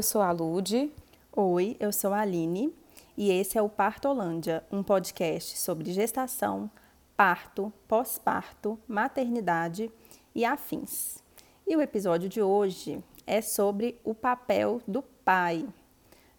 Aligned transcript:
eu 0.00 0.02
sou 0.02 0.22
a 0.22 0.32
Lude. 0.32 0.90
Oi, 1.30 1.76
eu 1.78 1.92
sou 1.92 2.14
a 2.14 2.20
Aline 2.20 2.74
e 3.18 3.30
esse 3.30 3.58
é 3.58 3.62
o 3.62 3.68
Partolândia, 3.68 4.64
um 4.72 4.82
podcast 4.82 5.58
sobre 5.58 5.92
gestação, 5.92 6.70
parto, 7.14 7.70
pós-parto, 7.86 8.78
maternidade 8.88 9.92
e 10.34 10.42
afins. 10.42 11.22
E 11.66 11.76
o 11.76 11.82
episódio 11.82 12.30
de 12.30 12.40
hoje 12.40 13.04
é 13.26 13.42
sobre 13.42 14.00
o 14.02 14.14
papel 14.14 14.80
do 14.88 15.02
pai, 15.02 15.68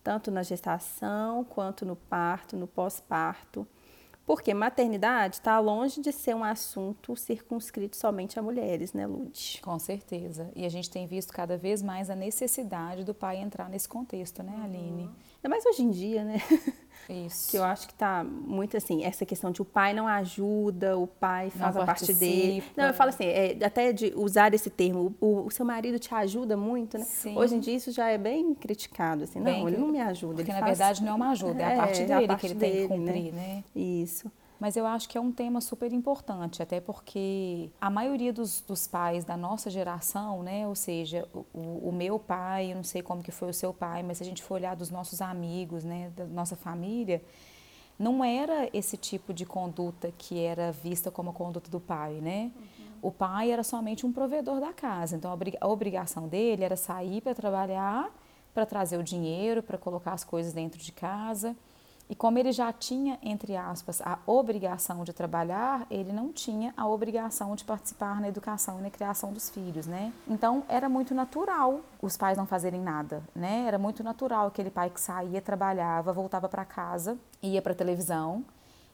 tanto 0.04 0.32
na 0.32 0.41
gestação 0.41 1.43
quanto 1.43 1.86
no 1.86 1.96
parto, 1.96 2.57
no 2.57 2.65
pós-parto 2.65 3.68
porque 4.25 4.54
maternidade 4.54 5.36
está 5.36 5.60
longe 5.60 6.00
de 6.00 6.11
ser 6.11 6.36
um 6.36 6.43
assunto 6.43 7.16
circunscrito 7.16 7.98
somente 7.98 8.38
a 8.38 8.42
mulheres, 8.42 8.93
né, 8.93 9.06
Lud? 9.07 9.60
Com 9.64 9.78
certeza. 9.79 10.52
E 10.56 10.66
a 10.66 10.70
gente 10.70 10.89
tem 10.89 11.07
visto 11.07 11.34
cada 11.34 11.57
vez 11.57 11.82
mais 11.82 12.10
a 12.10 12.16
necessidade 12.16 13.04
do 13.04 13.14
pai 13.14 13.38
entrar 13.38 13.70
nesse 13.70 13.89
contexto, 13.89 14.43
né, 14.43 14.60
Aline? 14.64 15.04
Uhum. 15.04 15.12
Ainda 15.43 15.50
mais 15.50 15.65
hoje 15.65 15.81
em 15.81 15.89
dia, 15.89 16.23
né? 16.23 16.41
Isso. 17.09 17.50
Que 17.51 17.57
eu 17.57 17.63
acho 17.63 17.87
que 17.87 17.93
tá 17.93 18.23
muito 18.23 18.77
assim, 18.77 19.04
essa 19.04 19.25
questão 19.25 19.51
de 19.51 19.61
o 19.61 19.65
pai 19.65 19.93
não 19.93 20.07
ajuda, 20.07 20.97
o 20.97 21.07
pai 21.07 21.50
faz 21.50 21.75
não 21.75 21.81
a 21.81 21.86
parte 21.86 22.14
dele. 22.14 22.64
Não, 22.77 22.86
eu 22.86 22.93
falo 22.93 23.09
assim, 23.09 23.25
é, 23.25 23.57
até 23.64 23.91
de 23.91 24.14
usar 24.15 24.54
esse 24.54 24.69
termo, 24.69 25.14
o, 25.19 25.45
o, 25.45 25.51
seu 25.51 25.65
marido 25.65 26.00
te 26.00 26.14
ajuda 26.14 26.55
muito, 26.55 26.97
né? 26.97 27.04
Sim. 27.04 27.37
Hoje 27.37 27.55
em 27.55 27.59
dia 27.59 27.75
isso 27.75 27.91
já 27.91 28.07
é 28.09 28.17
bem 28.17 28.54
criticado, 28.54 29.23
assim, 29.23 29.41
bem, 29.41 29.59
não, 29.59 29.67
ele 29.67 29.77
não 29.77 29.87
me 29.87 30.00
ajuda. 30.00 30.36
Porque 30.36 30.54
na 30.54 30.59
faz... 30.59 30.77
verdade 30.77 31.04
não 31.04 31.14
é 31.14 31.15
uma 31.15 31.31
ajuda, 31.31 31.61
é, 31.61 31.73
a 31.73 31.78
parte 31.78 32.00
dele 32.02 32.11
é 32.11 32.16
a 32.16 32.28
parte 32.28 32.39
que 32.39 32.47
ele 32.47 32.53
dele, 32.53 32.73
tem 32.73 32.81
que 32.81 32.88
cumprir, 32.88 33.33
né? 33.33 33.55
né? 33.55 33.64
Isso. 33.75 34.31
Mas 34.62 34.78
eu 34.78 34.86
acho 34.86 35.09
que 35.09 35.17
é 35.17 35.22
um 35.22 35.31
tema 35.31 35.59
super 35.59 35.92
importante, 35.92 36.62
até 36.62 36.80
porque 36.80 37.72
a 37.81 37.90
maioria 37.90 38.31
dos, 38.31 38.62
dos 38.62 38.86
pais 38.86 39.26
da 39.26 39.36
nossa 39.36 39.72
geração, 39.72 40.44
né, 40.44 40.67
ou 40.67 40.76
seja, 40.76 41.28
o, 41.34 41.90
o, 41.90 41.92
meu 41.92 42.20
pai, 42.20 42.72
eu 42.72 42.76
não 42.76 42.84
sei 42.84 43.02
como 43.02 43.23
que 43.23 43.32
foi 43.32 43.50
o 43.50 43.54
seu 43.56 43.73
pai, 43.73 44.04
mas 44.04 44.20
se 44.20 44.23
a 44.23 44.26
gente 44.28 44.44
for 44.44 44.54
olhar 44.54 44.76
dos 44.76 44.92
nossos 44.92 45.20
amigos, 45.20 45.84
né, 45.84 46.12
da 46.16 46.26
nossa 46.26 46.56
família, 46.56 47.23
não 47.98 48.23
era 48.23 48.70
esse 48.72 48.98
tipo 48.98 49.34
de 49.34 49.48
conduta 49.48 50.14
que 50.16 50.39
era 50.39 50.72
vista 50.72 51.09
como 51.09 51.32
a 51.32 51.34
conduta 51.34 51.72
do 51.72 51.80
pai, 51.80 52.20
né? 52.22 52.52
Uhum. 52.56 52.86
O 53.02 53.12
pai 53.12 53.50
era 53.50 53.64
somente 53.64 54.06
um 54.06 54.14
provedor 54.14 54.59
da 54.59 54.72
casa, 54.72 55.16
então 55.16 55.32
a 55.59 55.67
obrigação 55.67 56.28
dele 56.28 56.64
era 56.64 56.76
sair 56.76 57.20
para 57.20 57.34
trabalhar, 57.34 58.16
para 58.54 58.67
trazer 58.67 59.00
o 59.00 59.04
dinheiro, 59.04 59.64
para 59.64 59.80
colocar 59.80 60.14
as 60.14 60.23
coisas 60.23 60.54
dentro 60.54 60.80
de 60.80 60.92
casa. 60.92 61.56
E 62.12 62.16
como 62.16 62.38
ele 62.38 62.52
já 62.52 62.73
tinha, 62.73 63.17
entre 63.23 63.56
aspas, 63.56 64.02
a 64.02 64.20
obrigação 64.28 65.06
de 65.06 65.14
trabalhar, 65.14 65.88
ele 65.90 66.12
não 66.12 66.34
tinha 66.34 66.73
a 66.76 66.86
obrigação 66.86 67.56
de 67.56 67.64
participar 67.64 68.20
na 68.20 68.28
educação 68.28 68.80
e 68.80 68.81
na 68.81 68.90
criação 68.90 69.31
dos 69.31 69.50
filhos, 69.50 69.88
né? 69.88 70.12
Então 70.28 70.62
era 70.67 70.89
muito 70.89 71.16
natural 71.16 71.80
os 72.02 72.17
pais 72.17 72.38
não 72.38 72.45
fazerem 72.45 72.82
nada, 72.82 73.23
né? 73.34 73.64
Era 73.66 73.80
muito 73.80 74.04
natural 74.04 74.48
aquele 74.48 74.70
pai 74.70 74.89
que 74.89 75.00
saía, 75.00 75.42
trabalhava, 75.42 76.12
voltava 76.12 76.50
para 76.50 76.66
casa, 76.66 77.17
ia 77.42 77.62
para 77.62 77.73
televisão 77.73 78.44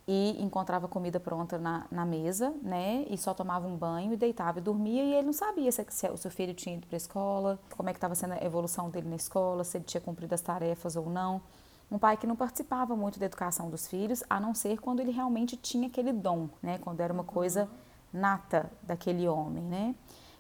e 0.08 0.38
encontrava 0.40 0.88
comida 0.88 1.20
pronta 1.20 1.58
na, 1.58 1.88
na, 1.90 2.06
mesa, 2.06 2.54
né? 2.62 3.04
E 3.10 3.18
só 3.18 3.34
tomava 3.34 3.68
um 3.68 3.76
banho 3.76 4.14
e 4.14 4.16
deitava 4.16 4.60
e 4.60 4.62
dormia 4.62 5.04
e 5.04 5.16
ele 5.16 5.26
não 5.26 5.34
sabia 5.34 5.72
se, 5.72 5.84
se 5.90 6.08
o 6.08 6.18
seu 6.18 6.30
filho 6.30 6.54
tinha 6.54 6.76
ido 6.76 6.86
para 6.86 6.95
a 6.95 6.98
escola, 6.98 7.60
como 7.76 7.90
é 7.90 7.94
que 7.94 7.98
estava 7.98 8.14
sendo 8.14 8.34
a 8.34 8.44
evolução 8.45 8.92
dele 8.92 9.10
na 9.10 9.16
escola, 9.16 9.64
se 9.64 9.78
ele 9.78 9.86
tinha 9.86 10.00
cumprido 10.02 10.36
as 10.36 10.42
tarefas 10.42 10.95
ou 10.95 11.10
não. 11.10 11.42
Um 11.90 11.98
pai 11.98 12.18
que 12.18 12.28
não 12.28 12.36
participava 12.36 12.96
muito 12.96 13.18
da 13.18 13.26
educação 13.26 13.70
dos 13.70 13.88
filhos, 13.88 14.24
a 14.30 14.40
não 14.40 14.54
ser 14.54 14.80
quando 14.80 15.00
ele 15.00 15.12
realmente 15.12 15.56
tinha 15.56 15.88
aquele 15.88 16.12
dom, 16.12 16.50
né? 16.62 16.78
Quando 16.80 17.00
era 17.00 17.14
uma 17.14 17.24
coisa 17.24 17.70
nata 18.12 18.70
daquele 18.84 19.28
homem, 19.28 19.64
né? 19.64 19.95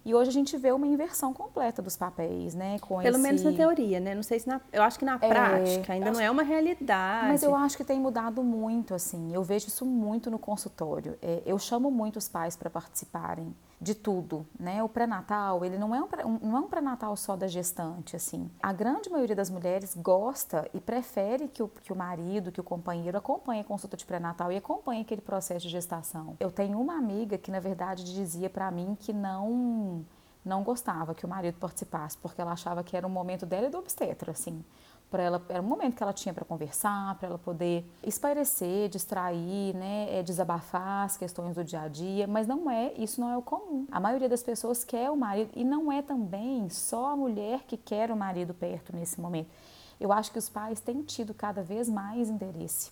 E 0.07 0.15
hoje 0.15 0.29
a 0.29 0.33
gente 0.33 0.55
vê 0.55 0.71
uma 0.71 0.87
inversão 0.87 1.33
completa 1.33 1.81
dos 1.81 1.97
papéis, 1.97 2.55
né? 2.55 2.79
Com 2.79 2.99
Pelo 2.99 3.15
esse... 3.15 3.19
menos 3.19 3.43
na 3.43 3.51
teoria, 3.51 3.99
né? 3.99 4.15
Não 4.15 4.23
sei 4.23 4.39
se 4.39 4.47
na... 4.47 4.61
Eu 4.71 4.81
acho 4.81 4.97
que 4.97 5.03
na 5.03 5.15
é, 5.15 5.17
prática 5.17 5.91
ainda 5.91 6.11
não 6.11 6.19
é 6.19 6.31
uma 6.31 6.43
realidade. 6.43 7.27
Mas 7.27 7.43
eu 7.43 7.53
acho 7.53 7.75
que 7.75 7.83
tem 7.83 7.99
mudado 7.99 8.41
muito, 8.41 8.93
assim. 8.93 9.33
Eu 9.33 9.43
vejo 9.43 9.67
isso 9.67 9.85
muito 9.85 10.31
no 10.31 10.39
consultório. 10.39 11.17
É, 11.21 11.43
eu 11.45 11.59
chamo 11.59 11.91
muito 11.91 12.15
os 12.15 12.29
pais 12.29 12.55
para 12.55 12.69
participarem 12.69 13.53
de 13.79 13.93
tudo, 13.93 14.45
né? 14.59 14.81
O 14.81 14.89
pré-natal, 14.89 15.63
ele 15.63 15.77
não 15.77 15.93
é 15.93 16.01
um, 16.01 16.07
não 16.41 16.57
é 16.57 16.59
um 16.61 16.67
pré-natal 16.67 17.15
só 17.15 17.35
da 17.35 17.47
gestante, 17.47 18.15
assim. 18.15 18.49
A 18.61 18.73
grande 18.73 19.09
maioria 19.09 19.35
das 19.35 19.51
mulheres 19.51 19.95
gosta 19.95 20.67
e 20.73 20.79
prefere 20.79 21.47
que 21.47 21.61
o, 21.61 21.67
que 21.67 21.93
o 21.93 21.95
marido, 21.95 22.51
que 22.51 22.59
o 22.59 22.63
companheiro 22.63 23.17
acompanhe 23.17 23.61
a 23.61 23.63
consulta 23.63 23.95
de 23.95 24.05
pré-natal 24.05 24.51
e 24.51 24.57
acompanhe 24.57 25.01
aquele 25.01 25.21
processo 25.21 25.65
de 25.65 25.69
gestação. 25.69 26.35
Eu 26.39 26.51
tenho 26.51 26.79
uma 26.79 26.97
amiga 26.97 27.37
que, 27.37 27.51
na 27.51 27.59
verdade, 27.59 28.03
dizia 28.03 28.49
para 28.49 28.69
mim 28.71 28.97
que 28.99 29.13
não 29.13 30.05
não 30.43 30.63
gostava 30.63 31.13
que 31.13 31.25
o 31.25 31.27
marido 31.27 31.59
participasse, 31.59 32.17
porque 32.17 32.39
ela 32.39 32.53
achava 32.53 32.81
que 32.81 32.95
era 32.95 33.05
um 33.05 33.09
momento 33.09 33.45
dela 33.45 33.67
e 33.67 33.69
do 33.69 33.77
obstetra, 33.79 34.31
assim 34.31 34.63
para 35.09 35.23
ela 35.23 35.41
era 35.47 35.61
um 35.61 35.65
momento 35.65 35.95
que 35.95 36.03
ela 36.03 36.11
tinha 36.11 36.33
para 36.33 36.43
conversar, 36.43 37.15
para 37.15 37.29
ela 37.29 37.37
poder 37.37 37.85
espairecer, 38.03 38.89
distrair, 38.89 39.73
né, 39.73 40.07
é, 40.19 40.21
desabafar 40.21 41.05
as 41.05 41.15
questões 41.15 41.55
do 41.55 41.63
dia 41.63 41.81
a 41.81 41.87
dia, 41.87 42.27
mas 42.27 42.45
não 42.45 42.69
é, 42.69 42.93
isso 42.97 43.21
não 43.21 43.29
é 43.29 43.37
o 43.37 43.41
comum. 43.41 43.87
A 43.89 43.99
maioria 43.99 44.27
das 44.27 44.43
pessoas 44.43 44.83
quer 44.83 45.09
o 45.09 45.15
marido 45.15 45.49
e 45.55 45.63
não 45.63 45.91
é 45.91 46.01
também 46.01 46.69
só 46.69 47.11
a 47.11 47.15
mulher 47.15 47.63
que 47.63 47.77
quer 47.77 48.11
o 48.11 48.17
marido 48.17 48.53
perto 48.53 48.93
nesse 48.93 49.19
momento. 49.21 49.49
Eu 49.99 50.11
acho 50.11 50.31
que 50.31 50.37
os 50.37 50.49
pais 50.49 50.79
têm 50.81 51.01
tido 51.01 51.33
cada 51.33 51.63
vez 51.63 51.89
mais 51.89 52.29
interesse 52.29 52.91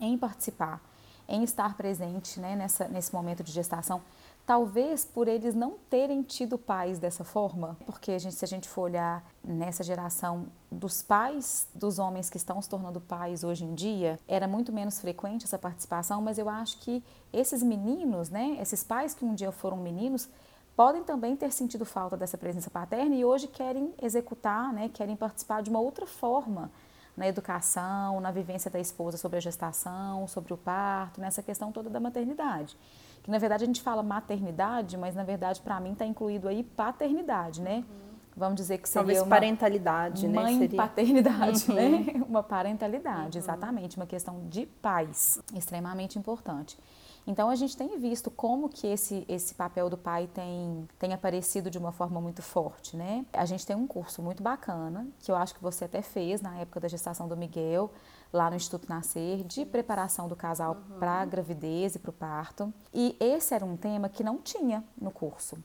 em 0.00 0.18
participar, 0.18 0.82
em 1.28 1.44
estar 1.44 1.76
presente, 1.76 2.40
né, 2.40 2.56
nessa, 2.56 2.88
nesse 2.88 3.14
momento 3.14 3.44
de 3.44 3.52
gestação 3.52 4.02
talvez 4.50 5.04
por 5.04 5.28
eles 5.28 5.54
não 5.54 5.76
terem 5.88 6.24
tido 6.24 6.58
pais 6.58 6.98
dessa 6.98 7.22
forma, 7.22 7.76
porque 7.86 8.10
a 8.10 8.18
gente, 8.18 8.34
se 8.34 8.44
a 8.44 8.48
gente 8.48 8.68
for 8.68 8.82
olhar 8.82 9.24
nessa 9.44 9.84
geração 9.84 10.46
dos 10.68 11.02
pais 11.02 11.68
dos 11.72 12.00
homens 12.00 12.28
que 12.28 12.36
estão 12.36 12.60
se 12.60 12.68
tornando 12.68 13.00
pais 13.00 13.44
hoje 13.44 13.64
em 13.64 13.76
dia, 13.76 14.18
era 14.26 14.48
muito 14.48 14.72
menos 14.72 15.00
frequente 15.00 15.44
essa 15.44 15.56
participação, 15.56 16.20
mas 16.20 16.36
eu 16.36 16.48
acho 16.48 16.80
que 16.80 17.00
esses 17.32 17.62
meninos, 17.62 18.28
né, 18.28 18.58
esses 18.60 18.82
pais 18.82 19.14
que 19.14 19.24
um 19.24 19.36
dia 19.36 19.52
foram 19.52 19.76
meninos, 19.76 20.28
podem 20.74 21.04
também 21.04 21.36
ter 21.36 21.52
sentido 21.52 21.84
falta 21.84 22.16
dessa 22.16 22.36
presença 22.36 22.68
paterna 22.68 23.14
e 23.14 23.24
hoje 23.24 23.46
querem 23.46 23.94
executar, 24.02 24.72
né, 24.72 24.90
querem 24.92 25.14
participar 25.14 25.62
de 25.62 25.70
uma 25.70 25.78
outra 25.78 26.08
forma 26.08 26.72
na 27.16 27.28
educação, 27.28 28.20
na 28.20 28.32
vivência 28.32 28.68
da 28.68 28.80
esposa 28.80 29.16
sobre 29.16 29.36
a 29.38 29.40
gestação, 29.40 30.26
sobre 30.26 30.52
o 30.52 30.56
parto, 30.56 31.20
nessa 31.20 31.40
questão 31.40 31.70
toda 31.70 31.88
da 31.88 32.00
maternidade 32.00 32.76
que 33.22 33.30
na 33.30 33.38
verdade 33.38 33.64
a 33.64 33.66
gente 33.66 33.82
fala 33.82 34.02
maternidade, 34.02 34.96
mas 34.96 35.14
na 35.14 35.24
verdade 35.24 35.60
para 35.60 35.78
mim 35.80 35.92
está 35.92 36.04
incluído 36.04 36.48
aí 36.48 36.62
paternidade, 36.62 37.60
né? 37.60 37.78
Uhum. 37.78 38.10
Vamos 38.36 38.56
dizer 38.56 38.78
que 38.78 38.88
seria 38.88 39.00
Talvez 39.00 39.20
uma 39.20 39.28
parentalidade, 39.28 40.26
né? 40.28 40.40
mãe 40.40 40.58
seria... 40.58 40.76
paternidade, 40.76 41.64
uhum. 41.68 41.74
né? 41.74 42.24
Uma 42.26 42.42
parentalidade, 42.42 43.36
uhum. 43.36 43.44
exatamente, 43.44 43.96
uma 43.96 44.06
questão 44.06 44.46
de 44.48 44.66
pais, 44.66 45.42
extremamente 45.52 46.18
importante. 46.18 46.78
Então 47.26 47.50
a 47.50 47.54
gente 47.54 47.76
tem 47.76 47.98
visto 47.98 48.30
como 48.30 48.68
que 48.68 48.86
esse, 48.86 49.24
esse 49.28 49.54
papel 49.54 49.90
do 49.90 49.98
pai 49.98 50.26
tem, 50.26 50.88
tem 50.98 51.12
aparecido 51.12 51.70
de 51.70 51.78
uma 51.78 51.92
forma 51.92 52.20
muito 52.20 52.42
forte, 52.42 52.96
né? 52.96 53.26
A 53.32 53.44
gente 53.44 53.66
tem 53.66 53.76
um 53.76 53.86
curso 53.86 54.22
muito 54.22 54.42
bacana, 54.42 55.06
que 55.18 55.30
eu 55.30 55.36
acho 55.36 55.54
que 55.54 55.62
você 55.62 55.84
até 55.84 56.02
fez 56.02 56.40
na 56.40 56.58
época 56.58 56.80
da 56.80 56.88
gestação 56.88 57.28
do 57.28 57.36
Miguel, 57.36 57.90
lá 58.32 58.48
no 58.50 58.56
Instituto 58.56 58.88
Nascer, 58.88 59.44
de 59.44 59.64
preparação 59.64 60.28
do 60.28 60.36
casal 60.36 60.76
uhum. 60.76 60.98
para 60.98 61.20
a 61.20 61.24
gravidez 61.24 61.94
e 61.94 61.98
para 61.98 62.10
o 62.10 62.12
parto. 62.12 62.72
E 62.92 63.16
esse 63.18 63.54
era 63.54 63.64
um 63.64 63.76
tema 63.76 64.08
que 64.08 64.22
não 64.22 64.38
tinha 64.38 64.84
no 65.00 65.10
curso 65.10 65.58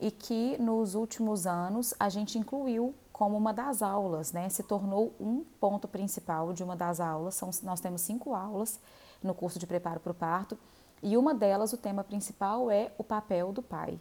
e 0.00 0.10
que 0.10 0.56
nos 0.60 0.94
últimos 0.94 1.46
anos 1.46 1.94
a 1.98 2.08
gente 2.08 2.38
incluiu 2.38 2.94
como 3.12 3.36
uma 3.36 3.52
das 3.52 3.82
aulas, 3.82 4.32
né? 4.32 4.48
Se 4.48 4.62
tornou 4.62 5.12
um 5.18 5.44
ponto 5.60 5.88
principal 5.88 6.52
de 6.52 6.62
uma 6.62 6.76
das 6.76 7.00
aulas. 7.00 7.34
São, 7.34 7.50
nós 7.64 7.80
temos 7.80 8.00
cinco 8.00 8.34
aulas 8.34 8.78
no 9.22 9.34
curso 9.34 9.58
de 9.58 9.66
preparo 9.66 9.98
para 9.98 10.12
o 10.12 10.14
parto 10.14 10.56
e 11.02 11.16
uma 11.16 11.34
delas, 11.34 11.72
o 11.72 11.76
tema 11.76 12.02
principal 12.02 12.70
é 12.70 12.92
o 12.98 13.04
papel 13.04 13.52
do 13.52 13.62
pai. 13.62 14.00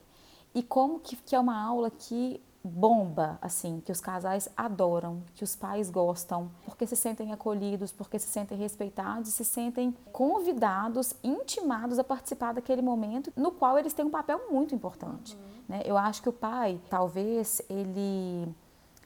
E 0.53 0.63
como 0.63 0.99
que, 0.99 1.15
que 1.15 1.35
é 1.35 1.39
uma 1.39 1.59
aula 1.59 1.91
que 1.91 2.41
bomba, 2.67 3.39
assim, 3.41 3.81
que 3.83 3.91
os 3.91 4.01
casais 4.01 4.49
adoram, 4.55 5.23
que 5.33 5.43
os 5.43 5.55
pais 5.55 5.89
gostam, 5.89 6.51
porque 6.65 6.85
se 6.85 6.95
sentem 6.95 7.31
acolhidos, 7.31 7.91
porque 7.91 8.19
se 8.19 8.27
sentem 8.27 8.57
respeitados 8.57 9.29
e 9.29 9.31
se 9.31 9.45
sentem 9.45 9.95
convidados, 10.11 11.13
intimados 11.23 11.97
a 11.97 12.03
participar 12.03 12.53
daquele 12.53 12.81
momento 12.81 13.31
no 13.35 13.51
qual 13.51 13.77
eles 13.79 13.93
têm 13.93 14.05
um 14.05 14.09
papel 14.09 14.47
muito 14.51 14.75
importante. 14.75 15.35
Uhum. 15.35 15.41
Né? 15.69 15.81
Eu 15.85 15.97
acho 15.97 16.21
que 16.21 16.29
o 16.29 16.33
pai, 16.33 16.79
talvez, 16.89 17.61
ele 17.69 18.53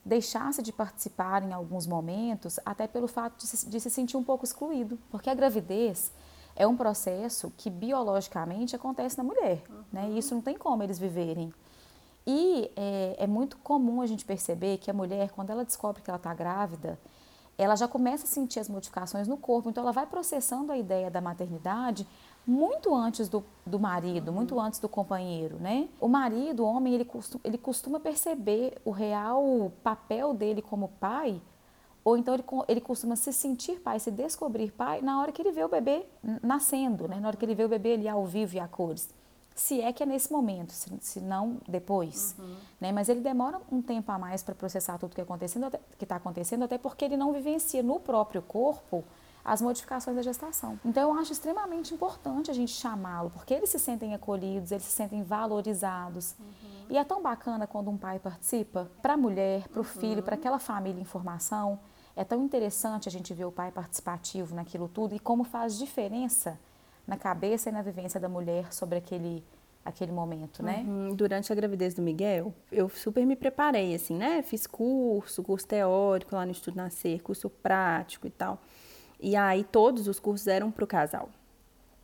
deixasse 0.04 0.62
de 0.62 0.74
participar 0.74 1.44
em 1.44 1.54
alguns 1.54 1.86
momentos, 1.86 2.60
até 2.66 2.88
pelo 2.88 3.07
fato 3.07 3.38
de 3.38 3.48
se, 3.48 3.69
de 3.69 3.80
se 3.80 3.90
sentir 3.90 4.18
um 4.18 4.24
pouco 4.24 4.44
excluído, 4.44 4.98
porque 5.10 5.30
a 5.30 5.34
gravidez 5.34 6.12
é 6.56 6.68
um 6.68 6.75
processo 6.75 7.52
que 7.57 7.69
biologicamente 7.69 8.75
acontece 8.75 9.18
na 9.18 9.24
mulher, 9.24 9.64
uhum. 9.69 9.84
né? 9.92 10.10
E 10.10 10.18
isso 10.18 10.34
não 10.36 10.42
tem 10.42 10.57
como 10.57 10.84
eles 10.84 11.00
viverem 11.00 11.54
e 12.25 12.71
é, 12.75 13.15
é, 13.19 13.27
muito 13.27 13.57
comum 13.57 14.01
a 14.01 14.06
gente 14.06 14.25
perceber 14.25 14.77
que 14.77 14.91
a 14.91 14.94
mulher, 14.94 15.31
quando 15.31 15.50
ela 15.50 15.65
descobre 15.65 16.01
que 16.01 16.09
ela 16.09 16.18
está 16.18 16.33
grávida, 16.33 17.00
ela 17.57 17.75
já 17.75 17.88
começa 17.88 18.25
a 18.25 18.27
sentir 18.27 18.59
as 18.59 18.69
modificações 18.69 19.27
no 19.27 19.38
corpo, 19.38 19.69
então 19.69 19.83
ela 19.83 19.91
vai 19.91 20.06
processando 20.06 20.71
a 20.71 20.77
ideia 20.77 21.09
da 21.09 21.21
maternidade 21.21 22.07
muito 22.45 22.95
antes 22.95 23.29
do, 23.29 23.44
do 23.65 23.79
marido, 23.79 24.29
uhum. 24.29 24.35
muito 24.35 24.59
antes 24.59 24.79
do 24.79 24.89
companheiro, 24.89 25.57
né? 25.59 25.88
O 26.00 26.07
marido, 26.07 26.63
o 26.63 26.65
homem, 26.65 26.94
ele 26.94 27.06
costuma, 27.06 27.41
ele 27.44 27.57
costuma 27.57 28.00
perceber 28.00 28.81
o 28.83 28.89
real 28.89 29.71
papel 29.83 30.33
dele 30.33 30.62
como 30.62 30.88
pai, 31.00 31.39
ou 32.03 32.18
então 32.18 32.33
ele, 32.33 32.44
ele 32.68 32.81
costuma 32.81 33.15
se 33.15 33.31
sentir 33.31 33.79
pai, 33.79 34.00
se 34.00 34.09
descobrir 34.09 34.71
pai 34.71 35.01
na 35.01 35.21
hora 35.21 35.31
que 35.31 35.41
ele 35.41 35.51
vê 35.51 35.63
o 35.63 35.69
bebê 35.69 36.06
nascendo, 36.41 37.07
né? 37.07 37.19
Na 37.19 37.27
hora 37.27 37.38
que 37.38 37.45
ele 37.45 37.53
vê 37.53 37.63
o 37.63 37.69
bebê 37.69 37.94
ali 37.94 38.07
ao 38.07 38.25
vivo 38.25 38.56
e 38.56 38.59
a 38.59 38.68
cores. 38.68 39.09
Se 39.56 39.81
é 39.81 39.92
que 39.92 40.01
é 40.03 40.06
nesse 40.06 40.31
momento, 40.31 40.71
se, 40.71 40.89
se 41.01 41.19
não 41.19 41.57
depois, 41.68 42.36
uhum. 42.39 42.56
né? 42.80 42.92
Mas 42.92 43.09
ele 43.09 43.21
demora 43.21 43.59
um 43.71 43.81
tempo 43.81 44.12
a 44.12 44.18
mais 44.18 44.42
para 44.42 44.56
processar 44.56 44.98
tudo 44.98 45.15
que 45.15 45.21
está 46.03 46.15
acontecendo, 46.15 46.63
até 46.63 46.77
porque 46.77 47.06
ele 47.06 47.18
não 47.18 47.33
vivencia 47.33 47.83
no 47.83 48.00
próprio 48.00 48.42
corpo 48.42 49.03
as 49.44 49.62
modificações 49.62 50.15
da 50.15 50.21
gestação. 50.21 50.80
Então 50.86 51.12
eu 51.12 51.19
acho 51.19 51.31
extremamente 51.31 51.94
importante 51.94 52.51
a 52.51 52.53
gente 52.53 52.71
chamá-lo, 52.71 53.30
porque 53.31 53.53
eles 53.53 53.69
se 53.69 53.80
sentem 53.80 54.13
acolhidos, 54.13 54.71
eles 54.71 54.83
se 54.83 54.92
sentem 54.92 55.24
valorizados. 55.24 56.36
Uhum. 56.39 56.45
E 56.89 56.97
é 56.97 57.04
tão 57.04 57.21
bacana 57.21 57.65
quando 57.68 57.89
um 57.89 57.97
pai 57.97 58.19
participa, 58.19 58.89
para 59.01 59.13
a 59.13 59.18
mulher, 59.18 59.68
para 59.68 59.80
o 59.80 59.83
uhum. 59.83 59.89
filho, 59.89 60.24
para 60.24 60.36
aquela 60.36 60.59
família 60.59 61.01
em 61.01 61.06
formação. 61.06 61.80
É 62.15 62.24
tão 62.24 62.44
interessante 62.44 63.07
a 63.07 63.12
gente 63.12 63.33
ver 63.33 63.45
o 63.45 63.51
pai 63.51 63.71
participativo 63.71 64.54
naquilo 64.54 64.88
tudo 64.88 65.15
e 65.15 65.19
como 65.19 65.44
faz 65.44 65.77
diferença 65.77 66.59
na 67.07 67.18
cabeça 67.18 67.69
e 67.69 67.71
na 67.71 67.81
vivência 67.81 68.19
da 68.19 68.30
mulher 68.30 68.71
sobre 68.74 68.98
aquele 68.98 69.44
aquele 69.83 70.12
momento, 70.12 70.63
né? 70.63 70.86
Uhum. 70.88 71.15
Durante 71.15 71.51
a 71.51 71.56
gravidez 71.56 71.94
do 71.94 72.01
Miguel, 72.01 72.53
eu 72.71 72.88
super 72.88 73.25
me 73.25 73.36
preparei, 73.36 73.95
assim, 73.95 74.15
né? 74.15 74.42
Fiz 74.44 74.68
curso, 74.68 75.42
curso 75.42 75.68
teórico 75.68 76.36
lá 76.36 76.45
no 76.45 76.51
Estudo 76.51 76.77
Nascer, 76.77 77.21
curso 77.21 77.50
prático 77.50 78.27
e 78.27 78.30
tal. 78.30 78.62
E 79.19 79.36
aí 79.36 79.63
todos 79.63 80.07
os 80.07 80.19
cursos 80.19 80.48
eram 80.48 80.71
para 80.71 80.83
o 80.83 80.88
casal. 80.88 81.30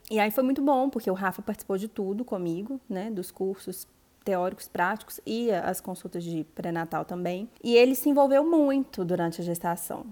E 0.10 0.20
aí 0.20 0.32
foi 0.32 0.44
muito 0.44 0.62
bom, 0.62 0.90
porque 0.90 1.12
o 1.12 1.14
Rafa 1.14 1.42
participou 1.42 1.78
de 1.78 1.88
tudo 1.88 2.24
comigo, 2.24 2.80
né? 2.90 3.12
Dos 3.12 3.30
cursos 3.30 3.88
teóricos, 4.24 4.68
práticos 4.68 5.22
e 5.26 5.52
as 5.52 5.80
consultas 5.80 6.24
de 6.24 6.44
pré-natal 6.56 7.06
também. 7.06 7.50
E 7.64 7.76
ele 7.76 7.96
se 7.96 8.10
envolveu 8.10 8.46
muito 8.46 9.06
durante 9.06 9.42
a 9.42 9.44
gestação. 9.44 10.06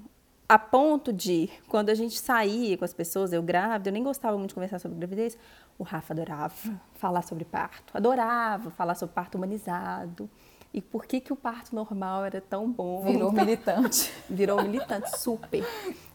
A 0.48 0.60
ponto 0.60 1.12
de, 1.12 1.50
quando 1.68 1.90
a 1.90 1.96
gente 1.96 2.20
saía 2.20 2.78
com 2.78 2.86
as 2.86 2.94
pessoas, 2.94 3.34
eu 3.34 3.42
grávida, 3.42 3.90
eu 3.90 3.94
nem 3.94 4.04
gostava 4.04 4.38
muito 4.38 4.50
de 4.50 4.56
conversar 4.56 4.78
sobre 4.78 4.98
gravidez, 4.98 5.36
o 5.78 5.84
Rafa 5.84 6.14
adorava 6.14 6.54
falar 6.94 7.24
sobre 7.24 7.44
parto, 7.44 7.98
adorava 7.98 8.70
falar 8.70 8.94
sobre 8.94 9.16
parto 9.16 9.36
humanizado 9.36 10.30
e 10.72 10.82
por 10.82 11.06
que, 11.06 11.22
que 11.22 11.32
o 11.32 11.36
parto 11.36 11.74
normal 11.74 12.26
era 12.26 12.42
tão 12.42 12.70
bom. 12.70 13.02
Virou 13.06 13.32
militante. 13.34 14.12
Virou 14.30 14.62
militante, 14.62 15.18
super. 15.18 15.66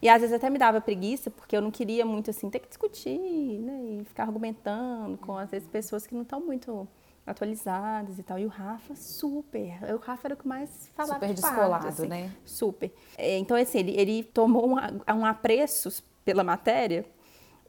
E 0.03 0.09
às 0.09 0.21
vezes 0.21 0.37
até 0.37 0.51
me 0.51 0.59
dava 0.59 0.81
preguiça, 0.81 1.31
porque 1.31 1.57
eu 1.57 1.63
não 1.63 1.71
queria 1.71 2.05
muito 2.05 2.31
assim 2.31 2.51
ter 2.51 2.59
que 2.59 2.69
discutir, 2.69 3.19
né? 3.19 4.01
E 4.01 4.05
ficar 4.05 4.25
argumentando 4.25 5.17
com 5.17 5.37
às 5.37 5.51
vezes 5.51 5.67
pessoas 5.67 6.07
que 6.07 6.15
não 6.15 6.23
estão 6.23 6.41
muito 6.41 6.87
atualizadas 7.31 8.19
e 8.19 8.23
tal. 8.23 8.39
E 8.39 8.45
o 8.45 8.49
Rafa, 8.49 8.95
super. 8.95 9.79
O 9.95 9.99
Rafa 9.99 10.29
era 10.29 10.35
o 10.35 10.37
que 10.37 10.47
mais 10.47 10.91
falava 10.95 11.15
Super 11.15 11.29
de 11.29 11.35
descolado, 11.41 11.85
parto, 11.85 11.89
assim. 11.89 12.07
né? 12.07 12.31
Super. 12.45 12.93
É, 13.17 13.39
então, 13.39 13.57
assim, 13.57 13.79
ele, 13.79 13.93
ele 13.99 14.23
tomou 14.25 14.69
um, 14.69 14.77
um 15.15 15.25
apreço 15.25 16.03
pela 16.25 16.45
matéria 16.45 17.05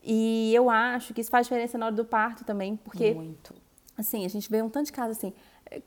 e 0.04 0.54
eu 0.54 0.70
acho 0.70 1.14
que 1.14 1.22
isso 1.22 1.30
faz 1.30 1.46
diferença 1.46 1.78
na 1.78 1.88
hora 1.88 1.96
do 1.96 2.06
parto 2.06 2.44
também, 2.44 2.76
porque... 2.76 3.14
Muito. 3.14 3.54
Assim, 3.98 4.26
a 4.26 4.30
gente 4.30 4.50
vê 4.50 4.62
um 4.64 4.70
tanto 4.70 4.88
de 4.88 4.92
casos 4.94 5.18
assim, 5.18 5.34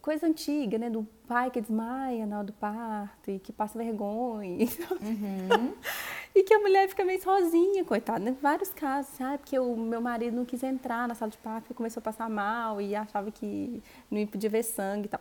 coisa 0.00 0.26
antiga, 0.26 0.78
né? 0.78 0.88
Do 0.88 1.04
pai 1.26 1.50
que 1.50 1.60
desmaia 1.60 2.26
na 2.26 2.36
hora 2.38 2.46
do 2.46 2.52
parto 2.52 3.30
e 3.30 3.38
que 3.38 3.52
passa 3.52 3.78
vergonha. 3.78 4.66
Uhum. 5.00 5.74
e 6.34 6.42
que 6.42 6.52
a 6.52 6.58
mulher 6.58 6.88
fica 6.88 7.04
meio 7.04 7.22
sozinha, 7.22 7.84
coitada. 7.84 8.18
Né? 8.18 8.36
Vários 8.42 8.70
casos, 8.70 9.14
sabe? 9.14 9.38
Porque 9.38 9.58
o 9.58 9.76
meu 9.76 10.00
marido 10.00 10.36
não 10.36 10.44
quis 10.44 10.62
entrar 10.62 11.06
na 11.06 11.14
sala 11.14 11.30
de 11.30 11.38
parto 11.38 11.72
começou 11.74 12.00
a 12.00 12.04
passar 12.04 12.28
mal 12.28 12.80
e 12.80 12.94
achava 12.94 13.30
que 13.30 13.82
não 14.10 14.26
podia 14.26 14.50
ver 14.50 14.62
sangue 14.62 15.06
e 15.06 15.08
tal. 15.08 15.20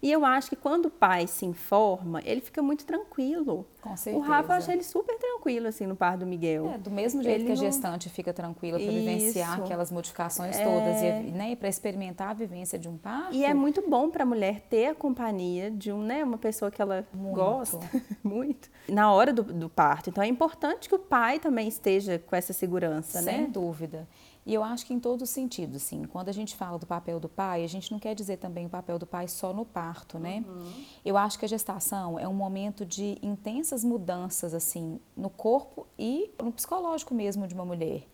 E 0.00 0.10
eu 0.10 0.24
acho 0.24 0.50
que 0.50 0.56
quando 0.56 0.86
o 0.86 0.90
pai 0.90 1.26
se 1.26 1.44
informa, 1.44 2.20
ele 2.24 2.40
fica 2.40 2.62
muito 2.62 2.84
tranquilo. 2.84 3.66
Com 3.82 3.96
certeza. 3.96 4.24
O 4.24 4.26
Rafa, 4.26 4.52
eu 4.52 4.56
achei 4.58 4.74
ele 4.76 4.84
super 4.84 5.18
tranquilo, 5.18 5.66
assim, 5.66 5.88
no 5.88 5.96
parto 5.96 6.20
do 6.20 6.26
Miguel. 6.26 6.70
É, 6.70 6.78
do 6.78 6.88
mesmo 6.88 7.20
jeito 7.20 7.40
ele 7.40 7.46
que 7.46 7.52
a 7.52 7.56
gestante 7.56 8.06
não... 8.06 8.14
fica 8.14 8.32
tranquila 8.32 8.78
para 8.78 8.90
vivenciar 8.90 9.60
aquelas 9.60 9.90
modificações 9.90 10.56
é... 10.56 10.64
todas 10.64 11.02
e 11.02 11.32
né, 11.32 11.56
para 11.56 11.68
experimentar 11.68 12.28
a 12.28 12.32
vivência 12.32 12.78
de 12.78 12.88
um 12.88 12.96
parto. 12.96 13.34
E 13.34 13.44
é 13.44 13.52
muito 13.52 13.82
bom 13.90 14.08
para 14.08 14.22
a 14.22 14.26
mulher 14.26 14.60
ter 14.70 14.86
a 14.86 14.94
companhia 14.94 15.68
de 15.68 15.90
um, 15.90 16.00
né, 16.00 16.22
uma 16.22 16.38
pessoa 16.38 16.70
que 16.70 16.80
ela 16.80 17.04
muito. 17.12 17.34
gosta 17.34 17.90
muito 18.22 18.70
na 18.88 19.12
hora 19.12 19.32
do, 19.32 19.42
do 19.42 19.68
parto. 19.68 20.10
Então 20.10 20.22
é 20.22 20.28
importante 20.28 20.88
que 20.88 20.94
o 20.94 20.98
pai 21.00 21.40
também 21.40 21.66
esteja 21.66 22.20
com 22.20 22.36
essa 22.36 22.52
segurança, 22.52 23.20
Sem 23.20 23.26
né? 23.26 23.32
Sem 23.32 23.50
dúvida. 23.50 24.06
E 24.44 24.52
eu 24.52 24.64
acho 24.64 24.84
que 24.84 24.92
em 24.92 24.98
todos 24.98 25.28
os 25.28 25.30
sentidos, 25.30 25.82
sim. 25.82 26.04
Quando 26.04 26.28
a 26.28 26.32
gente 26.32 26.56
fala 26.56 26.78
do 26.78 26.86
papel 26.86 27.20
do 27.20 27.28
pai, 27.28 27.62
a 27.62 27.68
gente 27.68 27.92
não 27.92 27.98
quer 27.98 28.14
dizer 28.14 28.38
também 28.38 28.66
o 28.66 28.68
papel 28.68 28.98
do 28.98 29.06
pai 29.06 29.28
só 29.28 29.52
no 29.52 29.64
parto, 29.64 30.18
né? 30.18 30.44
Uhum. 30.46 30.84
Eu 31.04 31.16
acho 31.16 31.38
que 31.38 31.44
a 31.44 31.48
gestação 31.48 32.18
é 32.18 32.26
um 32.26 32.34
momento 32.34 32.84
de 32.84 33.18
intensas 33.22 33.84
mudanças, 33.84 34.52
assim, 34.52 34.98
no 35.16 35.30
corpo 35.30 35.86
e 35.96 36.32
no 36.42 36.50
psicológico 36.50 37.14
mesmo 37.14 37.46
de 37.46 37.54
uma 37.54 37.64
mulher. 37.64 38.04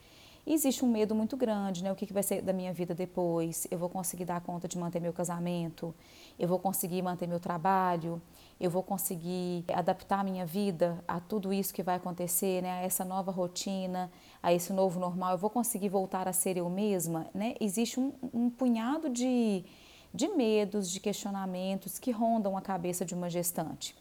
Existe 0.51 0.85
um 0.85 0.89
medo 0.89 1.15
muito 1.15 1.37
grande, 1.37 1.85
né? 1.85 1.93
O 1.93 1.95
que, 1.95 2.07
que 2.07 2.13
vai 2.13 2.23
ser 2.23 2.41
da 2.41 2.53
minha 2.53 2.73
vida 2.73 2.95
depois? 2.95 3.67
Eu 3.71 3.79
vou 3.79 3.89
conseguir 3.89 4.25
dar 4.25 4.41
conta 4.41 4.67
de 4.67 4.79
manter 4.79 5.01
meu 5.01 5.13
casamento? 5.13 5.95
Eu 6.39 6.49
vou 6.49 6.59
conseguir 6.59 7.03
manter 7.03 7.27
meu 7.27 7.39
trabalho? 7.39 8.21
eu 8.61 8.71
vou 8.71 8.83
conseguir 8.83 9.65
adaptar 9.73 10.21
a 10.21 10.25
minha 10.25 10.45
vida 10.45 11.03
a 11.07 11.21
tudo 11.21 11.53
isso 11.53 11.73
que 11.73 11.83
vai 11.83 11.97
acontecer, 11.97 12.61
né, 12.63 12.73
a 12.73 12.83
essa 12.83 13.05
nova 13.05 13.31
rotina, 13.31 14.11
a 14.43 14.53
esse 14.53 14.73
novo 14.73 14.99
normal, 14.99 15.33
eu 15.33 15.39
vou 15.39 15.51
conseguir 15.51 15.89
voltar 15.89 16.27
a 16.27 16.33
ser 16.33 16.57
eu 16.57 16.69
mesma, 16.69 17.29
né? 17.33 17.55
Existe 17.61 18.01
um, 18.01 18.13
um 18.33 18.51
punhado 18.51 19.09
de, 19.09 19.65
de 20.13 20.29
medos, 20.29 20.91
de 20.91 20.99
questionamentos 20.99 21.99
que 21.99 22.11
rondam 22.11 22.57
a 22.57 22.61
cabeça 22.61 23.05
de 23.05 23.15
uma 23.15 23.31
gestante. 23.31 23.95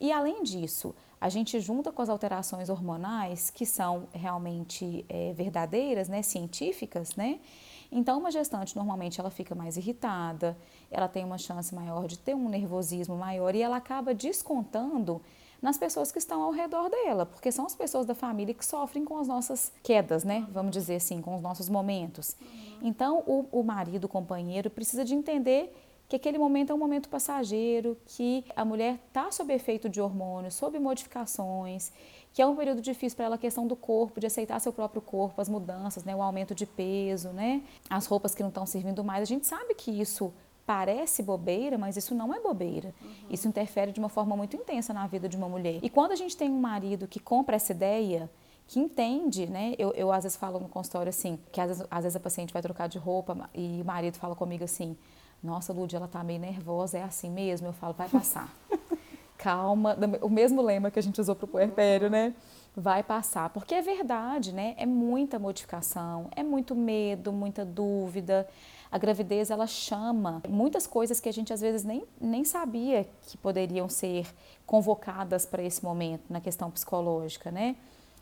E 0.00 0.12
além 0.12 0.42
disso, 0.42 0.94
a 1.24 1.30
gente 1.30 1.58
junta 1.58 1.90
com 1.90 2.02
as 2.02 2.10
alterações 2.10 2.68
hormonais, 2.68 3.48
que 3.48 3.64
são 3.64 4.06
realmente 4.12 5.06
é, 5.08 5.32
verdadeiras, 5.32 6.06
né, 6.06 6.20
científicas, 6.20 7.16
né? 7.16 7.40
Então, 7.90 8.18
uma 8.18 8.30
gestante 8.30 8.76
normalmente 8.76 9.18
ela 9.18 9.30
fica 9.30 9.54
mais 9.54 9.78
irritada, 9.78 10.54
ela 10.90 11.08
tem 11.08 11.24
uma 11.24 11.38
chance 11.38 11.74
maior 11.74 12.06
de 12.06 12.18
ter 12.18 12.34
um 12.34 12.50
nervosismo 12.50 13.16
maior 13.16 13.54
e 13.54 13.62
ela 13.62 13.76
acaba 13.76 14.12
descontando 14.12 15.22
nas 15.62 15.78
pessoas 15.78 16.12
que 16.12 16.18
estão 16.18 16.42
ao 16.42 16.50
redor 16.50 16.90
dela, 16.90 17.24
porque 17.24 17.50
são 17.50 17.64
as 17.64 17.74
pessoas 17.74 18.04
da 18.04 18.14
família 18.14 18.52
que 18.52 18.66
sofrem 18.66 19.02
com 19.02 19.16
as 19.16 19.26
nossas 19.26 19.72
quedas, 19.82 20.24
né? 20.24 20.46
Vamos 20.52 20.72
dizer 20.72 20.96
assim, 20.96 21.22
com 21.22 21.34
os 21.34 21.40
nossos 21.40 21.70
momentos. 21.70 22.36
Então, 22.82 23.24
o, 23.26 23.46
o 23.50 23.62
marido, 23.62 24.04
o 24.04 24.08
companheiro, 24.08 24.68
precisa 24.68 25.06
de 25.06 25.14
entender 25.14 25.74
que 26.08 26.16
aquele 26.16 26.38
momento 26.38 26.70
é 26.70 26.74
um 26.74 26.78
momento 26.78 27.08
passageiro, 27.08 27.96
que 28.06 28.44
a 28.54 28.64
mulher 28.64 28.98
está 29.08 29.30
sob 29.30 29.52
efeito 29.52 29.88
de 29.88 30.00
hormônios, 30.00 30.54
sob 30.54 30.78
modificações, 30.78 31.92
que 32.32 32.42
é 32.42 32.46
um 32.46 32.56
período 32.56 32.80
difícil 32.80 33.16
para 33.16 33.26
ela 33.26 33.34
a 33.36 33.38
questão 33.38 33.66
do 33.66 33.76
corpo, 33.76 34.20
de 34.20 34.26
aceitar 34.26 34.60
seu 34.60 34.72
próprio 34.72 35.00
corpo, 35.00 35.40
as 35.40 35.48
mudanças, 35.48 36.04
né, 36.04 36.14
o 36.14 36.20
aumento 36.20 36.54
de 36.54 36.66
peso, 36.66 37.28
né, 37.28 37.62
as 37.88 38.06
roupas 38.06 38.34
que 38.34 38.42
não 38.42 38.48
estão 38.48 38.66
servindo 38.66 39.02
mais. 39.04 39.22
A 39.22 39.24
gente 39.24 39.46
sabe 39.46 39.74
que 39.74 39.90
isso 39.90 40.32
parece 40.66 41.22
bobeira, 41.22 41.76
mas 41.78 41.96
isso 41.96 42.14
não 42.14 42.34
é 42.34 42.40
bobeira. 42.40 42.94
Uhum. 43.02 43.10
Isso 43.30 43.46
interfere 43.46 43.92
de 43.92 43.98
uma 43.98 44.08
forma 44.08 44.36
muito 44.36 44.56
intensa 44.56 44.92
na 44.92 45.06
vida 45.06 45.28
de 45.28 45.36
uma 45.36 45.48
mulher. 45.48 45.78
E 45.82 45.90
quando 45.90 46.12
a 46.12 46.16
gente 46.16 46.36
tem 46.36 46.50
um 46.50 46.60
marido 46.60 47.06
que 47.06 47.20
compra 47.20 47.56
essa 47.56 47.72
ideia, 47.72 48.30
que 48.66 48.80
entende, 48.80 49.46
né? 49.46 49.74
Eu, 49.78 49.92
eu 49.92 50.10
às 50.10 50.24
vezes 50.24 50.36
falo 50.36 50.58
no 50.58 50.68
consultório 50.68 51.10
assim, 51.10 51.38
que 51.52 51.60
às 51.60 51.68
vezes, 51.68 51.86
às 51.90 52.02
vezes 52.02 52.16
a 52.16 52.20
paciente 52.20 52.52
vai 52.52 52.62
trocar 52.62 52.88
de 52.88 52.98
roupa 52.98 53.48
e 53.54 53.80
o 53.82 53.84
marido 53.84 54.16
fala 54.16 54.34
comigo 54.34 54.64
assim, 54.64 54.96
nossa, 55.44 55.72
Lúdia, 55.72 55.98
ela 55.98 56.08
tá 56.08 56.24
meio 56.24 56.40
nervosa, 56.40 56.98
é 56.98 57.02
assim 57.02 57.30
mesmo? 57.30 57.68
Eu 57.68 57.72
falo, 57.72 57.92
vai 57.92 58.08
passar. 58.08 58.52
calma, 59.44 59.94
o 60.22 60.30
mesmo 60.30 60.62
lema 60.62 60.90
que 60.90 60.98
a 60.98 61.02
gente 61.02 61.20
usou 61.20 61.34
para 61.34 61.44
o 61.44 61.48
puerpério, 61.48 62.08
né? 62.08 62.34
Vai 62.74 63.02
passar, 63.02 63.50
porque 63.50 63.74
é 63.74 63.82
verdade, 63.82 64.54
né? 64.54 64.74
É 64.78 64.86
muita 64.86 65.38
modificação, 65.38 66.28
é 66.34 66.42
muito 66.42 66.74
medo, 66.74 67.30
muita 67.30 67.62
dúvida. 67.62 68.48
A 68.90 68.96
gravidez 68.96 69.50
ela 69.50 69.66
chama 69.66 70.42
muitas 70.48 70.86
coisas 70.86 71.20
que 71.20 71.28
a 71.28 71.32
gente 71.32 71.52
às 71.52 71.60
vezes 71.60 71.84
nem, 71.84 72.04
nem 72.18 72.42
sabia 72.42 73.06
que 73.26 73.36
poderiam 73.36 73.86
ser 73.86 74.26
convocadas 74.64 75.44
para 75.44 75.62
esse 75.62 75.84
momento 75.84 76.24
na 76.30 76.40
questão 76.40 76.70
psicológica, 76.70 77.50
né? 77.50 77.76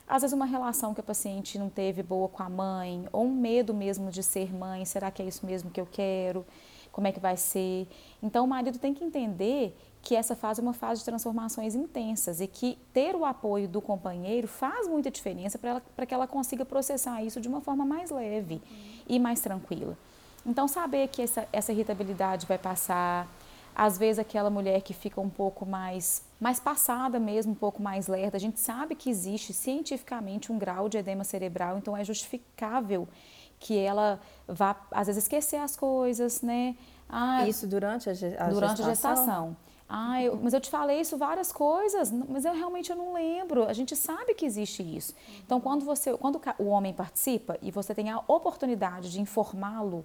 Às 0.08 0.22
vezes 0.22 0.34
uma 0.34 0.44
relação 0.44 0.92
que 0.92 1.00
a 1.00 1.04
paciente 1.04 1.56
não 1.56 1.70
teve 1.70 2.02
boa 2.02 2.28
com 2.28 2.42
a 2.42 2.48
mãe, 2.48 3.06
ou 3.12 3.24
um 3.24 3.32
medo 3.32 3.72
mesmo 3.72 4.10
de 4.10 4.24
ser 4.24 4.52
mãe, 4.52 4.84
será 4.84 5.10
que 5.10 5.22
é 5.22 5.24
isso 5.24 5.46
mesmo 5.46 5.70
que 5.70 5.80
eu 5.80 5.86
quero? 5.86 6.44
Como 6.92 7.06
é 7.06 7.12
que 7.12 7.18
vai 7.18 7.36
ser? 7.36 7.88
Então 8.22 8.44
o 8.44 8.48
marido 8.48 8.78
tem 8.78 8.94
que 8.94 9.02
entender 9.02 9.76
que 10.02 10.14
essa 10.14 10.36
fase 10.36 10.60
é 10.60 10.62
uma 10.62 10.72
fase 10.74 11.00
de 11.00 11.04
transformações 11.04 11.74
intensas 11.74 12.40
e 12.40 12.46
que 12.46 12.78
ter 12.92 13.14
o 13.14 13.24
apoio 13.24 13.68
do 13.68 13.80
companheiro 13.80 14.46
faz 14.46 14.86
muita 14.86 15.10
diferença 15.10 15.58
para 15.58 16.06
que 16.06 16.12
ela 16.12 16.26
consiga 16.26 16.64
processar 16.64 17.22
isso 17.22 17.40
de 17.40 17.48
uma 17.48 17.60
forma 17.60 17.84
mais 17.84 18.10
leve 18.10 18.54
uhum. 18.54 18.60
e 19.08 19.18
mais 19.18 19.40
tranquila. 19.40 19.96
Então, 20.44 20.66
saber 20.66 21.08
que 21.08 21.22
essa, 21.22 21.48
essa 21.52 21.72
irritabilidade 21.72 22.46
vai 22.46 22.58
passar, 22.58 23.28
às 23.74 23.96
vezes 23.98 24.18
aquela 24.18 24.50
mulher 24.50 24.80
que 24.82 24.92
fica 24.92 25.20
um 25.20 25.30
pouco 25.30 25.64
mais, 25.64 26.24
mais 26.40 26.60
passada 26.60 27.18
mesmo, 27.18 27.52
um 27.52 27.56
pouco 27.56 27.82
mais 27.82 28.06
lerda, 28.06 28.36
a 28.36 28.40
gente 28.40 28.60
sabe 28.60 28.94
que 28.94 29.08
existe 29.08 29.52
cientificamente 29.52 30.52
um 30.52 30.58
grau 30.58 30.88
de 30.88 30.98
edema 30.98 31.24
cerebral, 31.24 31.78
então 31.78 31.96
é 31.96 32.04
justificável 32.04 33.08
que 33.58 33.78
ela 33.78 34.20
vá, 34.46 34.76
às 34.90 35.06
vezes, 35.06 35.24
esquecer 35.24 35.56
as 35.56 35.76
coisas, 35.76 36.42
né? 36.42 36.76
Ah, 37.08 37.46
isso 37.46 37.66
durante 37.66 38.08
a, 38.08 38.12
a 38.12 38.48
durante 38.48 38.82
gestação? 38.82 38.86
a 38.86 38.90
gestação. 38.90 39.56
Ah, 39.94 40.22
eu, 40.22 40.36
mas 40.36 40.54
eu 40.54 40.60
te 40.60 40.70
falei 40.70 41.00
isso 41.00 41.18
várias 41.18 41.52
coisas, 41.52 42.10
mas 42.10 42.46
eu 42.46 42.54
realmente 42.54 42.90
eu 42.90 42.96
não 42.96 43.12
lembro. 43.12 43.64
A 43.64 43.74
gente 43.74 43.94
sabe 43.94 44.34
que 44.34 44.46
existe 44.46 44.82
isso. 44.82 45.14
Então, 45.44 45.60
quando 45.60 45.84
você, 45.84 46.16
quando 46.16 46.40
o 46.58 46.64
homem 46.64 46.94
participa 46.94 47.58
e 47.60 47.70
você 47.70 47.94
tem 47.94 48.08
a 48.08 48.18
oportunidade 48.26 49.12
de 49.12 49.20
informá-lo 49.20 50.02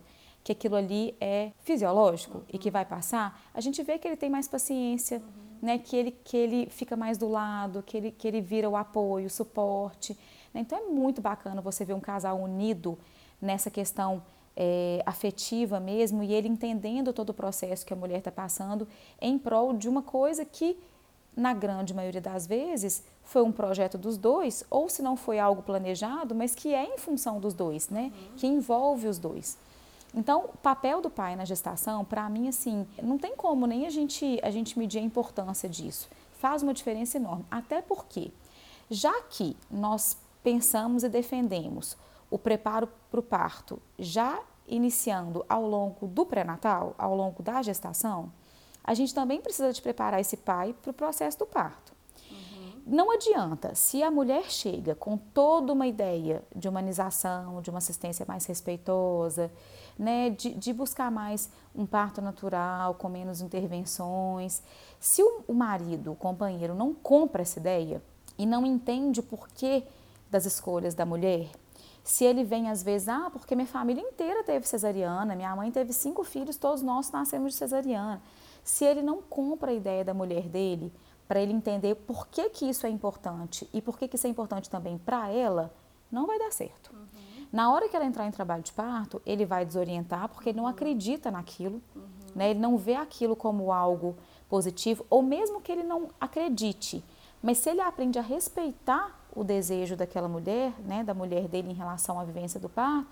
que 0.47 0.53
aquilo 0.53 0.77
ali 0.77 1.13
é 1.19 1.51
fisiológico 1.59 2.37
uhum. 2.37 2.43
e 2.53 2.57
que 2.57 2.71
vai 2.71 2.85
passar, 2.85 3.37
a 3.53 3.59
gente 3.59 3.83
vê 3.83 3.99
que 3.99 4.07
ele 4.07 4.15
tem 4.15 4.29
mais 4.29 4.47
paciência, 4.47 5.17
uhum. 5.17 5.23
né? 5.61 5.77
Que 5.77 5.97
ele 5.97 6.11
que 6.23 6.37
ele 6.37 6.67
fica 6.69 6.95
mais 6.95 7.17
do 7.17 7.27
lado, 7.27 7.83
que 7.85 7.97
ele 7.97 8.11
que 8.11 8.25
ele 8.25 8.39
vira 8.39 8.69
o 8.69 8.77
apoio, 8.77 9.27
o 9.27 9.29
suporte. 9.29 10.17
Né? 10.53 10.61
Então, 10.61 10.77
é 10.79 10.83
muito 10.83 11.21
bacana 11.21 11.59
você 11.61 11.83
ver 11.83 11.93
um 11.95 11.99
casal 11.99 12.39
unido 12.39 12.97
nessa 13.41 13.69
questão 13.69 14.23
é, 14.55 15.03
afetiva 15.05 15.81
mesmo 15.81 16.23
e 16.23 16.33
ele 16.33 16.47
entendendo 16.47 17.11
todo 17.11 17.31
o 17.31 17.33
processo 17.33 17.85
que 17.85 17.91
a 17.91 17.97
mulher 17.97 18.19
está 18.19 18.31
passando 18.31 18.87
em 19.19 19.37
prol 19.37 19.73
de 19.73 19.89
uma 19.89 20.01
coisa 20.01 20.45
que, 20.45 20.79
na 21.35 21.53
grande 21.53 21.93
maioria 21.93 22.21
das 22.21 22.47
vezes, 22.47 23.03
foi 23.21 23.41
um 23.43 23.51
projeto 23.51 23.97
dos 23.97 24.17
dois, 24.17 24.63
ou 24.69 24.87
se 24.87 25.01
não 25.01 25.17
foi 25.17 25.39
algo 25.39 25.61
planejado, 25.61 26.33
mas 26.33 26.55
que 26.55 26.73
é 26.73 26.85
em 26.85 26.97
função 26.97 27.37
dos 27.37 27.53
dois, 27.53 27.89
né? 27.89 28.13
Uhum. 28.13 28.35
Que 28.37 28.47
envolve 28.47 29.09
os 29.09 29.19
dois. 29.19 29.57
Então, 30.17 30.45
o 30.45 30.57
papel 30.57 30.99
do 30.99 31.11
pai 31.11 31.35
na 31.35 31.45
gestação, 31.45 32.03
para 32.03 32.27
mim, 32.27 32.47
assim, 32.47 32.87
não 33.03 33.19
tem 33.19 33.35
como 33.35 33.67
nem 33.67 33.85
a 33.85 33.89
gente, 33.91 34.39
a 34.41 34.49
gente 34.49 34.77
medir 34.79 34.97
a 34.97 35.03
importância 35.03 35.69
disso. 35.69 36.09
Faz 36.39 36.63
uma 36.63 36.73
diferença 36.73 37.17
enorme. 37.17 37.45
Até 37.51 37.83
porque, 37.83 38.31
já 38.89 39.21
que 39.21 39.55
nós 39.69 40.17
pensamos 40.41 41.03
e 41.03 41.09
defendemos 41.09 41.95
o 42.31 42.37
preparo 42.39 42.89
para 43.11 43.19
o 43.19 43.23
parto 43.23 43.79
já 43.99 44.41
iniciando 44.67 45.45
ao 45.47 45.67
longo 45.67 46.07
do 46.07 46.25
pré-natal, 46.25 46.95
ao 46.97 47.15
longo 47.15 47.43
da 47.43 47.61
gestação, 47.61 48.31
a 48.83 48.95
gente 48.95 49.13
também 49.13 49.39
precisa 49.39 49.71
de 49.71 49.79
preparar 49.79 50.19
esse 50.19 50.35
pai 50.35 50.73
para 50.81 50.89
o 50.89 50.93
processo 50.95 51.37
do 51.37 51.45
parto. 51.45 51.93
Não 52.89 53.11
adianta, 53.11 53.75
se 53.75 54.01
a 54.01 54.09
mulher 54.09 54.49
chega 54.49 54.95
com 54.95 55.17
toda 55.17 55.73
uma 55.73 55.85
ideia 55.85 56.41
de 56.55 56.69
humanização, 56.69 57.61
de 57.61 57.69
uma 57.69 57.79
assistência 57.79 58.25
mais 58.25 58.45
respeitosa, 58.45 59.51
né, 59.99 60.29
de, 60.29 60.53
de 60.53 60.71
buscar 60.71 61.11
mais 61.11 61.51
um 61.75 61.85
parto 61.85 62.21
natural, 62.21 62.93
com 62.93 63.09
menos 63.09 63.41
intervenções, 63.41 64.63
se 65.01 65.21
o, 65.21 65.43
o 65.49 65.53
marido, 65.53 66.13
o 66.13 66.15
companheiro, 66.15 66.73
não 66.73 66.93
compra 66.93 67.41
essa 67.41 67.59
ideia 67.59 68.01
e 68.37 68.45
não 68.45 68.65
entende 68.65 69.19
o 69.19 69.23
porquê 69.23 69.83
das 70.31 70.45
escolhas 70.45 70.95
da 70.95 71.05
mulher, 71.05 71.49
se 72.05 72.23
ele 72.23 72.45
vem 72.45 72.69
às 72.69 72.81
vezes, 72.81 73.09
ah, 73.09 73.29
porque 73.29 73.53
minha 73.53 73.67
família 73.67 74.01
inteira 74.01 74.45
teve 74.45 74.65
cesariana, 74.65 75.35
minha 75.35 75.53
mãe 75.53 75.69
teve 75.69 75.91
cinco 75.91 76.23
filhos, 76.23 76.55
todos 76.55 76.81
nós 76.81 77.11
nascemos 77.11 77.51
de 77.51 77.57
cesariana. 77.57 78.21
Se 78.63 78.85
ele 78.85 79.01
não 79.01 79.21
compra 79.21 79.71
a 79.71 79.73
ideia 79.73 80.05
da 80.05 80.13
mulher 80.13 80.47
dele, 80.47 80.89
para 81.27 81.41
ele 81.41 81.53
entender 81.53 81.95
por 81.95 82.27
que, 82.27 82.49
que 82.49 82.65
isso 82.65 82.85
é 82.85 82.89
importante 82.89 83.69
e 83.73 83.81
por 83.81 83.97
que, 83.97 84.07
que 84.07 84.15
isso 84.15 84.27
é 84.27 84.29
importante 84.29 84.69
também 84.69 84.97
para 84.97 85.29
ela, 85.29 85.73
não 86.11 86.25
vai 86.25 86.39
dar 86.39 86.51
certo. 86.51 86.93
Uhum. 86.93 87.47
Na 87.51 87.71
hora 87.71 87.87
que 87.89 87.95
ela 87.95 88.05
entrar 88.05 88.25
em 88.25 88.31
trabalho 88.31 88.63
de 88.63 88.71
parto, 88.71 89.21
ele 89.25 89.45
vai 89.45 89.65
desorientar 89.65 90.29
porque 90.29 90.49
ele 90.49 90.57
não 90.57 90.65
uhum. 90.65 90.69
acredita 90.69 91.29
naquilo, 91.29 91.81
uhum. 91.95 92.03
né? 92.35 92.51
ele 92.51 92.59
não 92.59 92.77
vê 92.77 92.95
aquilo 92.95 93.35
como 93.35 93.71
algo 93.71 94.15
positivo, 94.49 95.05
ou 95.09 95.21
mesmo 95.21 95.61
que 95.61 95.71
ele 95.71 95.83
não 95.83 96.07
acredite, 96.19 97.03
mas 97.41 97.57
se 97.57 97.69
ele 97.69 97.81
aprende 97.81 98.17
a 98.17 98.21
respeitar 98.21 99.19
o 99.35 99.43
desejo 99.43 99.95
daquela 99.95 100.27
mulher, 100.27 100.73
né, 100.79 101.03
da 101.03 101.13
mulher 101.13 101.47
dele 101.47 101.69
em 101.69 101.73
relação 101.73 102.19
à 102.19 102.23
vivência 102.23 102.59
do 102.59 102.69
parto, 102.69 103.07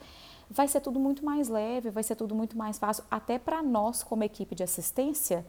vai 0.50 0.67
ser 0.67 0.79
tudo 0.81 1.00
muito 1.00 1.24
mais 1.24 1.50
leve, 1.50 1.89
vai 1.89 2.03
ser 2.03 2.15
tudo 2.15 2.34
muito 2.34 2.57
mais 2.57 2.79
fácil, 2.79 3.03
até 3.10 3.38
para 3.38 3.62
nós 3.62 4.03
como 4.03 4.24
equipe 4.24 4.55
de 4.55 4.63
assistência, 4.63 5.45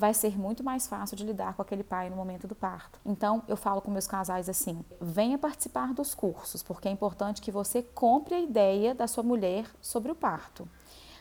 vai 0.00 0.14
ser 0.14 0.38
muito 0.38 0.64
mais 0.64 0.88
fácil 0.88 1.14
de 1.14 1.24
lidar 1.24 1.52
com 1.54 1.60
aquele 1.60 1.84
pai 1.84 2.08
no 2.08 2.16
momento 2.16 2.48
do 2.48 2.54
parto. 2.54 2.98
Então, 3.04 3.42
eu 3.46 3.54
falo 3.54 3.82
com 3.82 3.90
meus 3.90 4.06
casais 4.06 4.48
assim: 4.48 4.82
venha 4.98 5.36
participar 5.36 5.92
dos 5.92 6.14
cursos, 6.14 6.62
porque 6.62 6.88
é 6.88 6.90
importante 6.90 7.42
que 7.42 7.52
você 7.52 7.82
compre 7.82 8.34
a 8.34 8.40
ideia 8.40 8.94
da 8.94 9.06
sua 9.06 9.22
mulher 9.22 9.66
sobre 9.78 10.10
o 10.10 10.14
parto. 10.14 10.66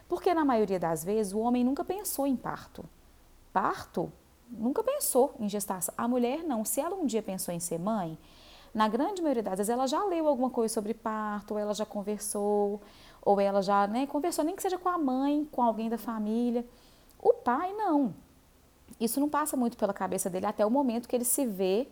Porque 0.07 0.33
na 0.33 0.45
maioria 0.45 0.79
das 0.79 1.03
vezes 1.03 1.33
o 1.33 1.39
homem 1.39 1.61
nunca 1.61 1.83
pensou 1.83 2.25
em 2.25 2.37
parto. 2.37 2.85
Parto 3.51 4.11
nunca 4.49 4.81
pensou 4.81 5.35
em 5.39 5.49
gestação. 5.49 5.93
A 5.97 6.07
mulher 6.07 6.41
não. 6.43 6.63
Se 6.63 6.79
ela 6.79 6.95
um 6.95 7.05
dia 7.05 7.21
pensou 7.21 7.53
em 7.53 7.59
ser 7.59 7.79
mãe, 7.79 8.17
na 8.73 8.87
grande 8.87 9.21
maioria 9.21 9.43
das 9.43 9.57
vezes 9.57 9.69
ela 9.69 9.87
já 9.87 10.03
leu 10.05 10.25
alguma 10.25 10.49
coisa 10.49 10.73
sobre 10.73 10.93
parto, 10.93 11.53
ou 11.53 11.59
ela 11.59 11.73
já 11.73 11.85
conversou, 11.85 12.81
ou 13.21 13.41
ela 13.41 13.61
já 13.61 13.85
né, 13.87 14.07
conversou, 14.07 14.45
nem 14.45 14.55
que 14.55 14.61
seja 14.61 14.77
com 14.77 14.87
a 14.87 14.97
mãe, 14.97 15.47
com 15.51 15.61
alguém 15.61 15.89
da 15.89 15.97
família. 15.97 16.65
O 17.21 17.33
pai, 17.33 17.73
não. 17.73 18.15
Isso 18.99 19.19
não 19.19 19.29
passa 19.29 19.55
muito 19.55 19.77
pela 19.77 19.93
cabeça 19.93 20.29
dele 20.29 20.45
até 20.45 20.65
o 20.65 20.69
momento 20.69 21.07
que 21.07 21.15
ele 21.15 21.25
se 21.25 21.45
vê 21.45 21.87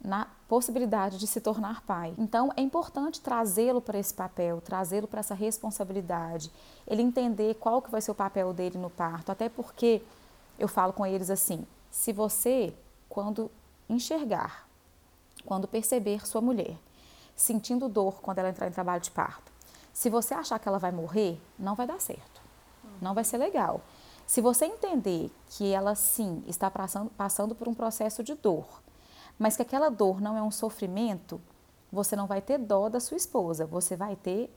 na 0.00 0.28
possibilidade 0.48 1.18
de 1.18 1.26
se 1.26 1.40
tornar 1.40 1.82
pai. 1.82 2.14
Então, 2.16 2.52
é 2.56 2.60
importante 2.60 3.20
trazê-lo 3.20 3.80
para 3.80 3.98
esse 3.98 4.14
papel, 4.14 4.60
trazê-lo 4.60 5.08
para 5.08 5.20
essa 5.20 5.34
responsabilidade, 5.34 6.52
ele 6.86 7.02
entender 7.02 7.54
qual 7.54 7.82
que 7.82 7.90
vai 7.90 8.00
ser 8.00 8.12
o 8.12 8.14
papel 8.14 8.52
dele 8.52 8.78
no 8.78 8.90
parto, 8.90 9.32
até 9.32 9.48
porque 9.48 10.00
eu 10.58 10.68
falo 10.68 10.92
com 10.92 11.04
eles 11.04 11.30
assim: 11.30 11.66
se 11.90 12.12
você, 12.12 12.72
quando 13.08 13.50
enxergar 13.88 14.68
quando 15.44 15.66
perceber 15.66 16.26
sua 16.26 16.40
mulher 16.40 16.76
sentindo 17.34 17.88
dor 17.88 18.20
quando 18.20 18.38
ela 18.38 18.50
entrar 18.50 18.68
em 18.68 18.72
trabalho 18.72 19.00
de 19.00 19.10
parto. 19.10 19.50
Se 19.94 20.10
você 20.10 20.34
achar 20.34 20.58
que 20.58 20.68
ela 20.68 20.78
vai 20.78 20.92
morrer, 20.92 21.40
não 21.58 21.74
vai 21.74 21.86
dar 21.86 22.00
certo. 22.00 22.40
Não 23.00 23.14
vai 23.14 23.24
ser 23.24 23.38
legal. 23.38 23.80
Se 24.28 24.42
você 24.42 24.66
entender 24.66 25.30
que 25.48 25.72
ela 25.72 25.94
sim 25.94 26.44
está 26.46 26.70
passando, 26.70 27.08
passando 27.16 27.54
por 27.54 27.66
um 27.66 27.72
processo 27.72 28.22
de 28.22 28.34
dor, 28.34 28.82
mas 29.38 29.56
que 29.56 29.62
aquela 29.62 29.88
dor 29.88 30.20
não 30.20 30.36
é 30.36 30.42
um 30.42 30.50
sofrimento, 30.50 31.40
você 31.90 32.14
não 32.14 32.26
vai 32.26 32.42
ter 32.42 32.58
dó 32.58 32.90
da 32.90 33.00
sua 33.00 33.16
esposa, 33.16 33.64
você 33.64 33.96
vai 33.96 34.16
ter 34.16 34.54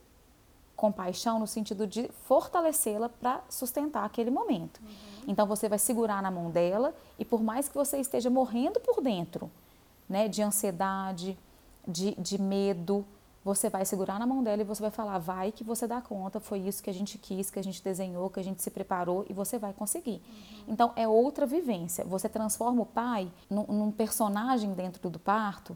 compaixão 0.75 1.39
no 1.39 1.47
sentido 1.47 1.87
de 1.87 2.09
fortalecê-la 2.25 3.07
para 3.07 3.41
sustentar 3.49 4.03
aquele 4.03 4.29
momento. 4.29 4.81
Uhum. 4.81 5.23
Então 5.29 5.47
você 5.47 5.69
vai 5.69 5.79
segurar 5.79 6.21
na 6.21 6.29
mão 6.29 6.51
dela 6.51 6.93
e 7.17 7.23
por 7.23 7.41
mais 7.41 7.69
que 7.69 7.75
você 7.75 7.97
esteja 7.97 8.29
morrendo 8.29 8.77
por 8.81 9.01
dentro, 9.01 9.49
né, 10.09 10.27
de 10.27 10.41
ansiedade, 10.41 11.37
de, 11.87 12.13
de 12.15 12.37
medo, 12.41 13.05
você 13.43 13.69
vai 13.69 13.85
segurar 13.85 14.19
na 14.19 14.27
mão 14.27 14.43
dela 14.43 14.61
e 14.61 14.65
você 14.65 14.81
vai 14.81 14.91
falar, 14.91 15.17
vai 15.17 15.51
que 15.51 15.63
você 15.63 15.87
dá 15.87 15.99
conta, 15.99 16.39
foi 16.39 16.59
isso 16.59 16.81
que 16.83 16.89
a 16.89 16.93
gente 16.93 17.17
quis, 17.17 17.49
que 17.49 17.57
a 17.57 17.63
gente 17.63 17.83
desenhou, 17.83 18.29
que 18.29 18.39
a 18.39 18.43
gente 18.43 18.61
se 18.61 18.69
preparou 18.69 19.25
e 19.27 19.33
você 19.33 19.57
vai 19.57 19.73
conseguir. 19.73 20.21
Uhum. 20.21 20.63
Então 20.67 20.93
é 20.95 21.07
outra 21.07 21.45
vivência. 21.45 22.05
Você 22.05 22.29
transforma 22.29 22.83
o 22.83 22.85
pai 22.85 23.31
num, 23.49 23.65
num, 23.65 23.91
personagem 23.91 24.73
dentro 24.73 25.09
do 25.09 25.17
parto 25.17 25.75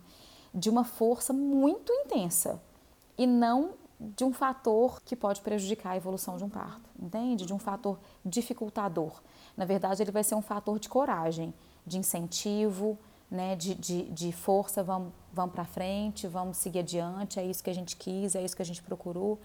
de 0.53 0.69
uma 0.69 0.84
força 0.84 1.34
muito 1.34 1.91
intensa 1.91 2.62
e 3.17 3.25
não 3.25 3.74
de 4.00 4.24
um 4.24 4.34
fator 4.34 5.01
que 5.01 5.15
pode 5.15 5.41
prejudicar 5.41 5.91
a 5.91 5.98
evolução 5.98 6.38
de 6.38 6.43
um 6.43 6.50
parto, 6.50 6.89
entende? 7.00 7.45
De 7.45 7.53
um 7.53 7.60
fator 7.60 7.98
dificultador. 8.24 9.22
Na 9.57 9.65
verdade, 9.65 10.03
ele 10.03 10.12
vai 10.12 10.24
ser 10.24 10.36
um 10.36 10.41
fator 10.41 10.77
de 10.79 10.89
coragem, 10.89 11.53
de 11.86 11.98
incentivo, 11.98 12.98
né, 13.29 13.55
de, 13.55 13.75
de, 13.75 14.03
de 14.03 14.32
força, 14.32 14.84
vamos, 14.84 15.12
vamos 15.34 15.53
para 15.53 15.65
frente, 15.65 16.27
vamos 16.27 16.58
seguir 16.58 16.79
adiante, 16.79 17.39
é 17.39 17.46
isso 17.46 17.63
que 17.63 17.70
a 17.70 17.74
gente 17.74 17.96
quis, 17.96 18.36
é 18.36 18.44
isso 18.44 18.55
que 18.55 18.62
a 18.62 18.65
gente 18.65 18.82
procurou. 18.82 19.39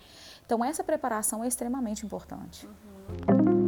Então, 0.44 0.64
essa 0.64 0.84
preparação 0.84 1.42
é 1.42 1.48
extremamente 1.48 2.04
importante. 2.04 2.66
Uhum. 3.28 3.60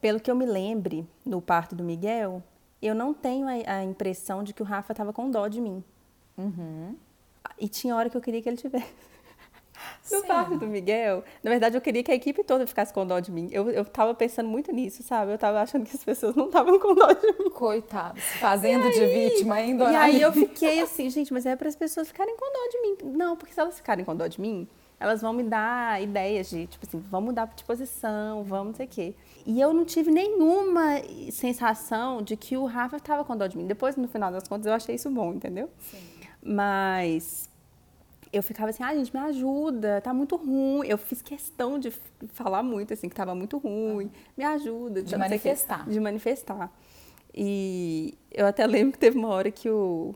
Pelo 0.00 0.18
que 0.18 0.30
eu 0.30 0.34
me 0.34 0.46
lembre, 0.46 1.06
no 1.24 1.40
parto 1.40 1.74
do 1.74 1.84
Miguel, 1.84 2.42
eu 2.80 2.94
não 2.94 3.14
tenho 3.14 3.46
a, 3.46 3.76
a 3.76 3.84
impressão 3.84 4.42
de 4.42 4.52
que 4.52 4.62
o 4.62 4.64
Rafa 4.64 4.92
estava 4.92 5.12
com 5.12 5.30
dó 5.30 5.46
de 5.46 5.60
mim. 5.60 5.84
Uhum. 6.36 6.96
E 7.58 7.68
tinha 7.68 7.94
hora 7.94 8.10
que 8.10 8.16
eu 8.16 8.20
queria 8.20 8.42
que 8.42 8.48
ele 8.48 8.56
tivesse. 8.56 9.11
No 10.10 10.20
Sim. 10.20 10.26
parto 10.26 10.56
do 10.56 10.66
Miguel, 10.66 11.24
na 11.42 11.50
verdade, 11.50 11.76
eu 11.76 11.80
queria 11.80 12.02
que 12.02 12.10
a 12.10 12.14
equipe 12.14 12.44
toda 12.44 12.66
ficasse 12.66 12.92
com 12.92 13.06
dó 13.06 13.18
de 13.20 13.30
mim. 13.30 13.48
Eu, 13.50 13.70
eu 13.70 13.84
tava 13.84 14.14
pensando 14.14 14.48
muito 14.48 14.72
nisso, 14.72 15.02
sabe? 15.02 15.32
Eu 15.32 15.38
tava 15.38 15.60
achando 15.60 15.84
que 15.84 15.96
as 15.96 16.04
pessoas 16.04 16.34
não 16.34 16.46
estavam 16.46 16.78
com 16.78 16.94
dó 16.94 17.12
de 17.12 17.26
mim. 17.26 17.50
Coitados, 17.50 18.22
fazendo 18.40 18.84
aí, 18.84 18.92
de 18.92 19.06
vítima 19.06 19.56
ainda. 19.56 19.90
E 19.90 19.96
aí 19.96 20.22
eu 20.22 20.32
fiquei 20.32 20.80
assim, 20.80 21.08
gente, 21.08 21.32
mas 21.32 21.46
é 21.46 21.56
para 21.56 21.68
as 21.68 21.76
pessoas 21.76 22.08
ficarem 22.08 22.36
com 22.36 22.52
dó 22.52 22.68
de 22.70 22.80
mim. 22.80 23.16
Não, 23.16 23.36
porque 23.36 23.52
se 23.52 23.60
elas 23.60 23.76
ficarem 23.76 24.04
com 24.04 24.14
dó 24.14 24.26
de 24.26 24.40
mim, 24.40 24.68
elas 25.00 25.20
vão 25.20 25.32
me 25.32 25.42
dar 25.42 26.00
ideias 26.00 26.48
de, 26.50 26.66
tipo 26.66 26.86
assim, 26.86 27.00
vamos 27.10 27.30
mudar 27.30 27.46
de 27.56 27.64
posição, 27.64 28.44
vamos 28.44 28.66
não 28.68 28.74
sei 28.74 28.86
o 28.86 28.88
quê. 28.88 29.14
E 29.44 29.60
eu 29.60 29.72
não 29.72 29.84
tive 29.84 30.10
nenhuma 30.10 31.00
sensação 31.32 32.22
de 32.22 32.36
que 32.36 32.56
o 32.56 32.66
Rafa 32.66 32.98
estava 32.98 33.24
com 33.24 33.36
dó 33.36 33.46
de 33.46 33.56
mim. 33.56 33.66
Depois, 33.66 33.96
no 33.96 34.06
final 34.06 34.30
das 34.30 34.46
contas, 34.46 34.66
eu 34.66 34.72
achei 34.72 34.94
isso 34.94 35.10
bom, 35.10 35.32
entendeu? 35.32 35.68
Sim. 35.80 35.98
Mas 36.40 37.48
eu 38.32 38.42
ficava 38.42 38.70
assim, 38.70 38.82
ah, 38.82 38.94
gente, 38.94 39.14
me 39.14 39.20
ajuda, 39.20 40.00
tá 40.00 40.14
muito 40.14 40.36
ruim. 40.36 40.86
Eu 40.86 40.96
fiz 40.96 41.20
questão 41.20 41.78
de 41.78 41.92
falar 42.32 42.62
muito, 42.62 42.94
assim, 42.94 43.08
que 43.08 43.14
tava 43.14 43.34
muito 43.34 43.58
ruim, 43.58 44.10
me 44.36 44.44
ajuda. 44.44 45.02
De 45.02 45.16
manifestar. 45.16 45.88
de 45.88 46.00
manifestar. 46.00 46.72
E 47.34 48.16
eu 48.30 48.46
até 48.46 48.66
lembro 48.66 48.92
que 48.92 48.98
teve 48.98 49.18
uma 49.18 49.28
hora 49.28 49.50
que, 49.50 49.68
o, 49.68 50.14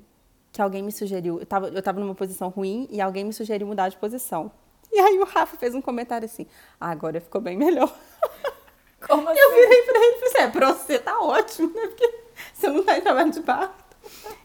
que 0.50 0.62
alguém 0.62 0.82
me 0.82 0.92
sugeriu, 0.92 1.38
eu 1.40 1.46
tava, 1.46 1.68
eu 1.68 1.82
tava 1.82 2.00
numa 2.00 2.14
posição 2.14 2.48
ruim 2.48 2.88
e 2.90 3.00
alguém 3.00 3.24
me 3.24 3.32
sugeriu 3.32 3.66
mudar 3.66 3.88
de 3.90 3.96
posição. 3.96 4.50
E 4.90 4.98
aí 4.98 5.18
o 5.18 5.24
Rafa 5.24 5.56
fez 5.56 5.74
um 5.74 5.82
comentário 5.82 6.24
assim: 6.24 6.46
ah, 6.80 6.90
agora 6.90 7.20
ficou 7.20 7.40
bem 7.40 7.56
melhor. 7.56 7.92
Como 9.06 9.28
assim? 9.28 9.38
Eu 9.38 9.50
virei 9.50 9.82
pra 9.82 9.98
ele 9.98 10.06
e 10.06 10.18
falei 10.18 10.28
assim: 10.28 10.38
é, 10.38 10.48
pra 10.48 10.72
você 10.72 10.98
tá 10.98 11.20
ótimo, 11.20 11.68
né? 11.74 11.86
Porque 11.86 12.20
você 12.54 12.68
não 12.68 12.82
tá 12.82 12.96
em 12.96 13.02
trabalho 13.02 13.30
de 13.30 13.40
parto. 13.40 13.84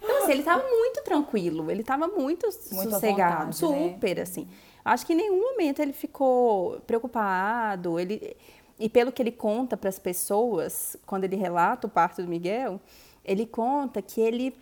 Então, 0.01 0.23
assim, 0.23 0.31
ele 0.31 0.43
tava 0.43 0.63
muito 0.67 1.03
tranquilo, 1.03 1.69
ele 1.69 1.83
tava 1.83 2.07
muito, 2.07 2.47
muito 2.71 2.91
sossegado, 2.91 3.51
vontade, 3.51 3.63
né? 3.63 3.91
super, 3.91 4.15
né? 4.17 4.21
assim. 4.21 4.47
Acho 4.83 5.05
que 5.05 5.13
em 5.13 5.15
nenhum 5.15 5.41
momento 5.51 5.79
ele 5.79 5.93
ficou 5.93 6.79
preocupado, 6.81 7.99
ele... 7.99 8.35
E 8.79 8.89
pelo 8.89 9.11
que 9.11 9.21
ele 9.21 9.31
conta 9.31 9.77
para 9.77 9.89
as 9.89 9.99
pessoas, 9.99 10.97
quando 11.05 11.23
ele 11.23 11.35
relata 11.35 11.85
o 11.85 11.89
parto 11.89 12.23
do 12.23 12.27
Miguel, 12.27 12.81
ele 13.23 13.45
conta 13.45 14.01
que 14.01 14.19
ele 14.19 14.55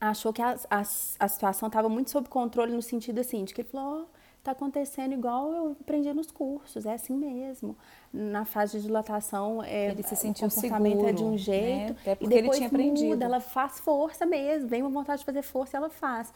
achou 0.00 0.32
que 0.32 0.40
a, 0.42 0.58
a, 0.70 0.80
a 0.80 1.28
situação 1.28 1.66
estava 1.68 1.88
muito 1.88 2.10
sob 2.10 2.28
controle 2.28 2.72
no 2.72 2.82
sentido 2.82 3.20
assim, 3.20 3.44
de 3.44 3.52
que 3.54 3.60
ele 3.60 3.68
falou, 3.68 4.02
oh, 4.02 4.21
está 4.42 4.50
acontecendo 4.50 5.12
igual 5.12 5.52
eu 5.52 5.76
aprendi 5.80 6.12
nos 6.12 6.32
cursos, 6.32 6.84
é 6.84 6.94
assim 6.94 7.14
mesmo. 7.14 7.76
Na 8.12 8.44
fase 8.44 8.78
de 8.78 8.86
dilatação, 8.86 9.62
é, 9.62 9.90
ele 9.90 10.02
se 10.02 10.16
sentiu 10.16 10.48
o 10.48 10.50
comportamento 10.50 10.92
seguro, 10.92 11.08
é 11.08 11.12
de 11.12 11.24
um 11.24 11.38
jeito, 11.38 11.92
né? 12.04 12.16
e 12.20 12.26
depois 12.26 12.34
ele 12.34 12.50
tinha 12.50 12.68
muda, 12.68 12.76
aprendido. 12.76 13.22
ela 13.22 13.40
faz 13.40 13.78
força 13.78 14.26
mesmo, 14.26 14.68
vem 14.68 14.82
uma 14.82 14.90
vontade 14.90 15.20
de 15.20 15.24
fazer 15.24 15.42
força, 15.42 15.76
ela 15.76 15.88
faz. 15.88 16.32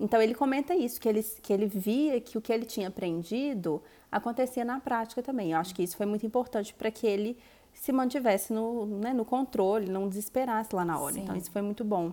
Então 0.00 0.22
ele 0.22 0.34
comenta 0.34 0.74
isso, 0.74 0.98
que 0.98 1.06
ele, 1.06 1.22
que 1.22 1.52
ele 1.52 1.66
via 1.66 2.18
que 2.18 2.38
o 2.38 2.40
que 2.40 2.50
ele 2.50 2.64
tinha 2.64 2.88
aprendido 2.88 3.82
acontecia 4.10 4.64
na 4.64 4.80
prática 4.80 5.22
também. 5.22 5.52
Eu 5.52 5.58
acho 5.58 5.74
que 5.74 5.82
isso 5.82 5.98
foi 5.98 6.06
muito 6.06 6.24
importante 6.24 6.72
para 6.72 6.90
que 6.90 7.06
ele 7.06 7.36
se 7.74 7.92
mantivesse 7.92 8.54
no, 8.54 8.86
né, 8.86 9.12
no 9.12 9.24
controle, 9.24 9.90
não 9.90 10.08
desesperasse 10.08 10.74
lá 10.74 10.84
na 10.84 10.98
hora. 10.98 11.12
Sim. 11.12 11.20
Então 11.20 11.36
isso 11.36 11.50
foi 11.50 11.60
muito 11.60 11.84
bom. 11.84 12.12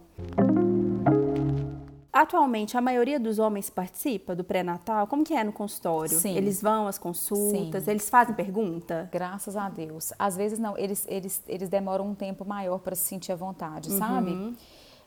Atualmente, 2.17 2.75
a 2.75 2.81
maioria 2.81 3.19
dos 3.19 3.37
homens 3.37 3.69
participa 3.69 4.35
do 4.35 4.43
pré-natal? 4.43 5.05
Como 5.05 5.23
que 5.23 5.35
é 5.35 5.43
no 5.43 5.53
consultório? 5.53 6.17
Sim. 6.17 6.35
Eles 6.35 6.59
vão 6.63 6.87
às 6.87 6.97
consultas? 6.97 7.83
Sim. 7.83 7.91
Eles 7.91 8.09
fazem 8.09 8.33
pergunta? 8.33 9.07
Graças 9.11 9.55
a 9.55 9.69
Deus. 9.69 10.11
Às 10.17 10.35
vezes 10.35 10.57
não, 10.57 10.75
eles, 10.75 11.05
eles, 11.07 11.43
eles 11.47 11.69
demoram 11.69 12.07
um 12.07 12.15
tempo 12.15 12.43
maior 12.43 12.79
para 12.79 12.95
se 12.95 13.03
sentir 13.03 13.31
à 13.31 13.35
vontade, 13.35 13.91
uhum. 13.91 13.99
sabe? 13.99 14.57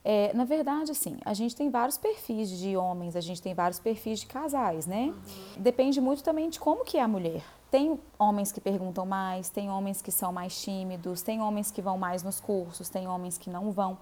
É, 0.05 0.33
na 0.35 0.45
verdade, 0.45 0.93
assim, 0.93 1.19
a 1.25 1.35
gente 1.35 1.57
tem 1.57 1.69
vários 1.69 1.99
perfis 1.99 2.49
de 2.49 2.77
homens, 2.77 3.17
a 3.17 3.21
gente 3.21 3.43
tem 3.43 3.55
vários 3.55 3.81
perfis 3.81 4.21
de 4.21 4.27
casais, 4.27 4.87
né? 4.87 5.07
Uhum. 5.07 5.15
Depende 5.63 6.01
muito 6.01 6.23
também 6.23 6.49
de 6.49 6.61
como 6.61 6.85
que 6.85 6.97
é 6.97 7.03
a 7.03 7.09
mulher. 7.09 7.43
Tem 7.73 7.99
homens 8.21 8.53
que 8.53 8.61
perguntam 8.61 9.05
mais, 9.05 9.49
tem 9.49 9.69
homens 9.69 10.01
que 10.01 10.13
são 10.13 10.33
mais 10.33 10.63
tímidos, 10.63 11.23
tem 11.23 11.43
homens 11.43 11.73
que 11.73 11.83
vão 11.83 11.99
mais 11.99 12.23
nos 12.23 12.39
cursos, 12.39 12.89
tem 12.89 13.09
homens 13.09 13.37
que 13.37 13.51
não 13.51 13.73
vão. 13.73 13.99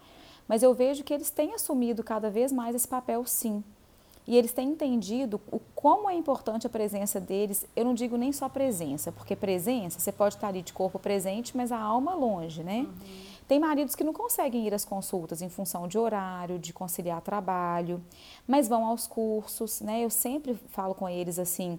Mas 0.49 0.63
eu 0.63 0.73
vejo 0.73 1.05
que 1.05 1.13
eles 1.13 1.31
têm 1.31 1.55
assumido 1.55 2.03
cada 2.03 2.31
vez 2.31 2.51
mais 2.51 2.75
esse 2.75 2.89
papel, 2.89 3.25
sim. 3.27 3.63
E 4.27 4.37
eles 4.37 4.53
têm 4.53 4.71
entendido 4.71 5.41
o 5.51 5.59
como 5.75 6.09
é 6.11 6.15
importante 6.15 6.67
a 6.67 6.71
presença 6.71 7.19
deles. 7.19 7.65
Eu 7.77 7.85
não 7.85 7.95
digo 7.95 8.17
nem 8.17 8.33
só 8.33 8.49
presença, 8.49 9.13
porque 9.13 9.37
presença, 9.37 9.99
você 9.99 10.13
pode 10.13 10.35
estar 10.35 10.49
ali 10.49 10.61
de 10.61 10.73
corpo 10.73 10.99
presente, 10.99 11.57
mas 11.57 11.73
a 11.73 11.79
alma 11.79 12.15
longe, 12.15 12.63
né? 12.63 12.81
Uhum. 12.81 12.95
Tem 13.49 13.59
maridos 13.59 13.95
que 13.95 14.05
não 14.05 14.13
conseguem 14.13 14.67
ir 14.67 14.75
às 14.75 14.85
consultas 14.85 15.41
em 15.41 15.49
função 15.49 15.89
de 15.89 15.97
horário, 15.97 16.59
de 16.59 16.75
conciliar 16.75 17.23
trabalho, 17.23 18.03
mas 18.47 18.69
vão 18.69 18.85
aos 18.85 19.07
cursos, 19.07 19.81
né? 19.81 20.05
Eu 20.05 20.11
sempre 20.11 20.55
falo 20.69 20.95
com 20.95 21.09
eles 21.09 21.39
assim, 21.39 21.79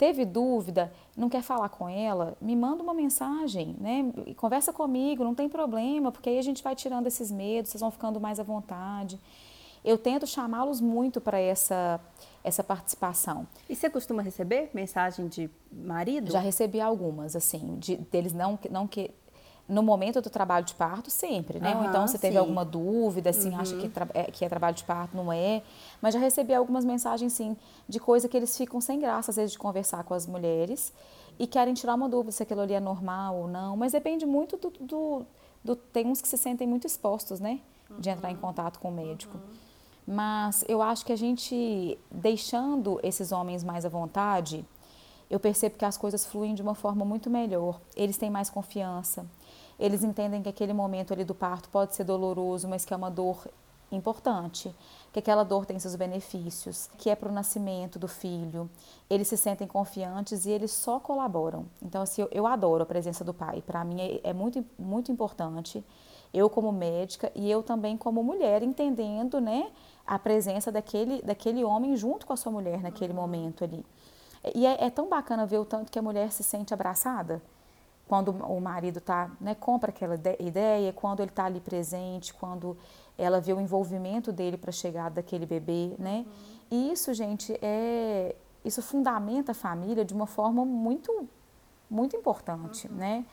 teve 0.00 0.24
dúvida, 0.24 0.90
não 1.14 1.28
quer 1.28 1.42
falar 1.42 1.68
com 1.68 1.86
ela, 1.86 2.34
me 2.40 2.56
manda 2.56 2.82
uma 2.82 2.94
mensagem, 2.94 3.76
né? 3.78 4.10
Conversa 4.34 4.72
comigo, 4.72 5.22
não 5.22 5.34
tem 5.34 5.46
problema, 5.46 6.10
porque 6.10 6.30
aí 6.30 6.38
a 6.38 6.42
gente 6.42 6.62
vai 6.62 6.74
tirando 6.74 7.06
esses 7.06 7.30
medos, 7.30 7.70
vocês 7.70 7.82
vão 7.82 7.90
ficando 7.90 8.18
mais 8.18 8.40
à 8.40 8.42
vontade. 8.42 9.20
Eu 9.84 9.98
tento 9.98 10.26
chamá-los 10.26 10.80
muito 10.80 11.20
para 11.20 11.38
essa 11.38 12.00
essa 12.42 12.64
participação. 12.64 13.46
E 13.68 13.76
você 13.76 13.90
costuma 13.90 14.22
receber 14.22 14.70
mensagem 14.72 15.28
de 15.28 15.50
marido? 15.70 16.32
Já 16.32 16.40
recebi 16.40 16.80
algumas, 16.80 17.36
assim, 17.36 17.76
de, 17.78 17.98
deles 17.98 18.32
não 18.32 18.58
não 18.70 18.86
que 18.86 19.10
no 19.70 19.84
momento 19.84 20.20
do 20.20 20.28
trabalho 20.28 20.66
de 20.66 20.74
parto, 20.74 21.10
sempre, 21.10 21.60
né? 21.60 21.74
Uhum, 21.74 21.82
Ou 21.82 21.88
então 21.88 22.06
você 22.06 22.18
teve 22.18 22.32
sim. 22.32 22.38
alguma 22.38 22.64
dúvida, 22.64 23.30
assim, 23.30 23.50
uhum. 23.50 23.60
acha 23.60 23.76
que 23.76 23.90
é, 24.12 24.24
que 24.24 24.44
é 24.44 24.48
trabalho 24.48 24.74
de 24.74 24.82
parto, 24.82 25.16
não 25.16 25.32
é. 25.32 25.62
Mas 26.02 26.12
já 26.12 26.20
recebi 26.20 26.52
algumas 26.52 26.84
mensagens, 26.84 27.32
sim, 27.32 27.56
de 27.88 28.00
coisa 28.00 28.28
que 28.28 28.36
eles 28.36 28.56
ficam 28.56 28.80
sem 28.80 28.98
graça, 28.98 29.30
às 29.30 29.36
vezes, 29.36 29.52
de 29.52 29.58
conversar 29.58 30.02
com 30.02 30.12
as 30.12 30.26
mulheres 30.26 30.92
e 31.38 31.46
querem 31.46 31.72
tirar 31.72 31.94
uma 31.94 32.08
dúvida 32.08 32.32
se 32.32 32.42
aquilo 32.42 32.60
ali 32.60 32.74
é 32.74 32.80
normal 32.80 33.36
ou 33.36 33.48
não. 33.48 33.76
Mas 33.76 33.92
depende 33.92 34.26
muito 34.26 34.56
do. 34.56 34.70
do, 34.80 35.26
do 35.62 35.76
tem 35.76 36.06
uns 36.06 36.20
que 36.20 36.28
se 36.28 36.36
sentem 36.36 36.66
muito 36.66 36.86
expostos, 36.86 37.38
né? 37.38 37.60
De 37.98 38.08
uhum. 38.08 38.16
entrar 38.16 38.30
em 38.30 38.36
contato 38.36 38.80
com 38.80 38.88
o 38.88 38.92
médico. 38.92 39.36
Uhum. 39.36 40.14
Mas 40.14 40.64
eu 40.68 40.82
acho 40.82 41.06
que 41.06 41.12
a 41.12 41.16
gente, 41.16 41.96
deixando 42.10 42.98
esses 43.04 43.30
homens 43.30 43.62
mais 43.62 43.84
à 43.84 43.88
vontade, 43.88 44.64
eu 45.30 45.38
percebo 45.38 45.76
que 45.76 45.84
as 45.84 45.96
coisas 45.96 46.26
fluem 46.26 46.54
de 46.54 46.62
uma 46.62 46.74
forma 46.74 47.04
muito 47.04 47.30
melhor. 47.30 47.80
Eles 47.94 48.16
têm 48.16 48.28
mais 48.28 48.50
confiança 48.50 49.24
eles 49.80 50.04
entendem 50.04 50.42
que 50.42 50.48
aquele 50.48 50.74
momento 50.74 51.14
ali 51.14 51.24
do 51.24 51.34
parto 51.34 51.70
pode 51.70 51.96
ser 51.96 52.04
doloroso, 52.04 52.68
mas 52.68 52.84
que 52.84 52.92
é 52.92 52.96
uma 52.96 53.10
dor 53.10 53.48
importante, 53.90 54.72
que 55.10 55.18
aquela 55.18 55.42
dor 55.42 55.64
tem 55.64 55.78
seus 55.78 55.96
benefícios, 55.96 56.88
que 56.98 57.08
é 57.08 57.16
para 57.16 57.30
o 57.30 57.32
nascimento 57.32 57.98
do 57.98 58.06
filho. 58.06 58.70
Eles 59.08 59.26
se 59.26 59.38
sentem 59.38 59.66
confiantes 59.66 60.44
e 60.44 60.50
eles 60.50 60.70
só 60.70 61.00
colaboram. 61.00 61.64
Então, 61.82 62.02
assim, 62.02 62.22
eu, 62.22 62.28
eu 62.30 62.46
adoro 62.46 62.82
a 62.82 62.86
presença 62.86 63.24
do 63.24 63.32
pai. 63.32 63.62
Para 63.66 63.82
mim 63.82 64.00
é, 64.00 64.20
é, 64.22 64.32
muito, 64.32 64.64
muito 64.78 65.10
importante. 65.10 65.82
Eu 66.32 66.48
como 66.48 66.70
médica 66.70 67.32
e 67.34 67.50
eu 67.50 67.62
também 67.62 67.96
como 67.96 68.22
mulher 68.22 68.62
entendendo, 68.62 69.40
né, 69.40 69.72
a 70.06 70.18
presença 70.18 70.70
daquele, 70.70 71.22
daquele 71.22 71.64
homem 71.64 71.96
junto 71.96 72.26
com 72.26 72.34
a 72.34 72.36
sua 72.36 72.52
mulher 72.52 72.82
naquele 72.82 73.14
momento 73.14 73.64
ali. 73.64 73.84
E 74.54 74.66
é, 74.66 74.84
é 74.84 74.90
tão 74.90 75.08
bacana 75.08 75.46
ver 75.46 75.58
o 75.58 75.64
tanto 75.64 75.90
que 75.90 75.98
a 75.98 76.02
mulher 76.02 76.30
se 76.30 76.42
sente 76.42 76.72
abraçada 76.72 77.42
quando 78.10 78.32
o 78.32 78.60
marido 78.60 79.00
tá, 79.00 79.30
né, 79.40 79.54
compra 79.54 79.90
aquela 79.90 80.16
ideia, 80.40 80.92
quando 80.92 81.20
ele 81.20 81.30
está 81.30 81.44
ali 81.44 81.60
presente, 81.60 82.34
quando 82.34 82.76
ela 83.16 83.40
vê 83.40 83.52
o 83.52 83.60
envolvimento 83.60 84.32
dele 84.32 84.56
para 84.56 84.70
a 84.70 84.72
chegada 84.72 85.14
daquele 85.14 85.46
bebê, 85.46 85.94
né? 85.96 86.26
Uhum. 86.26 86.32
E 86.72 86.92
isso, 86.92 87.14
gente, 87.14 87.56
é 87.62 88.34
isso 88.64 88.82
fundamenta 88.82 89.52
a 89.52 89.54
família 89.54 90.04
de 90.04 90.12
uma 90.12 90.26
forma 90.26 90.64
muito 90.64 91.28
muito 91.88 92.16
importante, 92.16 92.88
uhum. 92.88 92.96
né? 92.96 93.24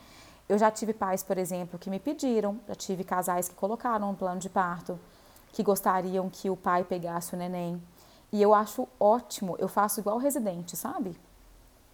Eu 0.48 0.56
já 0.56 0.70
tive 0.70 0.94
pais, 0.94 1.24
por 1.24 1.38
exemplo, 1.38 1.76
que 1.76 1.90
me 1.90 1.98
pediram, 1.98 2.60
já 2.68 2.76
tive 2.76 3.02
casais 3.02 3.48
que 3.48 3.56
colocaram 3.56 4.08
um 4.08 4.14
plano 4.14 4.38
de 4.38 4.48
parto, 4.48 4.96
que 5.52 5.64
gostariam 5.64 6.30
que 6.30 6.48
o 6.48 6.56
pai 6.56 6.84
pegasse 6.84 7.34
o 7.34 7.36
neném. 7.36 7.82
E 8.30 8.40
eu 8.40 8.54
acho 8.54 8.86
ótimo, 9.00 9.56
eu 9.58 9.66
faço 9.66 9.98
igual 9.98 10.18
residente, 10.18 10.76
sabe? 10.76 11.16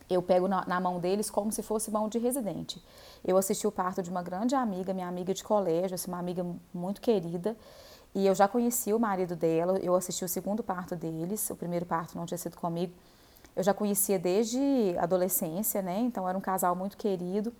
Eu 0.08 0.22
pego 0.22 0.46
na, 0.46 0.64
na, 0.66 0.80
mão 0.80 1.00
deles 1.00 1.30
como 1.30 1.50
se 1.50 1.62
fosse 1.62 1.90
mão 1.90 2.08
de 2.08 2.18
residente. 2.18 2.82
Eu 3.24 3.36
assisti 3.36 3.66
o 3.66 3.72
parto 3.72 4.02
de 4.02 4.10
uma 4.10 4.22
grande 4.22 4.54
amiga, 4.54 4.92
minha 4.92 5.08
amiga 5.08 5.32
de 5.32 5.42
colégio, 5.42 5.94
assim, 5.94 6.10
uma 6.10 6.18
amiga 6.18 6.44
muito 6.72 7.00
querida, 7.00 7.56
e 8.14 8.26
eu 8.26 8.34
já 8.34 8.46
conheci 8.46 8.92
o 8.92 8.98
marido 8.98 9.34
dela, 9.34 9.78
eu 9.78 9.94
assisti 9.94 10.24
o 10.24 10.28
segundo 10.28 10.62
parto 10.62 10.94
deles, 10.94 11.48
o 11.50 11.56
primeiro 11.56 11.86
parto 11.86 12.16
não 12.16 12.26
tinha 12.26 12.38
sido 12.38 12.56
comigo, 12.56 12.92
eu 13.56 13.62
já 13.62 13.72
conhecia 13.72 14.18
desde 14.18 14.94
adolescência, 14.98 15.80
né, 15.80 15.98
então 16.00 16.28
era 16.28 16.36
um 16.36 16.40
casal 16.40 16.76
muito 16.76 16.96
querido, 16.96 17.52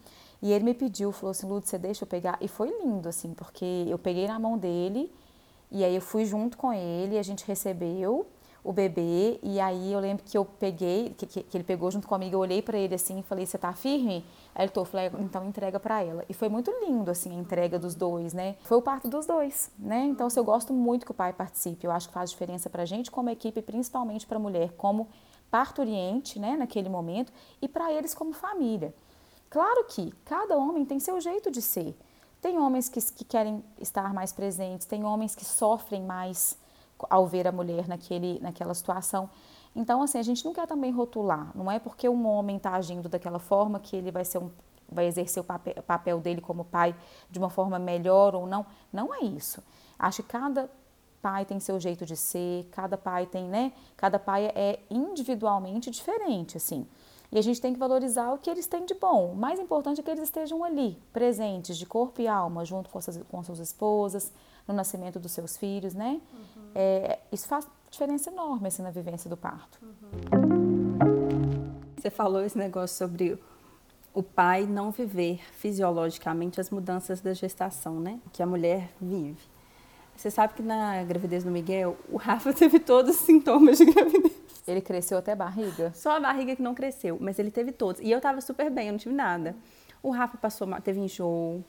e 0.43 0.53
ele 0.53 0.65
me 0.65 0.75
pediu, 0.75 1.11
falou 1.13 1.31
assim, 1.31 1.47
Lúcia, 1.47 1.71
você 1.71 1.79
deixa 1.79 2.05
eu 2.05 2.09
pegar, 2.09 2.37
e 2.41 2.47
foi 2.47 2.69
lindo, 2.85 3.09
assim, 3.09 3.33
porque 3.33 3.87
eu 3.89 3.99
peguei 3.99 4.29
na 4.29 4.39
mão 4.39 4.59
dele, 4.59 5.11
e 5.71 5.83
aí 5.83 5.95
eu 5.95 6.03
fui 6.03 6.25
junto 6.25 6.57
com 6.57 6.73
ele, 6.73 7.19
a 7.19 7.23
gente 7.23 7.45
recebeu, 7.47 8.27
o 8.65 8.73
bebê, 8.73 9.39
e 9.43 9.61
aí 9.61 9.93
eu 9.93 10.01
lembro 10.01 10.25
que 10.25 10.37
eu 10.37 10.45
peguei, 10.45 11.15
que, 11.19 11.27
que, 11.27 11.55
ele 11.55 11.63
pegou 11.63 11.91
junto 11.91 12.09
comigo, 12.09 12.35
eu 12.35 12.41
olhei 12.41 12.63
para 12.63 12.79
ele 12.79 12.95
assim 12.95 13.19
e 13.19 13.23
falei, 13.23 13.45
você 13.45 13.59
tá 13.59 13.75
firme? 13.75 14.25
Aí 14.55 14.65
ele 14.65 14.73
tô, 14.73 14.87
falei, 14.87 15.11
então 15.21 15.45
entrega 15.45 15.79
para 15.79 16.03
ela. 16.03 16.25
E 16.31 16.33
foi 16.33 16.49
muito 16.49 16.73
lindo, 16.85 17.11
assim, 17.11 17.37
a 17.37 17.39
entrega 17.39 17.79
dos 17.79 17.95
dois, 17.95 18.33
né? 18.33 18.57
Foi 18.63 18.79
o 18.79 18.83
parto 18.83 19.07
dos 19.07 19.27
dois, 19.27 19.71
né? 19.79 20.05
Então, 20.07 20.29
assim, 20.29 20.41
eu 20.41 20.45
gosto 20.45 20.73
muito 20.73 21.05
que 21.05 21.11
o 21.13 21.15
pai 21.15 21.35
participe, 21.35 21.87
eu 21.87 21.93
acho 21.93 22.09
que 22.09 22.15
faz 22.15 22.31
diferença 22.31 22.71
pra 22.71 22.87
gente 22.87 23.11
como 23.11 23.29
equipe, 23.29 23.61
principalmente 23.61 24.27
pra 24.27 24.39
mulher, 24.39 24.73
como 24.79 25.09
parturiente, 25.51 26.41
né, 26.41 26.57
naquele 26.57 26.89
momento, 26.89 27.33
e 27.61 27.69
para 27.69 27.93
eles 27.93 28.15
como 28.15 28.33
família. 28.33 28.95
Claro 29.51 29.85
que 29.85 30.11
cada 30.25 30.57
homem 30.57 30.85
tem 30.85 30.99
seu 30.99 31.21
jeito 31.21 31.51
de 31.51 31.63
ser. 31.63 31.97
Tem 32.41 32.59
homens 32.59 32.89
que, 32.89 33.01
que 33.01 33.25
querem 33.25 33.63
estar 33.79 34.13
mais 34.13 34.33
presentes, 34.33 34.87
tem 34.87 35.05
homens 35.05 35.37
que 35.37 35.45
sofrem 35.45 36.03
mais, 36.03 36.59
ao 37.11 37.27
ver 37.27 37.47
a 37.47 37.53
mulher 37.53 37.89
naquele, 37.89 38.39
naquela 38.41 38.75
situação. 38.75 39.29
Então, 39.75 40.03
assim, 40.03 40.19
a 40.19 40.23
gente 40.23 40.45
não 40.45 40.53
quer 40.53 40.67
também 40.67 40.93
rotular. 40.93 41.51
Não 41.55 41.71
é 41.71 41.79
porque 41.79 42.09
um 42.09 42.27
homem 42.27 42.57
está 42.57 42.75
agindo 42.75 43.09
daquela 43.09 43.39
forma 43.39 43.81
que 43.81 43.97
ele 43.97 44.11
vai 44.11 44.25
ser 44.25 44.39
um, 44.39 44.51
vai 44.89 45.07
exercer 45.07 45.43
o 45.43 45.45
papel, 45.45 45.75
papel 45.87 46.21
dele 46.21 46.41
como 46.41 46.65
pai 46.65 46.95
de 47.31 47.39
uma 47.39 47.51
forma 47.51 47.79
melhor 47.79 48.35
ou 48.35 48.47
não. 48.47 48.65
Não 48.93 49.13
é 49.15 49.21
isso. 49.21 49.63
Acho 49.99 50.23
que 50.23 50.29
cada 50.29 50.71
pai 51.21 51.45
tem 51.45 51.59
seu 51.59 51.81
jeito 51.81 52.05
de 52.05 52.17
ser, 52.17 52.69
cada 52.71 52.97
pai 52.97 53.27
tem, 53.27 53.45
né? 53.45 53.73
Cada 53.97 54.19
pai 54.19 54.53
é 54.55 54.81
individualmente 54.91 55.91
diferente, 55.91 56.57
assim. 56.57 56.87
E 57.33 57.39
a 57.39 57.43
gente 57.43 57.61
tem 57.61 57.73
que 57.73 57.79
valorizar 57.79 58.33
o 58.33 58.39
que 58.39 58.49
eles 58.49 58.67
têm 58.67 58.85
de 58.85 58.95
bom. 58.95 59.33
O 59.33 59.35
mais 59.35 59.59
importante 59.59 60.01
é 60.01 60.05
que 60.05 60.11
eles 60.11 60.25
estejam 60.25 60.63
ali, 60.63 60.97
presentes, 61.13 61.77
de 61.77 61.87
corpo 61.87 62.21
e 62.21 62.29
alma, 62.29 62.65
junto 62.65 62.91
com 62.91 63.01
suas, 63.01 63.19
com 63.29 63.43
suas 63.43 63.59
esposas, 63.59 64.33
no 64.67 64.75
nascimento 64.75 65.19
dos 65.19 65.33
seus 65.33 65.57
filhos, 65.57 65.95
né? 65.95 66.21
Uhum. 66.33 66.71
É, 66.75 67.19
isso 67.31 67.47
faz 67.47 67.67
diferença 67.91 68.31
enorme 68.31 68.69
assim, 68.69 68.83
na 68.83 68.91
vivência 68.91 69.29
do 69.29 69.37
parto. 69.37 69.79
Uhum. 69.83 70.95
Você 71.97 72.11
falou 72.11 72.45
esse 72.45 72.59
negócio 72.59 72.97
sobre 72.97 73.39
o 74.13 74.23
pai 74.23 74.67
não 74.67 74.91
viver 74.91 75.41
fisiologicamente 75.53 76.61
as 76.61 76.71
mudanças 76.71 77.21
da 77.21 77.33
gestação, 77.33 77.99
né? 77.99 78.21
Que 78.33 78.43
a 78.43 78.47
mulher 78.47 78.91
vive. 79.01 79.41
Você 80.17 80.31
sabe 80.31 80.55
que 80.55 80.63
na 80.63 81.03
gravidez 81.03 81.45
do 81.45 81.51
Miguel, 81.51 81.97
o 82.09 82.17
Rafa 82.17 82.53
teve 82.55 82.79
todos 82.79 83.17
os 83.17 83.23
sintomas 83.23 83.79
de 83.79 83.87
gravidez. 83.87 84.33
Ele 84.67 84.81
cresceu 84.81 85.19
até 85.19 85.35
barriga? 85.35 85.93
Só 85.95 86.17
a 86.17 86.21
barriga 86.21 86.57
que 86.57 86.63
não 86.63 86.75
cresceu, 86.75 87.19
mas 87.21 87.39
ele 87.39 87.51
teve 87.51 87.73
todos. 87.73 88.01
E 88.01 88.11
eu 88.11 88.21
tava 88.21 88.41
super 88.41 88.71
bem, 88.71 88.87
eu 88.87 88.93
não 88.93 88.99
tive 88.99 89.15
nada. 89.15 89.55
O 90.03 90.11
Rafa 90.11 90.39
passou, 90.39 90.69
teve 90.81 91.01
enjoo, 91.01 91.63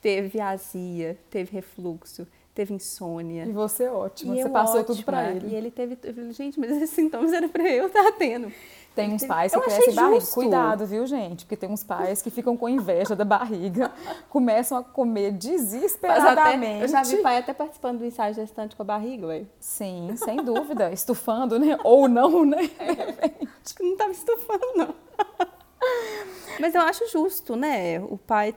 teve 0.00 0.40
azia, 0.40 1.18
teve 1.28 1.52
refluxo, 1.52 2.26
teve 2.54 2.74
insônia. 2.74 3.44
E 3.44 3.52
você 3.52 3.84
é 3.84 3.90
ótima, 3.90 4.36
e 4.36 4.42
você 4.42 4.48
passou 4.48 4.80
ótima. 4.80 4.94
tudo 4.94 5.04
para 5.04 5.30
ele. 5.30 5.48
E 5.48 5.54
ele 5.54 5.70
teve, 5.70 5.98
eu 6.02 6.14
falei, 6.14 6.32
gente, 6.32 6.58
mas 6.58 6.70
esses 6.70 6.90
sintomas 6.90 7.32
eram 7.32 7.48
para 7.48 7.68
eu 7.68 7.86
estar 7.86 8.12
tendo. 8.12 8.52
Tem 8.94 9.14
uns 9.14 9.24
pais 9.24 9.52
que 9.54 9.60
crescem 9.60 9.94
barriga. 9.94 10.26
Cuidado, 10.26 10.86
viu, 10.86 11.06
gente? 11.06 11.44
Porque 11.44 11.56
tem 11.56 11.70
uns 11.70 11.84
pais 11.84 12.20
que 12.20 12.30
ficam 12.30 12.56
com 12.56 12.68
inveja 12.68 13.14
da 13.14 13.24
barriga, 13.24 13.92
começam 14.28 14.78
a 14.78 14.82
comer 14.82 15.32
desesperadamente. 15.32 16.76
Até, 16.76 16.84
eu 16.84 16.88
já 16.88 17.02
vi 17.02 17.22
pai 17.22 17.38
até 17.38 17.54
participando 17.54 17.98
do 17.98 18.04
ensaio 18.04 18.34
gestante 18.34 18.74
com 18.74 18.82
a 18.82 18.84
barriga, 18.84 19.28
ué. 19.28 19.44
Sim, 19.60 20.14
sem 20.16 20.44
dúvida. 20.44 20.90
Estufando, 20.92 21.58
né? 21.58 21.78
Ou 21.84 22.08
não, 22.08 22.44
né? 22.44 22.68
É, 22.78 23.46
acho 23.64 23.74
que 23.74 23.82
não 23.82 23.92
estava 23.92 24.10
estufando, 24.10 24.66
não. 24.74 24.94
Mas 26.60 26.74
eu 26.74 26.82
acho 26.82 27.08
justo, 27.08 27.54
né? 27.56 28.00
O 28.00 28.18
pai 28.18 28.54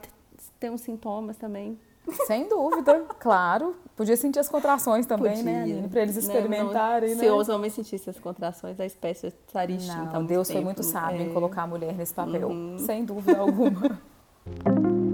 tem 0.58 0.68
uns 0.68 0.80
sintomas 0.80 1.36
também. 1.36 1.78
Sem 2.26 2.48
dúvida, 2.48 3.06
claro. 3.18 3.76
Podia 3.96 4.16
sentir 4.16 4.40
as 4.40 4.48
contrações 4.48 5.06
também, 5.06 5.42
né, 5.42 5.52
Podia. 5.52 5.52
né, 5.52 5.62
Aline? 5.62 5.88
Para 5.88 6.02
eles 6.02 6.16
experimentarem, 6.16 7.10
não, 7.10 7.16
não, 7.16 7.22
né? 7.22 7.28
Se 7.28 7.40
os 7.40 7.48
homens 7.48 7.74
sentissem 7.74 8.10
as 8.10 8.18
contrações, 8.18 8.80
a 8.80 8.86
espécie 8.86 9.28
estaria 9.28 9.76
extinta. 9.76 10.18
Não, 10.18 10.24
Deus 10.24 10.48
tempo. 10.48 10.58
foi 10.58 10.64
muito 10.64 10.82
sábio 10.82 11.20
é. 11.20 11.24
em 11.24 11.32
colocar 11.32 11.62
a 11.62 11.66
mulher 11.66 11.94
nesse 11.94 12.12
papel, 12.12 12.48
uhum. 12.48 12.78
sem 12.78 13.04
dúvida 13.04 13.38
alguma. 13.38 14.00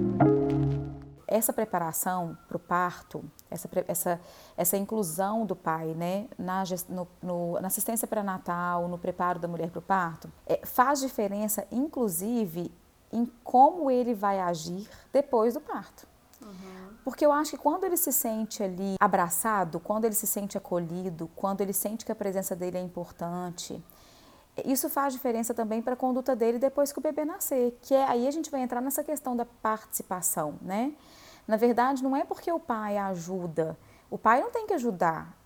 essa 1.30 1.52
preparação 1.52 2.36
para 2.48 2.56
o 2.56 2.60
parto, 2.60 3.24
essa, 3.48 3.70
essa, 3.86 4.20
essa 4.56 4.76
inclusão 4.76 5.46
do 5.46 5.54
pai 5.54 5.94
né, 5.94 6.26
na, 6.36 6.64
no, 6.88 7.08
no, 7.22 7.60
na 7.60 7.68
assistência 7.68 8.08
pré-natal, 8.08 8.88
no 8.88 8.98
preparo 8.98 9.38
da 9.38 9.46
mulher 9.46 9.70
para 9.70 9.78
o 9.78 9.82
parto, 9.82 10.30
é, 10.44 10.60
faz 10.66 11.00
diferença, 11.00 11.64
inclusive, 11.70 12.72
em 13.12 13.30
como 13.44 13.90
ele 13.90 14.12
vai 14.12 14.40
agir 14.40 14.88
depois 15.12 15.54
do 15.54 15.60
parto. 15.60 16.09
Uhum. 16.50 16.94
Porque 17.04 17.24
eu 17.24 17.32
acho 17.32 17.52
que 17.52 17.56
quando 17.56 17.84
ele 17.84 17.96
se 17.96 18.12
sente 18.12 18.62
ali 18.62 18.96
abraçado, 19.00 19.80
quando 19.80 20.04
ele 20.04 20.14
se 20.14 20.26
sente 20.26 20.58
acolhido, 20.58 21.30
quando 21.34 21.60
ele 21.60 21.72
sente 21.72 22.04
que 22.04 22.12
a 22.12 22.14
presença 22.14 22.54
dele 22.54 22.78
é 22.78 22.80
importante, 22.80 23.82
isso 24.64 24.88
faz 24.88 25.12
diferença 25.12 25.54
também 25.54 25.80
para 25.80 25.94
a 25.94 25.96
conduta 25.96 26.34
dele 26.36 26.58
depois 26.58 26.92
que 26.92 26.98
o 26.98 27.02
bebê 27.02 27.24
nascer, 27.24 27.78
que 27.82 27.94
é 27.94 28.04
aí 28.04 28.26
a 28.26 28.30
gente 28.30 28.50
vai 28.50 28.60
entrar 28.60 28.80
nessa 28.80 29.02
questão 29.02 29.36
da 29.36 29.44
participação, 29.44 30.58
né? 30.60 30.92
Na 31.46 31.56
verdade, 31.56 32.02
não 32.02 32.14
é 32.14 32.24
porque 32.24 32.52
o 32.52 32.60
pai 32.60 32.98
ajuda, 32.98 33.78
o 34.10 34.18
pai 34.18 34.40
não 34.40 34.50
tem 34.50 34.66
que 34.66 34.74
ajudar, 34.74 35.36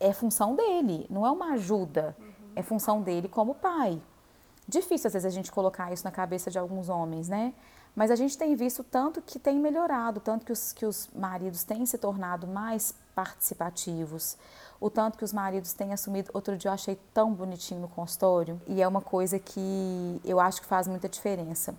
é 0.00 0.12
função 0.12 0.56
dele, 0.56 1.06
não 1.08 1.24
é 1.24 1.30
uma 1.30 1.52
ajuda, 1.52 2.16
uhum. 2.18 2.52
é 2.56 2.62
função 2.62 3.02
dele 3.02 3.28
como 3.28 3.54
pai. 3.54 4.02
Difícil 4.66 5.08
às 5.08 5.12
vezes 5.12 5.26
a 5.26 5.30
gente 5.30 5.52
colocar 5.52 5.92
isso 5.92 6.04
na 6.04 6.10
cabeça 6.10 6.50
de 6.50 6.58
alguns 6.58 6.88
homens, 6.88 7.28
né? 7.28 7.54
Mas 7.94 8.10
a 8.10 8.16
gente 8.16 8.38
tem 8.38 8.54
visto 8.56 8.82
tanto 8.82 9.20
que 9.20 9.38
tem 9.38 9.58
melhorado, 9.58 10.18
tanto 10.18 10.46
que 10.46 10.52
os, 10.52 10.72
que 10.72 10.86
os 10.86 11.08
maridos 11.14 11.62
têm 11.62 11.84
se 11.84 11.98
tornado 11.98 12.46
mais 12.46 12.94
participativos, 13.14 14.38
o 14.80 14.88
tanto 14.88 15.18
que 15.18 15.24
os 15.24 15.32
maridos 15.32 15.74
têm 15.74 15.92
assumido. 15.92 16.30
Outro 16.32 16.56
dia 16.56 16.70
eu 16.70 16.74
achei 16.74 16.98
tão 17.12 17.32
bonitinho 17.32 17.82
no 17.82 17.88
consultório, 17.88 18.60
e 18.66 18.80
é 18.80 18.88
uma 18.88 19.02
coisa 19.02 19.38
que 19.38 20.20
eu 20.24 20.40
acho 20.40 20.60
que 20.62 20.66
faz 20.66 20.88
muita 20.88 21.08
diferença. 21.08 21.74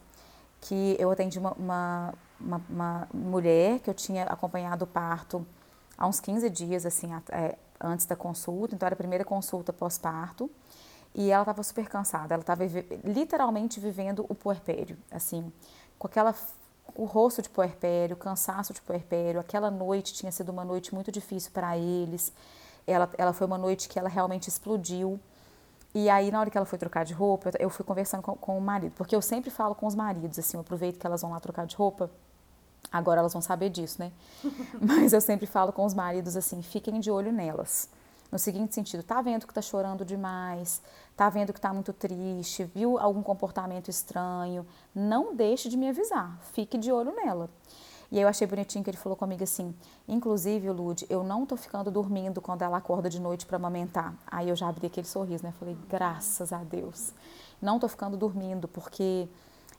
Que 0.62 0.96
eu 1.00 1.10
atendi 1.10 1.40
uma, 1.40 1.52
uma, 1.54 2.14
uma, 2.40 2.62
uma 2.70 3.08
mulher 3.14 3.80
que 3.80 3.90
eu 3.90 3.94
tinha 3.94 4.24
acompanhado 4.26 4.86
o 4.86 4.88
parto 4.88 5.46
há 5.98 6.08
uns 6.08 6.20
15 6.20 6.50
dias, 6.50 6.86
assim, 6.86 7.10
é, 7.32 7.58
antes 7.82 8.06
da 8.06 8.16
consulta, 8.16 8.76
então 8.76 8.86
era 8.86 8.94
a 8.94 8.98
primeira 8.98 9.26
consulta 9.26 9.74
pós-parto. 9.74 10.50
E 11.16 11.30
ela 11.30 11.44
estava 11.44 11.62
super 11.62 11.88
cansada, 11.88 12.34
ela 12.34 12.42
estava 12.42 12.64
literalmente 13.04 13.80
vivendo 13.80 14.26
o 14.28 14.34
puerpério, 14.34 14.98
assim, 15.12 15.52
com 15.98 16.08
aquela 16.08 16.34
o 16.96 17.06
rosto 17.06 17.42
de 17.42 17.50
puerpério, 17.50 18.16
o 18.16 18.18
cansaço 18.18 18.74
de 18.74 18.82
puerpério. 18.82 19.40
Aquela 19.40 19.72
noite 19.72 20.14
tinha 20.14 20.32
sido 20.32 20.50
uma 20.50 20.64
noite 20.64 20.94
muito 20.94 21.12
difícil 21.12 21.52
para 21.52 21.78
eles. 21.78 22.32
Ela, 22.86 23.10
ela 23.18 23.34
foi 23.34 23.48
uma 23.48 23.58
noite 23.58 23.88
que 23.90 23.98
ela 23.98 24.10
realmente 24.10 24.48
explodiu. 24.48 25.20
E 25.96 26.10
aí, 26.10 26.32
na 26.32 26.40
hora 26.40 26.50
que 26.50 26.58
ela 26.58 26.66
foi 26.66 26.78
trocar 26.78 27.06
de 27.06 27.14
roupa, 27.14 27.52
eu 27.60 27.70
fui 27.70 27.86
conversando 27.86 28.22
com, 28.22 28.36
com 28.36 28.58
o 28.58 28.62
marido, 28.62 28.94
porque 28.96 29.16
eu 29.16 29.22
sempre 29.22 29.52
falo 29.52 29.76
com 29.76 29.86
os 29.86 29.94
maridos, 29.94 30.40
assim, 30.40 30.58
eu 30.58 30.62
aproveito 30.62 30.98
que 30.98 31.06
elas 31.06 31.22
vão 31.22 31.32
lá 31.32 31.40
trocar 31.40 31.68
de 31.68 31.76
roupa. 31.76 32.10
Agora 32.92 33.20
elas 33.20 33.32
vão 33.32 33.42
saber 33.42 33.70
disso, 33.70 33.98
né? 34.00 34.12
Mas 34.82 35.14
eu 35.14 35.22
sempre 35.22 35.46
falo 35.46 35.72
com 35.72 35.86
os 35.86 35.94
maridos 35.94 36.36
assim: 36.36 36.62
fiquem 36.62 37.00
de 37.00 37.10
olho 37.10 37.32
nelas. 37.32 37.90
No 38.34 38.40
seguinte 38.40 38.74
sentido, 38.74 39.04
tá 39.04 39.22
vendo 39.22 39.46
que 39.46 39.54
tá 39.54 39.62
chorando 39.62 40.04
demais, 40.04 40.82
tá 41.16 41.30
vendo 41.30 41.54
que 41.54 41.62
tá 41.62 41.72
muito 41.72 41.94
triste, 41.94 42.64
viu 42.74 42.98
algum 42.98 43.22
comportamento 43.22 43.90
estranho, 43.90 44.66
não 44.96 45.36
deixe 45.36 45.70
de 45.70 45.78
me 45.78 45.88
avisar, 45.88 46.40
fique 46.52 46.76
de 46.76 46.92
olho 46.92 47.14
nela. 47.16 47.48
E 48.12 48.20
eu 48.20 48.28
achei 48.28 48.48
bonitinho 48.48 48.84
que 48.84 48.90
ele 48.90 48.98
falou 48.98 49.16
comigo 49.16 49.44
assim, 49.44 49.72
inclusive, 50.08 50.68
Lud, 50.72 51.06
eu 51.12 51.24
não 51.24 51.46
tô 51.46 51.56
ficando 51.56 51.92
dormindo 51.92 52.42
quando 52.42 52.64
ela 52.64 52.78
acorda 52.78 53.08
de 53.08 53.22
noite 53.22 53.46
para 53.46 53.58
amamentar. 53.58 54.16
Aí 54.26 54.50
eu 54.50 54.56
já 54.56 54.68
abri 54.68 54.88
aquele 54.88 55.06
sorriso, 55.06 55.44
né? 55.44 55.54
Falei, 55.60 55.78
graças 55.88 56.52
a 56.52 56.64
Deus. 56.64 57.14
Não 57.62 57.78
tô 57.78 57.88
ficando 57.88 58.18
dormindo, 58.18 58.68
porque 58.68 59.30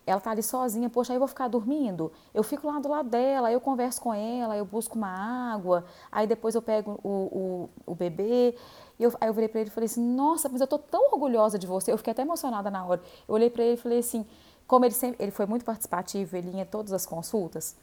ela 0.07 0.21
tá 0.21 0.31
ali 0.31 0.43
sozinha, 0.43 0.91
poxa, 0.91 1.13
aí 1.13 1.17
eu 1.17 1.21
vou 1.21 1.29
ficar 1.29 1.49
dormindo? 1.49 2.13
Eu 2.33 2.43
fico 2.43 2.67
lá 2.67 2.79
do 2.79 2.89
lado 2.89 3.09
dela, 3.09 3.51
eu 3.51 3.61
converso 3.61 4.01
com 4.01 4.13
ela, 4.13 4.57
eu 4.57 4.65
busco 4.65 4.97
uma 4.97 5.53
água, 5.55 5.85
aí 6.13 6.27
depois 6.27 6.55
eu 6.55 6.63
pego 6.63 6.99
o, 7.03 7.09
o, 7.09 7.93
o 7.93 7.95
bebê. 7.95 8.55
E 8.99 9.03
eu, 9.03 9.13
aí 9.21 9.29
eu 9.29 9.35
virei 9.35 9.49
para 9.49 9.61
ele 9.61 9.71
e 9.71 9.73
falei 9.73 9.87
assim, 9.87 10.03
nossa, 10.03 10.49
mas 10.49 10.61
eu 10.61 10.67
tô 10.67 10.79
tão 10.79 11.11
orgulhosa 11.13 11.59
de 11.59 11.67
você. 11.67 11.91
Eu 11.91 11.99
fiquei 11.99 12.13
até 12.13 12.23
emocionada 12.23 12.71
na 12.71 12.85
hora. 12.85 13.01
Eu 13.27 13.35
olhei 13.35 13.51
para 13.51 13.65
ele 13.65 13.75
e 13.75 13.77
falei 13.77 13.99
assim, 13.99 14.27
como 14.67 14.85
ele 14.85 14.95
sempre, 14.95 15.23
ele 15.23 15.33
foi 15.33 15.47
muito 15.47 15.65
participativo, 15.65 16.37
ele 16.37 16.51
ia 16.51 16.63
em 16.63 16.67
todas 16.67 16.93
as 16.93 17.07
consultas, 17.07 17.77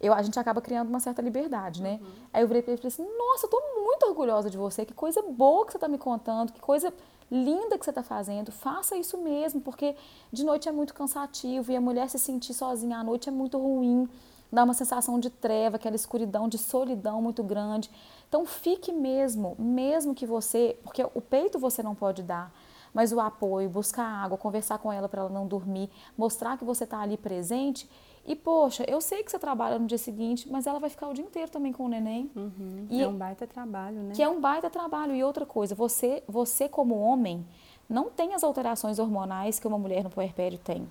eu, 0.00 0.14
a 0.14 0.22
gente 0.22 0.38
acaba 0.38 0.60
criando 0.60 0.88
uma 0.88 1.00
certa 1.00 1.20
liberdade, 1.20 1.82
né? 1.82 1.98
Uhum. 2.00 2.08
Aí 2.32 2.42
eu 2.42 2.48
virei 2.48 2.62
para 2.62 2.72
ele 2.72 2.80
e 2.80 2.90
falei 2.90 3.08
assim, 3.08 3.18
nossa, 3.18 3.46
eu 3.46 3.50
tô 3.50 3.60
muito 3.82 4.06
orgulhosa 4.06 4.48
de 4.48 4.56
você, 4.56 4.84
que 4.84 4.94
coisa 4.94 5.22
boa 5.22 5.66
que 5.66 5.72
você 5.72 5.78
tá 5.78 5.88
me 5.88 5.98
contando, 5.98 6.52
que 6.52 6.60
coisa 6.60 6.92
linda 7.30 7.78
que 7.78 7.84
você 7.84 7.90
está 7.90 8.02
fazendo, 8.02 8.50
faça 8.50 8.96
isso 8.96 9.18
mesmo, 9.18 9.60
porque 9.60 9.94
de 10.32 10.44
noite 10.44 10.68
é 10.68 10.72
muito 10.72 10.94
cansativo 10.94 11.70
e 11.70 11.76
a 11.76 11.80
mulher 11.80 12.08
se 12.08 12.18
sentir 12.18 12.54
sozinha 12.54 12.98
à 12.98 13.04
noite 13.04 13.28
é 13.28 13.32
muito 13.32 13.58
ruim, 13.58 14.08
dá 14.50 14.64
uma 14.64 14.74
sensação 14.74 15.20
de 15.20 15.30
treva, 15.30 15.76
aquela 15.76 15.96
escuridão, 15.96 16.48
de 16.48 16.58
solidão 16.58 17.20
muito 17.20 17.42
grande. 17.42 17.90
Então 18.28 18.46
fique 18.46 18.92
mesmo, 18.92 19.54
mesmo 19.58 20.14
que 20.14 20.26
você, 20.26 20.78
porque 20.82 21.02
o 21.02 21.20
peito 21.20 21.58
você 21.58 21.82
não 21.82 21.94
pode 21.94 22.22
dar, 22.22 22.52
mas 22.92 23.12
o 23.12 23.20
apoio, 23.20 23.68
buscar 23.68 24.04
água, 24.04 24.38
conversar 24.38 24.78
com 24.78 24.92
ela 24.92 25.08
para 25.08 25.20
ela 25.20 25.30
não 25.30 25.46
dormir, 25.46 25.90
mostrar 26.16 26.56
que 26.56 26.64
você 26.64 26.84
está 26.84 27.00
ali 27.00 27.16
presente 27.16 27.88
e, 28.28 28.36
poxa, 28.36 28.84
eu 28.86 29.00
sei 29.00 29.22
que 29.22 29.30
você 29.30 29.38
trabalha 29.38 29.78
no 29.78 29.86
dia 29.86 29.96
seguinte, 29.96 30.46
mas 30.50 30.66
ela 30.66 30.78
vai 30.78 30.90
ficar 30.90 31.08
o 31.08 31.14
dia 31.14 31.24
inteiro 31.24 31.50
também 31.50 31.72
com 31.72 31.86
o 31.86 31.88
neném. 31.88 32.30
Uhum. 32.36 32.86
E 32.90 33.02
é 33.02 33.08
um 33.08 33.16
baita 33.16 33.46
trabalho, 33.46 34.02
né? 34.02 34.14
Que 34.14 34.22
é 34.22 34.28
um 34.28 34.38
baita 34.38 34.68
trabalho. 34.68 35.14
E 35.14 35.24
outra 35.24 35.46
coisa, 35.46 35.74
você, 35.74 36.22
você 36.28 36.68
como 36.68 36.98
homem, 36.98 37.46
não 37.88 38.10
tem 38.10 38.34
as 38.34 38.44
alterações 38.44 38.98
hormonais 38.98 39.58
que 39.58 39.66
uma 39.66 39.78
mulher 39.78 40.04
no 40.04 40.10
puerpério 40.10 40.58
tem. 40.58 40.86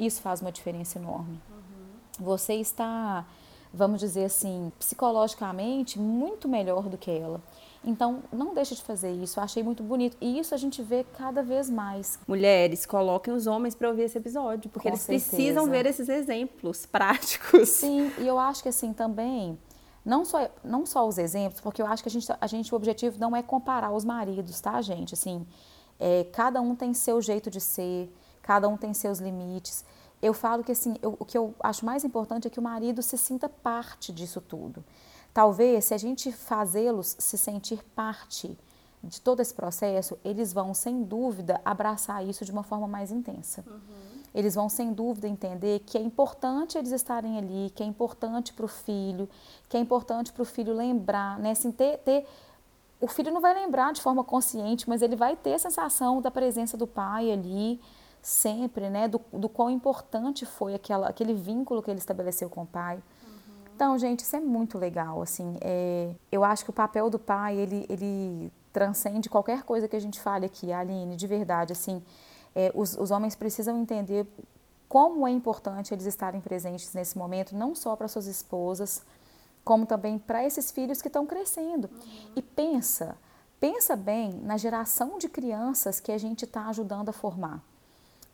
Isso 0.00 0.22
faz 0.22 0.40
uma 0.40 0.50
diferença 0.50 0.98
enorme. 0.98 1.38
Uhum. 1.50 2.24
Você 2.24 2.54
está, 2.54 3.26
vamos 3.72 4.00
dizer 4.00 4.24
assim, 4.24 4.72
psicologicamente 4.78 5.98
muito 5.98 6.48
melhor 6.48 6.84
do 6.88 6.96
que 6.96 7.10
ela. 7.10 7.42
Então, 7.84 8.22
não 8.32 8.54
deixe 8.54 8.74
de 8.74 8.82
fazer 8.82 9.12
isso. 9.12 9.38
Eu 9.38 9.44
achei 9.44 9.62
muito 9.62 9.82
bonito. 9.82 10.16
E 10.20 10.38
isso 10.38 10.54
a 10.54 10.58
gente 10.58 10.82
vê 10.82 11.04
cada 11.16 11.42
vez 11.42 11.70
mais. 11.70 12.18
Mulheres, 12.26 12.84
coloquem 12.84 13.32
os 13.32 13.46
homens 13.46 13.74
para 13.74 13.88
ouvir 13.88 14.02
esse 14.02 14.18
episódio, 14.18 14.68
porque 14.70 14.88
Com 14.88 14.94
eles 14.94 15.02
certeza. 15.02 15.30
precisam 15.30 15.66
ver 15.70 15.86
esses 15.86 16.08
exemplos 16.08 16.84
práticos. 16.90 17.68
Sim, 17.68 18.12
e 18.18 18.26
eu 18.26 18.38
acho 18.38 18.62
que 18.62 18.68
assim 18.68 18.92
também, 18.92 19.58
não 20.04 20.24
só, 20.24 20.48
não 20.64 20.84
só 20.84 21.06
os 21.06 21.18
exemplos, 21.18 21.60
porque 21.60 21.80
eu 21.80 21.86
acho 21.86 22.02
que 22.02 22.08
a 22.08 22.12
gente, 22.12 22.26
a 22.40 22.46
gente, 22.46 22.72
o 22.74 22.76
objetivo 22.76 23.18
não 23.18 23.34
é 23.34 23.42
comparar 23.42 23.92
os 23.92 24.04
maridos, 24.04 24.60
tá, 24.60 24.80
gente? 24.82 25.14
Assim, 25.14 25.46
é, 25.98 26.24
cada 26.32 26.60
um 26.60 26.74
tem 26.74 26.92
seu 26.92 27.22
jeito 27.22 27.50
de 27.50 27.60
ser, 27.60 28.12
cada 28.42 28.68
um 28.68 28.76
tem 28.76 28.92
seus 28.92 29.18
limites. 29.18 29.84
Eu 30.20 30.34
falo 30.34 30.64
que 30.64 30.72
assim, 30.72 30.96
eu, 31.00 31.16
o 31.18 31.24
que 31.24 31.38
eu 31.38 31.54
acho 31.60 31.86
mais 31.86 32.04
importante 32.04 32.48
é 32.48 32.50
que 32.50 32.58
o 32.58 32.62
marido 32.62 33.02
se 33.02 33.16
sinta 33.16 33.48
parte 33.48 34.12
disso 34.12 34.40
tudo. 34.40 34.84
Talvez, 35.38 35.84
se 35.84 35.94
a 35.94 35.98
gente 35.98 36.32
fazê-los 36.32 37.14
se 37.16 37.38
sentir 37.38 37.80
parte 37.94 38.58
de 39.04 39.20
todo 39.20 39.38
esse 39.38 39.54
processo, 39.54 40.18
eles 40.24 40.52
vão, 40.52 40.74
sem 40.74 41.04
dúvida, 41.04 41.60
abraçar 41.64 42.26
isso 42.26 42.44
de 42.44 42.50
uma 42.50 42.64
forma 42.64 42.88
mais 42.88 43.12
intensa. 43.12 43.62
Uhum. 43.64 43.80
Eles 44.34 44.56
vão, 44.56 44.68
sem 44.68 44.92
dúvida, 44.92 45.28
entender 45.28 45.78
que 45.86 45.96
é 45.96 46.00
importante 46.00 46.76
eles 46.76 46.90
estarem 46.90 47.38
ali, 47.38 47.70
que 47.72 47.84
é 47.84 47.86
importante 47.86 48.52
para 48.52 48.64
o 48.64 48.68
filho, 48.68 49.28
que 49.68 49.76
é 49.76 49.80
importante 49.80 50.32
para 50.32 50.42
o 50.42 50.44
filho 50.44 50.74
lembrar, 50.74 51.38
né? 51.38 51.52
Assim, 51.52 51.70
ter, 51.70 51.98
ter, 51.98 52.26
o 53.00 53.06
filho 53.06 53.32
não 53.32 53.40
vai 53.40 53.54
lembrar 53.54 53.92
de 53.92 54.02
forma 54.02 54.24
consciente, 54.24 54.88
mas 54.88 55.02
ele 55.02 55.14
vai 55.14 55.36
ter 55.36 55.54
a 55.54 55.58
sensação 55.60 56.20
da 56.20 56.32
presença 56.32 56.76
do 56.76 56.84
pai 56.84 57.30
ali, 57.30 57.80
sempre, 58.20 58.90
né, 58.90 59.06
do, 59.06 59.20
do 59.32 59.48
quão 59.48 59.70
importante 59.70 60.44
foi 60.44 60.74
aquela, 60.74 61.06
aquele 61.06 61.32
vínculo 61.32 61.80
que 61.80 61.92
ele 61.92 62.00
estabeleceu 62.00 62.50
com 62.50 62.62
o 62.62 62.66
pai. 62.66 63.00
Então, 63.78 63.96
gente, 63.96 64.24
isso 64.24 64.34
é 64.34 64.40
muito 64.40 64.76
legal, 64.76 65.22
assim, 65.22 65.56
é, 65.60 66.12
eu 66.32 66.42
acho 66.42 66.64
que 66.64 66.70
o 66.70 66.72
papel 66.72 67.08
do 67.08 67.16
pai, 67.16 67.56
ele, 67.56 67.86
ele 67.88 68.52
transcende 68.72 69.30
qualquer 69.30 69.62
coisa 69.62 69.86
que 69.86 69.94
a 69.94 70.00
gente 70.00 70.18
fale 70.18 70.46
aqui, 70.46 70.72
Aline, 70.72 71.14
de 71.14 71.26
verdade, 71.28 71.72
assim, 71.72 72.02
é, 72.56 72.72
os, 72.74 72.96
os 72.96 73.12
homens 73.12 73.36
precisam 73.36 73.80
entender 73.80 74.26
como 74.88 75.28
é 75.28 75.30
importante 75.30 75.94
eles 75.94 76.06
estarem 76.06 76.40
presentes 76.40 76.92
nesse 76.92 77.16
momento, 77.16 77.54
não 77.54 77.72
só 77.72 77.94
para 77.94 78.08
suas 78.08 78.26
esposas, 78.26 79.04
como 79.64 79.86
também 79.86 80.18
para 80.18 80.44
esses 80.44 80.72
filhos 80.72 81.00
que 81.00 81.06
estão 81.06 81.24
crescendo. 81.24 81.88
Uhum. 81.88 82.32
E 82.34 82.42
pensa, 82.42 83.16
pensa 83.60 83.94
bem 83.94 84.32
na 84.42 84.56
geração 84.56 85.18
de 85.18 85.28
crianças 85.28 86.00
que 86.00 86.10
a 86.10 86.18
gente 86.18 86.44
está 86.46 86.66
ajudando 86.66 87.10
a 87.10 87.12
formar. 87.12 87.62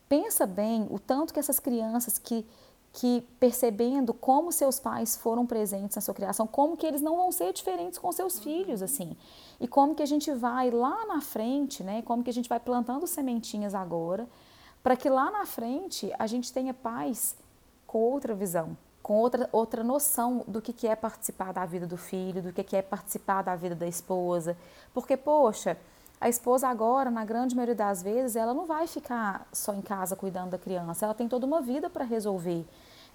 Pensa 0.09 0.46
bem 0.46 0.87
o 0.90 0.98
tanto 0.98 1.35
que 1.35 1.38
essas 1.38 1.59
crianças 1.59 2.16
que, 2.16 2.46
que 2.94 3.26
percebendo 3.40 4.14
como 4.14 4.52
seus 4.52 4.78
pais 4.78 5.16
foram 5.16 5.44
presentes 5.44 5.96
na 5.96 6.00
sua 6.00 6.14
criação, 6.14 6.46
como 6.46 6.76
que 6.76 6.87
eles 6.87 7.02
não 7.02 7.16
vão 7.16 7.33
ser 7.33 7.52
diferentes 7.52 7.98
com 7.98 8.11
seus 8.12 8.37
uhum. 8.37 8.42
filhos, 8.42 8.83
assim. 8.83 9.16
E 9.61 9.66
como 9.66 9.96
que 9.96 10.02
a 10.02 10.07
gente 10.07 10.33
vai 10.33 10.70
lá 10.70 11.04
na 11.07 11.20
frente, 11.20 11.83
né? 11.83 12.02
Como 12.02 12.22
que 12.22 12.30
a 12.30 12.33
gente 12.33 12.48
vai 12.48 12.61
plantando 12.61 13.04
sementinhas 13.09 13.74
agora, 13.74 14.28
para 14.80 14.96
que 14.96 15.11
lá 15.11 15.28
na 15.28 15.44
frente 15.44 16.12
a 16.16 16.26
gente 16.28 16.52
tenha 16.52 16.72
pais 16.72 17.37
com 17.85 17.98
outra 17.98 18.33
visão, 18.33 18.76
com 19.02 19.14
outra, 19.14 19.48
outra 19.50 19.83
noção 19.83 20.44
do 20.46 20.62
que, 20.62 20.72
que 20.72 20.87
é 20.87 20.94
participar 20.94 21.52
da 21.52 21.66
vida 21.66 21.88
do 21.88 21.96
filho, 21.96 22.42
do 22.42 22.52
que, 22.52 22.62
que 22.62 22.76
é 22.76 22.83
participar 22.83 23.42
da 23.42 23.57
vida 23.57 23.74
da 23.74 23.88
esposa. 23.88 24.57
Porque, 24.92 25.16
poxa, 25.16 25.76
a 26.20 26.28
esposa 26.28 26.68
agora, 26.68 27.11
na 27.11 27.24
grande 27.24 27.57
maioria 27.57 27.74
das 27.74 28.04
vezes, 28.04 28.37
ela 28.37 28.54
não 28.54 28.66
vai 28.66 28.87
ficar 28.87 29.48
só 29.52 29.74
em 29.74 29.83
casa 29.83 30.14
cuidando 30.14 30.50
da 30.50 30.59
criança, 30.59 31.04
ela 31.04 31.14
tem 31.14 31.28
toda 31.28 31.44
uma 31.44 31.61
vida 31.61 31.90
para 31.90 32.04
resolver. 32.04 32.64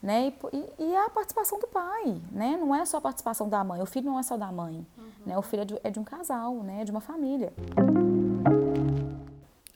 Né? 0.01 0.33
E, 0.53 0.83
e, 0.83 0.95
a 0.95 1.09
participação 1.09 1.59
do 1.59 1.67
pai, 1.67 2.21
né? 2.31 2.55
Não 2.57 2.73
é 2.73 2.85
só 2.85 2.97
a 2.97 3.01
participação 3.01 3.49
da 3.49 3.63
mãe, 3.65 3.81
o 3.81 3.85
filho 3.85 4.05
não 4.05 4.17
é 4.17 4.23
só 4.23 4.37
da 4.37 4.49
mãe, 4.49 4.85
uhum. 4.97 5.05
né? 5.25 5.37
O 5.37 5.41
filho 5.41 5.61
é 5.63 5.65
de, 5.65 5.79
é 5.83 5.89
de 5.89 5.99
um 5.99 6.05
casal, 6.05 6.55
né? 6.63 6.81
É 6.81 6.85
de 6.85 6.91
uma 6.91 7.01
família. 7.01 7.51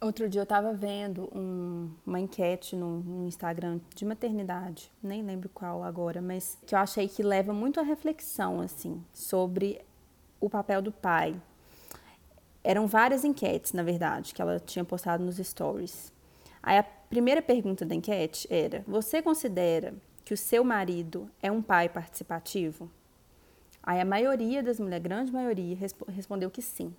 Outro 0.03 0.27
dia 0.29 0.41
eu 0.41 0.43
estava 0.43 0.73
vendo 0.73 1.29
um, 1.33 1.89
uma 2.05 2.19
enquete 2.19 2.75
no, 2.75 2.99
no, 2.99 3.25
Instagram 3.25 3.79
de 3.95 4.03
maternidade, 4.03 4.91
nem 5.01 5.21
lembro 5.21 5.47
qual 5.47 5.81
agora, 5.81 6.21
mas 6.21 6.57
que 6.65 6.75
eu 6.75 6.79
achei 6.79 7.07
que 7.07 7.23
leva 7.23 7.53
muito 7.53 7.79
à 7.79 7.83
reflexão, 7.83 8.59
assim, 8.59 9.01
sobre 9.13 9.79
o 10.41 10.49
papel 10.49 10.81
do 10.81 10.91
pai. 10.91 11.33
Eram 12.61 12.85
várias 12.85 13.23
enquetes, 13.23 13.71
na 13.71 13.81
verdade, 13.81 14.33
que 14.33 14.41
ela 14.41 14.59
tinha 14.59 14.83
postado 14.83 15.23
nos 15.23 15.37
stories. 15.37 16.11
Aí 16.61 16.77
a 16.77 16.83
primeira 16.83 17.41
pergunta 17.41 17.85
da 17.85 17.95
enquete 17.95 18.45
era: 18.49 18.83
Você 18.85 19.21
considera 19.21 19.93
que 20.23 20.33
o 20.33 20.37
seu 20.37 20.63
marido 20.63 21.29
é 21.41 21.51
um 21.51 21.61
pai 21.61 21.89
participativo? 21.89 22.89
Aí 23.81 23.99
a 23.99 24.05
maioria 24.05 24.63
das 24.63 24.79
mulheres, 24.79 25.03
grande 25.03 25.31
maioria, 25.31 25.77
respondeu 26.07 26.49
que 26.49 26.61
sim. 26.61 26.95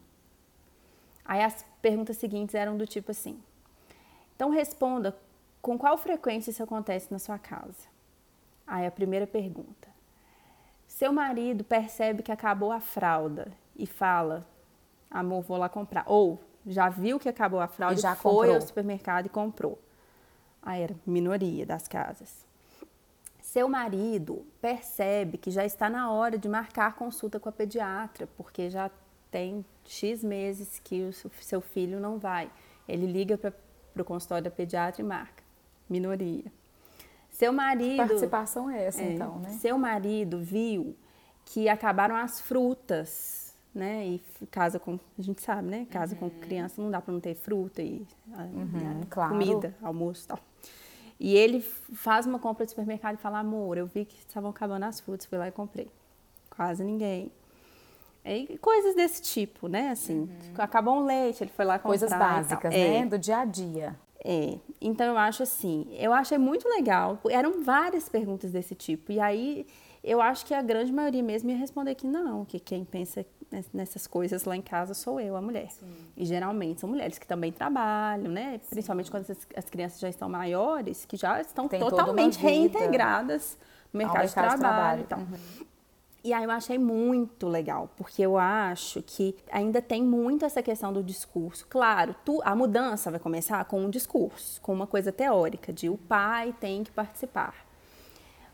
Aí 1.25 1.43
as 1.43 1.65
perguntas 1.81 2.19
seguintes 2.19 2.55
eram 2.55 2.77
do 2.77 2.87
tipo 2.87 3.11
assim: 3.11 3.41
então 4.37 4.51
responda 4.51 5.17
com 5.63 5.79
qual 5.79 5.97
frequência 5.97 6.51
isso 6.51 6.63
acontece 6.63 7.11
na 7.11 7.19
sua 7.19 7.39
casa? 7.39 7.89
Aí 8.67 8.87
a 8.87 8.91
primeira 8.91 9.27
pergunta: 9.27 9.89
seu 10.87 11.13
marido 11.13 11.65
percebe 11.65 12.23
que 12.23 12.31
acabou 12.31 12.71
a 12.71 12.81
fralda 12.81 13.51
e 13.75 13.87
fala, 13.87 14.47
amor, 15.11 15.43
vou 15.43 15.57
lá 15.57 15.69
comprar. 15.69 16.05
Ou 16.07 16.41
já 16.67 16.89
viu 16.89 17.19
que 17.19 17.29
acabou 17.29 17.61
a 17.61 17.69
fralda 17.69 17.99
e 17.99 18.03
já 18.03 18.15
foi 18.15 18.33
comprou. 18.33 18.55
ao 18.55 18.61
supermercado 18.61 19.27
e 19.27 19.29
comprou. 19.29 19.79
Aí 20.63 20.83
era 20.83 20.95
minoria 21.07 21.67
das 21.67 21.89
casas. 21.89 22.47
Seu 23.55 23.69
marido 23.69 24.45
percebe 24.61 25.39
que 25.39 25.49
já 25.49 25.65
está 25.65 25.89
na 25.89 26.11
hora 26.11 26.37
de 26.37 26.49
marcar 26.49 26.97
consulta 26.97 27.39
com 27.39 27.49
a 27.49 27.53
pediatra, 27.53 28.29
porque 28.37 28.69
já 28.69 28.91
tem 29.31 29.65
X 29.85 30.25
meses 30.25 30.81
que 30.83 31.03
o 31.05 31.13
seu 31.13 31.61
filho 31.61 32.01
não 32.01 32.19
vai. 32.19 32.51
Ele 32.89 33.07
liga 33.07 33.39
para 33.39 33.53
o 33.97 34.05
consultório 34.05 34.43
da 34.43 34.51
pediatra 34.51 35.01
e 35.01 35.05
marca. 35.05 35.45
Minoria. 35.89 36.51
Seu 37.31 37.53
marido. 37.53 37.91
Que 37.93 37.97
participação 38.09 38.69
é 38.69 38.87
essa, 38.87 39.01
é, 39.01 39.13
então, 39.13 39.39
né? 39.39 39.51
Seu 39.51 39.79
marido 39.79 40.41
viu 40.41 40.97
que 41.45 41.69
acabaram 41.69 42.17
as 42.17 42.41
frutas, 42.41 43.55
né? 43.73 44.05
E 44.05 44.47
casa 44.51 44.81
com. 44.81 44.99
A 45.17 45.23
gente 45.23 45.41
sabe, 45.41 45.69
né? 45.69 45.87
Casa 45.93 46.17
uhum. 46.17 46.29
com 46.29 46.41
criança 46.41 46.83
não 46.83 46.91
dá 46.91 47.01
para 47.01 47.13
não 47.13 47.21
ter 47.21 47.37
fruta 47.37 47.81
e 47.81 48.05
uhum, 48.27 48.67
né? 48.73 49.01
claro. 49.09 49.31
comida, 49.31 49.77
almoço 49.81 50.25
e 50.25 50.27
tal. 50.27 50.41
E 51.19 51.37
ele 51.37 51.61
faz 51.61 52.27
uma 52.27 52.39
compra 52.39 52.65
de 52.65 52.71
supermercado 52.71 53.15
e 53.15 53.19
fala: 53.19 53.39
Amor, 53.39 53.79
eu 53.79 53.87
vi 53.87 54.05
que 54.05 54.17
estavam 54.19 54.51
acabando 54.51 54.85
as 54.85 55.01
frutas, 55.01 55.27
fui 55.27 55.39
lá 55.39 55.49
e 55.49 55.53
comprei. 55.53 55.91
Quase 56.51 56.85
ninguém. 56.85 57.31
E 58.25 58.57
coisas 58.59 58.95
desse 58.95 59.21
tipo, 59.21 59.69
né? 59.69 59.91
Assim, 59.91 60.21
uhum. 60.21 60.29
acabou 60.57 60.97
um 60.97 61.05
leite, 61.05 61.45
ele 61.45 61.51
foi 61.51 61.65
lá 61.65 61.79
comprar. 61.79 61.89
Coisas 61.89 62.11
básicas, 62.11 62.73
né? 62.73 62.99
É. 62.99 63.07
Do 63.07 63.19
dia 63.19 63.39
a 63.39 63.45
dia. 63.45 63.97
É. 64.25 64.59
Então 64.81 65.07
eu 65.07 65.19
acho 65.19 65.43
assim, 65.43 65.87
eu 65.93 66.13
achei 66.13 66.39
muito 66.39 66.67
legal. 66.67 67.19
Eram 67.29 67.63
várias 67.63 68.09
perguntas 68.09 68.51
desse 68.51 68.75
tipo. 68.75 69.13
E 69.13 69.21
aí 69.21 69.67
eu 70.05 70.21
acho 70.21 70.45
que 70.45 70.53
a 70.53 70.61
grande 70.61 70.93
maioria 70.93 71.23
mesmo 71.23 71.51
ia 71.51 71.57
responder 71.57 71.95
que 71.95 72.07
não, 72.07 72.45
que 72.45 72.61
quem 72.61 72.85
pensa 72.85 73.25
nessas 73.73 74.07
coisas 74.07 74.45
lá 74.45 74.55
em 74.57 74.61
casa 74.61 74.93
sou 74.93 75.19
eu, 75.19 75.37
a 75.37 75.41
mulher. 75.41 75.71
Sim. 75.71 75.87
E 76.17 76.27
geralmente 76.27 76.81
são 76.81 76.91
mulheres 76.91 77.19
que 77.19 77.27
também 77.27 77.51
trabalham, 77.51 78.31
né? 78.31 78.61
Sim. 78.63 78.71
Principalmente 78.71 79.11
quando 79.11 79.31
as, 79.31 79.47
as, 79.57 79.65
crianças 79.71 79.99
já 80.01 80.09
estão 80.09 80.29
maiores, 80.29 81.07
que 81.07 81.17
já 81.17 81.41
estão 81.41 81.69
Tem 81.69 81.81
totalmente 81.81 82.39
reintegradas 82.39 83.57
no 83.93 83.99
mercado, 83.99 84.23
mercado 84.25 84.27
de 84.27 84.59
trabalho, 84.59 84.59
de 84.59 84.61
trabalho. 84.61 85.01
e 85.03 85.05
tal. 85.07 85.19
Uhum. 85.21 85.67
E 86.25 86.33
aí 86.33 86.45
eu 86.45 86.51
achei 86.51 86.79
muito 86.79 87.47
legal, 87.47 87.91
porque 87.97 88.23
eu 88.23 88.37
acho 88.39 89.03
que 89.03 89.37
ainda 89.53 89.81
tem 89.83 90.03
muito 90.03 90.45
essa 90.45 90.63
questão 90.63 90.93
do 90.93 91.03
discurso. 91.03 91.67
Claro, 91.69 92.15
tu, 92.25 92.41
a 92.45 92.55
mudança 92.57 93.11
vai 93.11 93.21
começar 93.21 93.63
com 93.67 93.81
um 93.83 93.91
discurso, 93.91 94.61
com 94.61 94.73
uma 94.73 94.87
coisa 94.87 95.13
teórica, 95.13 95.73
de 95.73 95.89
o 95.89 95.97
pai 95.97 96.55
tem 96.59 96.83
que 96.83 96.91
participar. 96.91 97.55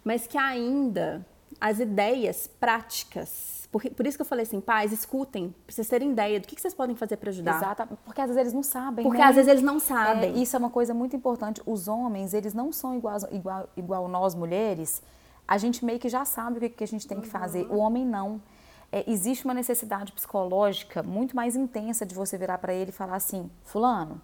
Mas 0.04 0.26
que 0.26 0.36
ainda 0.36 1.24
as 1.60 1.78
ideias 1.78 2.48
práticas 2.48 3.60
por, 3.70 3.82
por, 3.90 4.04
isso 4.04 4.18
que 4.18 4.22
eu 4.22 4.26
falei 4.26 4.42
assim, 4.42 4.60
pais, 4.60 4.92
escutem, 4.92 5.54
pra 5.64 5.72
vocês 5.72 5.88
terem 5.88 6.10
ideia 6.10 6.40
do 6.40 6.46
que, 6.46 6.56
que 6.56 6.60
vocês 6.60 6.74
podem 6.74 6.96
fazer 6.96 7.16
para 7.16 7.30
ajudar. 7.30 7.56
Exato, 7.56 7.98
porque 8.04 8.20
às 8.20 8.26
vezes 8.26 8.40
eles 8.40 8.52
não 8.52 8.64
sabem, 8.64 9.04
Porque 9.04 9.20
né? 9.20 9.24
às 9.24 9.36
vezes 9.36 9.48
eles 9.48 9.62
não 9.62 9.78
sabem. 9.78 10.34
É, 10.34 10.38
isso 10.38 10.56
é 10.56 10.58
uma 10.58 10.70
coisa 10.70 10.92
muito 10.92 11.14
importante. 11.14 11.62
Os 11.64 11.86
homens, 11.86 12.34
eles 12.34 12.52
não 12.52 12.72
são 12.72 12.96
igual, 12.96 13.18
igual, 13.30 13.68
igual 13.76 14.08
nós 14.08 14.34
mulheres, 14.34 15.00
a 15.46 15.56
gente 15.56 15.84
meio 15.84 16.00
que 16.00 16.08
já 16.08 16.24
sabe 16.24 16.58
o 16.58 16.60
que, 16.60 16.68
que 16.70 16.84
a 16.84 16.86
gente 16.86 17.06
tem 17.06 17.18
uhum. 17.18 17.22
que 17.22 17.28
fazer. 17.28 17.66
O 17.70 17.76
homem 17.76 18.04
não. 18.04 18.42
É, 18.90 19.08
existe 19.08 19.44
uma 19.44 19.54
necessidade 19.54 20.10
psicológica 20.10 21.00
muito 21.00 21.36
mais 21.36 21.54
intensa 21.54 22.04
de 22.04 22.12
você 22.12 22.36
virar 22.36 22.58
para 22.58 22.74
ele 22.74 22.90
e 22.90 22.92
falar 22.92 23.14
assim, 23.14 23.48
fulano, 23.62 24.20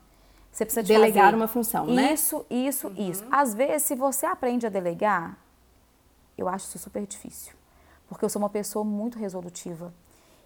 você 0.51 0.65
precisa 0.65 0.83
de 0.83 0.93
delegar 0.93 1.27
fazer 1.27 1.37
uma 1.37 1.47
função, 1.47 1.87
né? 1.87 2.15
Isso, 2.15 2.45
isso, 2.51 2.89
uhum. 2.89 3.11
isso. 3.11 3.25
Às 3.31 3.55
vezes, 3.55 3.87
se 3.87 3.95
você 3.95 4.27
aprende 4.27 4.67
a 4.67 4.69
delegar, 4.69 5.39
eu 6.37 6.49
acho 6.49 6.67
isso 6.67 6.79
super 6.79 7.07
difícil, 7.07 7.55
porque 8.09 8.25
eu 8.25 8.29
sou 8.29 8.41
uma 8.41 8.51
pessoa 8.51 8.85
muito 8.85 9.19
resolutiva. 9.19 9.93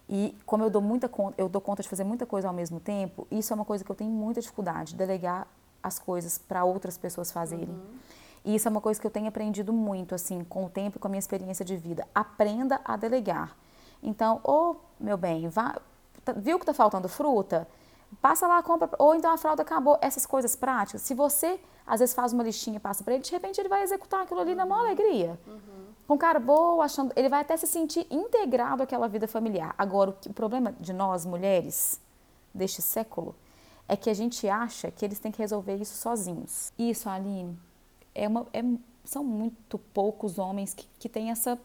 E 0.09 0.35
como 0.45 0.63
eu 0.63 0.69
dou 0.69 0.81
muita 0.81 1.07
conta, 1.07 1.35
eu 1.37 1.47
dou 1.47 1.61
conta 1.61 1.81
de 1.81 1.89
fazer 1.89 2.03
muita 2.03 2.25
coisa 2.25 2.47
ao 2.47 2.53
mesmo 2.53 2.79
tempo, 2.79 3.27
isso 3.31 3.53
é 3.53 3.55
uma 3.55 3.65
coisa 3.65 3.83
que 3.83 3.89
eu 3.89 3.95
tenho 3.95 4.11
muita 4.11 4.41
dificuldade, 4.41 4.95
delegar 4.95 5.47
as 5.81 5.97
coisas 5.97 6.37
para 6.37 6.63
outras 6.63 6.97
pessoas 6.97 7.31
fazerem. 7.31 7.69
Uhum. 7.69 7.97
E 8.43 8.55
isso 8.55 8.67
é 8.67 8.71
uma 8.71 8.81
coisa 8.81 8.99
que 8.99 9.05
eu 9.05 9.11
tenho 9.11 9.27
aprendido 9.27 9.71
muito, 9.71 10.15
assim, 10.15 10.43
com 10.43 10.65
o 10.65 10.69
tempo 10.69 10.97
e 10.97 10.99
com 10.99 11.07
a 11.07 11.09
minha 11.09 11.19
experiência 11.19 11.63
de 11.63 11.77
vida. 11.77 12.07
Aprenda 12.13 12.81
a 12.83 12.97
delegar. 12.97 13.55
Então, 14.01 14.39
ou, 14.43 14.71
oh, 14.71 15.03
meu 15.03 15.15
bem, 15.15 15.47
vá, 15.47 15.79
tá, 16.25 16.33
viu 16.33 16.57
que 16.57 16.63
está 16.63 16.73
faltando 16.73 17.07
fruta? 17.07 17.67
Passa 18.19 18.47
lá, 18.47 18.61
compra, 18.63 18.89
ou 18.97 19.15
então 19.15 19.31
a 19.31 19.37
fralda 19.37 19.61
acabou. 19.61 19.97
Essas 20.01 20.25
coisas 20.25 20.55
práticas, 20.55 21.01
se 21.03 21.13
você 21.13 21.59
às 21.85 21.99
vezes 21.99 22.15
faz 22.15 22.33
uma 22.33 22.43
listinha 22.43 22.77
e 22.77 22.79
passa 22.79 23.03
para 23.03 23.13
ele, 23.13 23.23
de 23.23 23.31
repente 23.31 23.59
ele 23.59 23.69
vai 23.69 23.83
executar 23.83 24.21
aquilo 24.21 24.39
ali 24.39 24.55
na 24.55 24.65
maior 24.65 24.85
alegria. 24.85 25.39
Uhum. 25.47 25.80
Com 26.11 26.17
cara 26.17 26.41
boa, 26.41 26.83
achando, 26.83 27.13
ele 27.15 27.29
vai 27.29 27.39
até 27.39 27.55
se 27.55 27.65
sentir 27.65 28.05
integrado 28.11 28.83
àquela 28.83 29.07
vida 29.07 29.29
familiar. 29.29 29.73
Agora, 29.77 30.09
o, 30.09 30.29
o 30.29 30.33
problema 30.33 30.73
de 30.77 30.91
nós, 30.91 31.25
mulheres, 31.25 32.01
deste 32.53 32.81
século, 32.81 33.33
é 33.87 33.95
que 33.95 34.09
a 34.09 34.13
gente 34.13 34.45
acha 34.49 34.91
que 34.91 35.05
eles 35.05 35.19
têm 35.19 35.31
que 35.31 35.41
resolver 35.41 35.77
isso 35.77 35.95
sozinhos. 35.95 36.73
Isso, 36.77 37.07
Aline, 37.07 37.57
é 38.13 38.27
uma, 38.27 38.45
é, 38.51 38.61
são 39.05 39.23
muito 39.23 39.77
poucos 39.77 40.37
homens 40.37 40.73
que, 40.73 40.85
que 40.99 41.07
têm 41.07 41.31
essa 41.31 41.57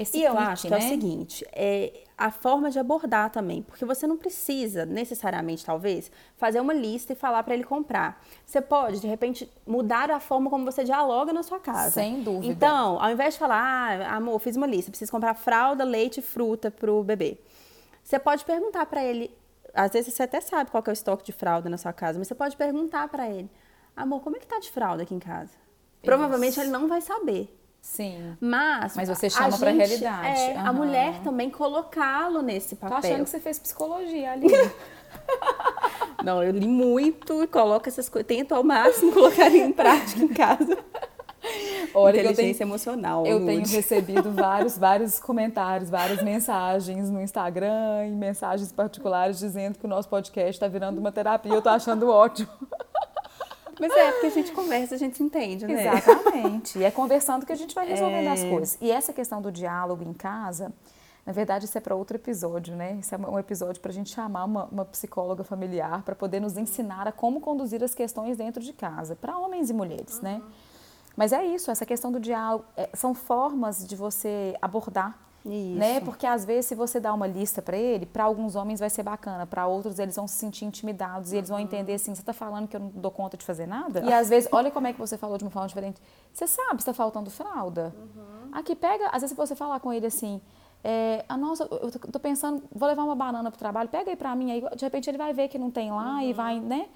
esse 0.00 0.18
e 0.18 0.24
eu 0.24 0.38
acho 0.38 0.62
que 0.62 0.70
né? 0.70 0.76
é 0.76 0.80
o 0.80 0.82
né? 0.82 0.88
seguinte, 0.88 1.46
é 1.52 2.04
a 2.16 2.30
forma 2.30 2.70
de 2.70 2.78
abordar 2.78 3.30
também, 3.30 3.62
porque 3.62 3.84
você 3.84 4.06
não 4.06 4.16
precisa 4.16 4.86
necessariamente, 4.86 5.64
talvez, 5.64 6.10
fazer 6.36 6.58
uma 6.60 6.72
lista 6.72 7.12
e 7.12 7.16
falar 7.16 7.42
para 7.42 7.52
ele 7.54 7.64
comprar. 7.64 8.22
Você 8.46 8.60
pode, 8.60 9.00
de 9.00 9.06
repente, 9.06 9.50
mudar 9.66 10.10
a 10.10 10.18
forma 10.18 10.48
como 10.48 10.64
você 10.64 10.84
dialoga 10.84 11.32
na 11.32 11.42
sua 11.42 11.60
casa. 11.60 11.90
Sem 11.90 12.22
dúvida. 12.22 12.52
Então, 12.52 13.02
ao 13.02 13.10
invés 13.10 13.34
de 13.34 13.40
falar, 13.40 14.00
ah, 14.00 14.16
amor, 14.16 14.38
fiz 14.38 14.56
uma 14.56 14.66
lista, 14.66 14.90
preciso 14.90 15.12
comprar 15.12 15.34
fralda, 15.34 15.84
leite 15.84 16.20
e 16.20 16.22
fruta 16.22 16.70
pro 16.70 17.04
bebê. 17.04 17.38
Você 18.02 18.18
pode 18.18 18.44
perguntar 18.44 18.86
para 18.86 19.04
ele, 19.04 19.30
às 19.74 19.92
vezes 19.92 20.14
você 20.14 20.22
até 20.22 20.40
sabe 20.40 20.70
qual 20.70 20.82
é 20.86 20.90
o 20.90 20.92
estoque 20.92 21.24
de 21.24 21.32
fralda 21.32 21.68
na 21.68 21.76
sua 21.76 21.92
casa, 21.92 22.18
mas 22.18 22.26
você 22.26 22.34
pode 22.34 22.56
perguntar 22.56 23.06
para 23.08 23.28
ele, 23.28 23.50
amor, 23.94 24.22
como 24.22 24.36
é 24.36 24.38
que 24.38 24.46
tá 24.46 24.58
de 24.58 24.70
fralda 24.70 25.02
aqui 25.02 25.14
em 25.14 25.18
casa? 25.18 25.52
Provavelmente 26.02 26.58
ele 26.58 26.70
não 26.70 26.88
vai 26.88 27.02
saber. 27.02 27.59
Sim. 27.82 28.36
Mas, 28.40 28.94
Mas 28.94 29.08
você 29.08 29.28
chama 29.30 29.54
a 29.54 29.58
pra 29.58 29.70
gente- 29.72 29.78
realidade. 29.78 30.26
É, 30.40 30.56
a 30.56 30.62
Aham. 30.64 30.72
mulher 30.74 31.20
também 31.24 31.48
colocá-lo 31.50 32.42
nesse 32.42 32.76
Tô 32.76 32.86
papel. 32.86 32.98
achando 32.98 33.24
que 33.24 33.30
você 33.30 33.40
fez 33.40 33.58
psicologia 33.58 34.32
ali. 34.32 34.48
Não, 36.22 36.42
eu 36.42 36.52
li 36.52 36.68
muito 36.68 37.42
e 37.42 37.46
coloco 37.46 37.88
essas 37.88 38.08
coisas, 38.08 38.26
tento 38.28 38.54
ao 38.54 38.62
máximo 38.62 39.12
colocar 39.12 39.48
em 39.50 39.72
prática 39.72 40.22
em 40.22 40.28
casa. 40.28 40.78
Olha 41.94 42.12
que 42.20 42.26
eu 42.26 42.30
Inteligência 42.32 42.58
tenho, 42.58 42.68
emocional. 42.68 43.26
eu 43.26 43.44
tenho 43.46 43.66
recebido 43.66 44.30
vários, 44.36 44.76
vários 44.76 45.18
comentários, 45.18 45.88
várias 45.88 46.22
mensagens 46.22 47.08
no 47.10 47.20
Instagram 47.20 48.06
e 48.06 48.10
mensagens 48.10 48.70
particulares 48.70 49.38
dizendo 49.38 49.78
que 49.78 49.86
o 49.86 49.88
nosso 49.88 50.08
podcast 50.08 50.50
está 50.50 50.68
virando 50.68 50.98
uma 50.98 51.10
terapia. 51.10 51.52
Eu 51.52 51.62
tô 51.62 51.70
achando 51.70 52.08
ótimo. 52.10 52.48
Mas 53.80 53.92
é, 53.92 54.12
porque 54.12 54.26
a 54.26 54.30
gente 54.30 54.52
conversa, 54.52 54.94
a 54.94 54.98
gente 54.98 55.16
se 55.16 55.22
entende, 55.22 55.66
né? 55.66 55.86
Exatamente. 55.96 56.78
E 56.78 56.84
é 56.84 56.90
conversando 56.90 57.46
que 57.46 57.52
a 57.52 57.56
gente 57.56 57.74
vai 57.74 57.86
resolvendo 57.86 58.28
as 58.28 58.44
coisas. 58.44 58.78
E 58.80 58.90
essa 58.90 59.12
questão 59.12 59.40
do 59.40 59.50
diálogo 59.50 60.04
em 60.04 60.12
casa, 60.12 60.72
na 61.24 61.32
verdade, 61.32 61.64
isso 61.64 61.76
é 61.78 61.80
para 61.80 61.94
outro 61.94 62.16
episódio, 62.16 62.76
né? 62.76 62.98
Isso 63.00 63.14
é 63.14 63.18
um 63.18 63.38
episódio 63.38 63.80
para 63.80 63.90
a 63.90 63.94
gente 63.94 64.10
chamar 64.10 64.44
uma, 64.44 64.64
uma 64.66 64.84
psicóloga 64.84 65.42
familiar 65.42 66.02
para 66.02 66.14
poder 66.14 66.40
nos 66.40 66.56
ensinar 66.56 67.08
a 67.08 67.12
como 67.12 67.40
conduzir 67.40 67.82
as 67.82 67.94
questões 67.94 68.36
dentro 68.36 68.62
de 68.62 68.72
casa, 68.72 69.16
para 69.16 69.36
homens 69.38 69.70
e 69.70 69.72
mulheres, 69.72 70.20
né? 70.20 70.42
Mas 71.16 71.32
é 71.32 71.44
isso, 71.44 71.70
essa 71.70 71.84
questão 71.86 72.12
do 72.12 72.20
diálogo, 72.20 72.64
é, 72.76 72.88
são 72.94 73.14
formas 73.14 73.86
de 73.86 73.96
você 73.96 74.56
abordar 74.60 75.18
Isso. 75.44 75.78
né? 75.78 76.00
Porque 76.00 76.26
às 76.26 76.44
vezes 76.44 76.66
se 76.66 76.74
você 76.74 77.00
dá 77.00 77.12
uma 77.14 77.26
lista 77.26 77.62
para 77.62 77.76
ele, 77.76 78.04
para 78.06 78.24
alguns 78.24 78.56
homens 78.56 78.78
vai 78.80 78.90
ser 78.90 79.02
bacana, 79.02 79.46
para 79.46 79.66
outros 79.66 79.98
eles 79.98 80.14
vão 80.16 80.28
se 80.28 80.34
sentir 80.34 80.64
intimidados 80.66 81.32
e 81.32 81.36
eles 81.38 81.48
vão 81.48 81.58
entender 81.58 81.94
assim, 81.94 82.14
você 82.14 82.22
tá 82.22 82.32
falando 82.32 82.68
que 82.68 82.76
eu 82.76 82.80
não 82.80 82.88
dou 82.90 83.10
conta 83.10 83.36
de 83.36 83.44
fazer 83.44 83.66
nada? 83.66 84.00
E 84.00 84.12
às 84.12 84.28
vezes, 84.28 84.48
olha 84.52 84.70
como 84.70 84.86
é 84.86 84.92
que 84.92 84.98
você 84.98 85.16
falou 85.16 85.38
de 85.38 85.44
uma 85.44 85.50
forma 85.50 85.66
diferente. 85.68 86.00
Você 86.32 86.46
sabe 86.46 86.82
se 86.82 86.86
tá 86.86 86.92
faltando 86.94 87.30
fralda? 87.30 87.94
Aqui 88.52 88.74
pega, 88.76 89.06
às 89.06 89.22
vezes 89.22 89.30
se 89.30 89.34
você 89.36 89.54
falar 89.56 89.80
com 89.80 89.92
ele 89.92 90.06
assim, 90.06 90.40
é, 90.84 91.24
ah, 91.28 91.36
nossa, 91.36 91.64
eu 91.64 91.90
tô- 91.90 91.98
tô 91.98 92.18
pensando, 92.20 92.62
vou 92.72 92.88
levar 92.88 93.04
uma 93.04 93.14
banana 93.14 93.50
pro 93.50 93.58
trabalho, 93.58 93.88
pega 93.88 94.10
aí 94.10 94.16
pra 94.16 94.34
mim, 94.34 94.50
aí 94.50 94.62
de 94.76 94.84
repente 94.84 95.08
ele 95.08 95.18
vai 95.18 95.32
ver 95.32 95.48
que 95.48 95.58
não 95.58 95.70
tem 95.70 95.90
lá 95.90 96.22
e 96.24 96.32
vai, 96.32 96.58
né? 96.60 96.88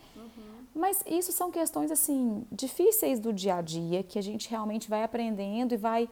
Mas 0.75 1.05
isso 1.07 1.31
são 1.31 1.51
questões 1.53 1.91
assim 1.93 2.45
difíceis 2.51 3.21
do 3.21 3.33
dia 3.33 3.55
a 3.57 3.61
dia 3.63 4.03
que 4.03 4.19
a 4.19 4.23
gente 4.23 4.51
realmente 4.51 4.91
vai 4.91 5.05
aprendendo 5.05 5.73
e 5.73 5.77
vai 5.77 6.09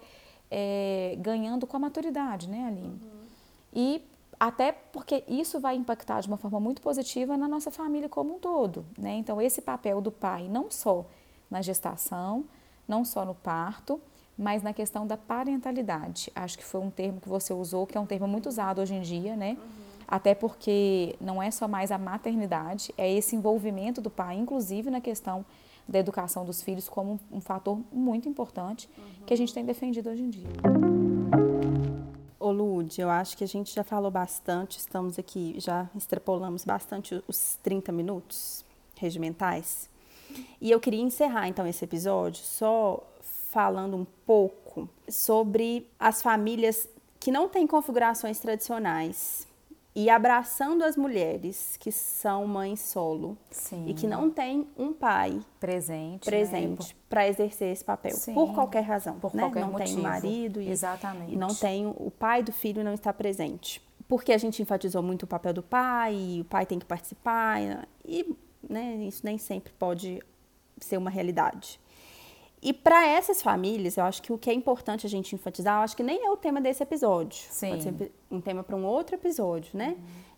é, 0.55 1.17
ganhando 1.19 1.67
com 1.67 1.79
a 1.79 1.81
maturidade, 1.81 2.47
né, 2.47 2.67
Aline? 2.67 3.01
E 3.73 4.05
até 4.39 4.71
porque 4.71 5.25
isso 5.27 5.59
vai 5.59 5.75
impactar 5.77 6.21
de 6.21 6.29
uma 6.29 6.37
forma 6.37 6.61
muito 6.61 6.83
positiva 6.83 7.39
na 7.39 7.49
nossa 7.49 7.71
família 7.71 8.09
como 8.09 8.37
um 8.37 8.39
todo, 8.39 8.85
né? 8.99 9.15
Então 9.15 9.41
esse 9.41 9.63
papel 9.63 10.03
do 10.03 10.13
pai 10.13 10.49
não 10.49 10.71
só 10.71 11.07
na 11.51 11.63
gestação, 11.63 12.45
não 12.87 13.03
só 13.03 13.25
no 13.25 13.35
parto, 13.35 13.99
mas 14.37 14.63
na 14.63 14.75
questão 14.75 15.07
da 15.07 15.17
parentalidade. 15.17 16.31
Acho 16.35 16.59
que 16.59 16.65
foi 16.65 16.81
um 16.81 16.91
termo 16.91 17.21
que 17.21 17.29
você 17.29 17.55
usou, 17.55 17.87
que 17.87 17.97
é 17.97 18.01
um 18.01 18.07
termo 18.07 18.29
muito 18.29 18.49
usado 18.49 18.81
hoje 18.81 18.95
em 18.95 19.01
dia, 19.01 19.35
né? 19.35 19.57
Até 20.07 20.35
porque 20.35 21.17
não 21.19 21.43
é 21.43 21.51
só 21.51 21.67
mais 21.67 21.91
a 21.91 21.97
maternidade, 21.97 22.93
é 22.99 23.11
esse 23.11 23.35
envolvimento 23.35 24.03
do 24.03 24.11
pai, 24.11 24.37
inclusive 24.37 24.91
na 24.91 25.01
questão 25.01 25.45
da 25.87 25.99
educação 25.99 26.45
dos 26.45 26.63
filhos, 26.63 26.89
como 26.89 27.21
um, 27.31 27.37
um 27.39 27.41
fator 27.41 27.79
muito 27.93 28.29
importante 28.29 28.89
que 29.27 29.35
a 29.35 29.37
gente 29.37 29.53
tem 29.53 29.65
defendido 29.65 30.11
hoje 30.11 30.23
em 30.23 30.31
dia. 30.31 30.49
Ô 32.39 32.51
Lud, 32.51 33.01
eu 33.01 33.09
acho 33.09 33.37
que 33.37 33.45
a 33.45 33.49
gente 33.49 33.73
já 33.73 33.85
falou 33.85 34.11
bastante, 34.11 34.79
estamos 34.79 35.19
aqui, 35.19 35.55
já 35.59 35.89
extrapolamos 35.95 36.65
bastante 36.65 37.23
os 37.29 37.57
30 37.63 37.93
minutos 37.93 38.65
regimentais. 38.97 39.89
E 40.61 40.71
eu 40.71 40.81
queria 40.81 41.03
encerrar 41.03 41.49
então 41.49 41.67
esse 41.67 41.85
episódio 41.85 42.43
só 42.43 43.03
falando 43.51 43.97
um 43.97 44.07
pouco 44.27 44.89
sobre 45.09 45.87
as 46.01 46.23
famílias 46.23 46.89
que 47.21 47.31
não 47.31 47.49
têm 47.49 47.67
configurações 47.67 48.41
tradicionais 48.41 49.47
e 49.95 50.09
abraçando 50.09 50.83
as 50.83 50.97
mulheres 50.97 51.77
que 51.79 51.93
são 51.93 52.47
mães 52.47 52.81
solo 52.81 53.37
Sim. 53.51 53.87
e 53.89 53.95
que 53.95 54.07
não 54.07 54.31
têm 54.31 54.67
um 54.77 54.93
pai 54.93 55.41
presente, 55.61 56.31
né? 56.31 56.39
presente 56.39 56.97
para 57.11 57.29
exercer 57.29 57.73
esse 57.73 57.85
papel 57.85 58.13
Sim. 58.13 58.33
por 58.33 58.55
qualquer 58.55 58.81
razão, 58.83 59.19
Por 59.21 59.35
né? 59.35 59.43
qualquer 59.43 59.61
não 59.61 59.75
tem 59.75 59.79
motivo. 59.81 60.01
um 60.01 60.03
marido 60.03 60.63
e, 60.63 60.71
Exatamente. 60.71 61.33
e 61.33 61.37
não 61.37 61.55
tem 61.55 61.87
o 61.87 62.11
pai 62.11 62.43
do 62.43 62.53
filho 62.53 62.83
não 62.83 62.95
está 62.95 63.13
presente, 63.13 63.83
porque 64.09 64.33
a 64.33 64.39
gente 64.39 64.63
enfatizou 64.63 65.03
muito 65.03 65.25
o 65.25 65.27
papel 65.27 65.53
do 65.53 65.63
pai, 65.63 66.15
e 66.15 66.41
o 66.41 66.45
pai 66.45 66.65
tem 66.65 66.79
que 66.79 66.87
participar 66.87 67.61
e 68.05 68.35
né, 68.69 68.95
isso 69.07 69.25
nem 69.25 69.37
sempre 69.37 69.73
pode 69.79 70.23
ser 70.79 70.97
uma 70.97 71.11
realidade. 71.11 71.79
E 72.63 72.73
para 72.73 73.05
essas 73.09 73.43
famílias, 73.43 73.97
eu 73.97 74.05
acho 74.05 74.23
que 74.23 74.33
o 74.33 74.39
que 74.39 74.49
é 74.49 74.55
importante 74.55 75.05
a 75.05 75.11
gente 75.11 75.35
enfatizar, 75.35 75.79
eu 75.79 75.83
acho 75.83 75.97
que 75.97 76.03
nem 76.03 76.25
é 76.25 76.31
o 76.31 76.37
tema 76.37 76.61
desse 76.61 76.81
episódio. 76.81 77.45
Sim. 77.51 77.71
Pode 77.71 77.83
ser 77.83 78.13
um 78.31 78.41
tema 78.41 78.63
para 78.63 78.77
um 78.77 78.85
outro 78.85 79.17
episódio, 79.17 79.77
né? 79.77 79.97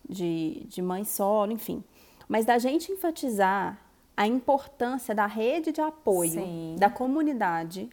De, 0.08 0.64
de 0.68 0.80
mãe 0.80 1.04
solo, 1.04 1.52
enfim. 1.52 1.84
Mas 2.26 2.46
da 2.46 2.56
gente 2.56 2.90
enfatizar 2.90 3.78
a 4.16 4.26
importância 4.26 5.14
da 5.14 5.26
rede 5.26 5.70
de 5.70 5.82
apoio 5.82 6.30
Sim. 6.30 6.76
da 6.78 6.88
comunidade 6.88 7.90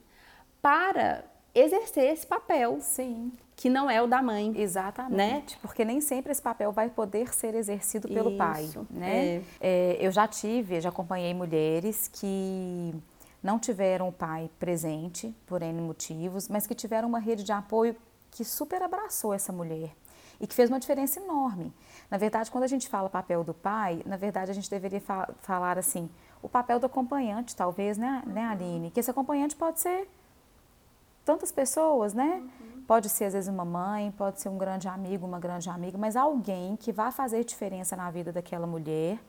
para 0.62 1.26
exercer 1.54 2.13
esse 2.13 2.26
papel, 2.26 2.78
Sim, 2.80 3.34
que 3.56 3.70
não 3.70 3.89
é 3.89 4.02
o 4.02 4.08
da 4.08 4.22
mãe. 4.22 4.54
exatamente. 4.56 5.58
Porque 5.58 5.84
nem 5.84 6.00
sempre 6.00 6.32
esse 6.32 6.41
papel 6.41 6.72
vai 6.72 6.89
poder 6.89 7.34
ser 7.34 7.54
exercido 7.56 8.08
pelo 8.08 8.38
pai, 8.38 8.63
Isso, 8.63 8.88
né? 8.89 9.44
É, 9.60 9.98
eu 10.00 10.12
já 10.12 10.28
tive, 10.28 10.80
já 10.80 10.89
acompanhei 10.89 11.34
mulheres 11.34 12.08
que 12.08 12.94
não 13.42 13.58
tiveram 13.58 14.08
o 14.10 14.12
pai 14.12 14.50
presente 14.60 15.36
por 15.46 15.62
N 15.62 15.82
motivos, 15.82 16.48
mas 16.48 16.68
que 16.68 16.76
tiveram 16.76 17.08
uma 17.08 17.20
rede 17.20 17.44
de 17.44 17.52
apoio 17.52 17.96
que 18.30 18.46
super 18.46 18.82
abraçou 18.82 19.34
essa 19.34 19.52
mulher 19.52 19.96
e 20.40 20.48
que 20.48 20.56
fez 20.56 20.70
uma 20.70 20.80
diferença 20.80 21.20
enorme. 21.20 21.74
Na 22.10 22.18
verdade, 22.18 22.50
quando 22.50 22.64
a 22.64 22.68
gente 22.68 22.88
fala 22.88 23.10
papel 23.10 23.44
do 23.44 23.54
pai, 23.54 24.02
na 24.06 24.18
verdade 24.18 24.52
a 24.52 24.54
gente 24.54 24.70
deveria 24.70 25.02
fa- 25.02 25.30
falar 25.42 25.78
assim, 25.78 26.10
o 26.42 26.50
papel 26.50 26.80
do 26.80 26.86
acompanhante, 26.86 27.56
talvez, 27.56 27.98
né, 27.98 28.24
né, 28.26 28.46
Aline? 28.46 28.90
Que 28.90 29.00
esse 29.00 29.12
acompanhante 29.12 29.56
pode 29.56 29.80
ser 29.80 30.10
tantas 31.24 31.52
pessoas, 31.52 32.14
né? 32.14 32.44
Pode 32.88 33.08
ser 33.10 33.26
às 33.26 33.34
vezes 33.34 33.48
uma 33.48 33.64
mãe, 33.64 34.12
pode 34.18 34.42
ser 34.42 34.50
um 34.50 34.58
grande 34.58 34.88
amigo, 34.88 35.26
uma 35.26 35.40
grande 35.40 35.70
amiga, 35.70 35.98
mas 35.98 36.16
alguém 36.16 36.76
que 36.76 36.92
vai 36.92 37.12
fazer 37.12 37.44
diferença 37.44 37.96
na 37.96 38.10
vida 38.10 38.32
daquela 38.32 38.66
mulher, 38.66 39.20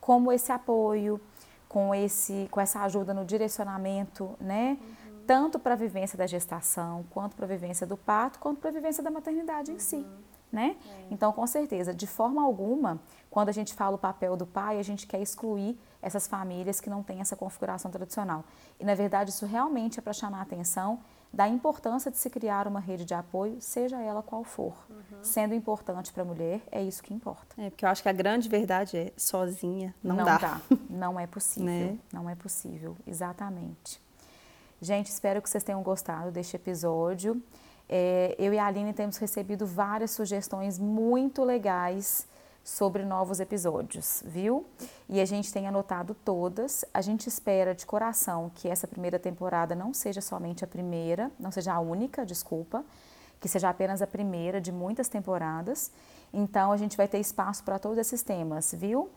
como 0.00 0.32
esse 0.32 0.50
apoio, 0.50 1.20
com 1.68 1.94
esse, 1.94 2.48
com 2.50 2.60
essa 2.60 2.80
ajuda 2.82 3.12
no 3.12 3.24
direcionamento, 3.24 4.36
né? 4.40 4.78
Tanto 5.26 5.58
para 5.58 5.74
a 5.74 5.76
vivência 5.76 6.16
da 6.16 6.26
gestação, 6.26 7.04
quanto 7.10 7.34
para 7.34 7.44
a 7.44 7.48
vivência 7.48 7.86
do 7.86 7.96
parto, 7.96 8.38
quanto 8.38 8.60
para 8.60 8.70
a 8.70 8.72
vivência 8.72 9.02
da 9.02 9.10
maternidade 9.10 9.72
em 9.72 9.78
si, 9.78 10.06
né? 10.52 10.76
Então, 11.10 11.32
com 11.32 11.46
certeza, 11.46 11.92
de 11.92 12.06
forma 12.06 12.42
alguma, 12.42 13.00
quando 13.30 13.48
a 13.48 13.52
gente 13.52 13.74
fala 13.74 13.96
o 13.96 13.98
papel 13.98 14.36
do 14.36 14.46
pai, 14.46 14.78
a 14.78 14.82
gente 14.82 15.06
quer 15.06 15.20
excluir 15.20 15.78
essas 16.00 16.28
famílias 16.28 16.80
que 16.80 16.88
não 16.88 17.02
têm 17.02 17.20
essa 17.20 17.34
configuração 17.34 17.90
tradicional. 17.90 18.44
E, 18.78 18.84
na 18.84 18.94
verdade, 18.94 19.30
isso 19.30 19.44
realmente 19.44 19.98
é 19.98 20.02
para 20.02 20.12
chamar 20.12 20.38
a 20.38 20.42
atenção 20.42 21.00
da 21.32 21.48
importância 21.48 22.10
de 22.10 22.16
se 22.16 22.30
criar 22.30 22.66
uma 22.66 22.80
rede 22.80 23.04
de 23.04 23.14
apoio, 23.14 23.60
seja 23.60 24.00
ela 24.00 24.22
qual 24.22 24.44
for. 24.44 24.74
Sendo 25.22 25.54
importante 25.54 26.12
para 26.12 26.22
a 26.22 26.26
mulher, 26.26 26.62
é 26.70 26.82
isso 26.82 27.02
que 27.02 27.12
importa. 27.12 27.60
É, 27.60 27.68
porque 27.70 27.84
eu 27.84 27.88
acho 27.88 28.02
que 28.02 28.08
a 28.08 28.12
grande 28.12 28.48
verdade 28.48 28.96
é 28.96 29.12
sozinha 29.16 29.94
não, 30.02 30.16
dá. 30.16 30.60
Não 30.88 31.20
é 31.20 31.26
possível. 31.26 31.66
Né? 31.66 31.98
Não 32.12 32.30
é 32.30 32.34
possível, 32.34 32.96
exatamente. 33.06 34.00
Gente, 34.80 35.06
espero 35.06 35.40
que 35.42 35.48
vocês 35.48 35.64
tenham 35.64 35.82
gostado 35.82 36.30
deste 36.30 36.56
episódio. 36.56 37.42
É, 37.88 38.34
eu 38.38 38.52
e 38.52 38.58
a 38.58 38.66
Aline 38.66 38.92
temos 38.92 39.16
recebido 39.16 39.66
várias 39.66 40.10
sugestões 40.10 40.78
muito 40.78 41.44
legais 41.44 42.26
sobre 42.66 43.04
novos 43.04 43.38
episódios, 43.38 44.24
viu? 44.26 44.66
E 45.08 45.20
a 45.20 45.24
gente 45.24 45.52
tem 45.52 45.68
anotado 45.68 46.16
todas. 46.24 46.84
A 46.92 47.00
gente 47.00 47.28
espera 47.28 47.72
de 47.72 47.86
coração 47.86 48.50
que 48.56 48.68
essa 48.68 48.88
primeira 48.88 49.20
temporada 49.20 49.72
não 49.72 49.94
seja 49.94 50.20
somente 50.20 50.64
a 50.64 50.66
primeira, 50.66 51.30
não 51.38 51.52
seja 51.52 51.72
a 51.72 51.78
única, 51.78 52.26
desculpa, 52.26 52.84
que 53.40 53.48
seja 53.48 53.70
apenas 53.70 54.02
a 54.02 54.06
primeira 54.06 54.60
de 54.60 54.72
muitas 54.72 55.08
temporadas. 55.08 55.92
Então 56.32 56.72
a 56.72 56.76
gente 56.76 56.96
vai 56.96 57.06
ter 57.06 57.20
espaço 57.20 57.62
para 57.62 57.78
todos 57.78 57.98
esses 57.98 58.20
temas, 58.20 58.74
viu? 58.76 59.08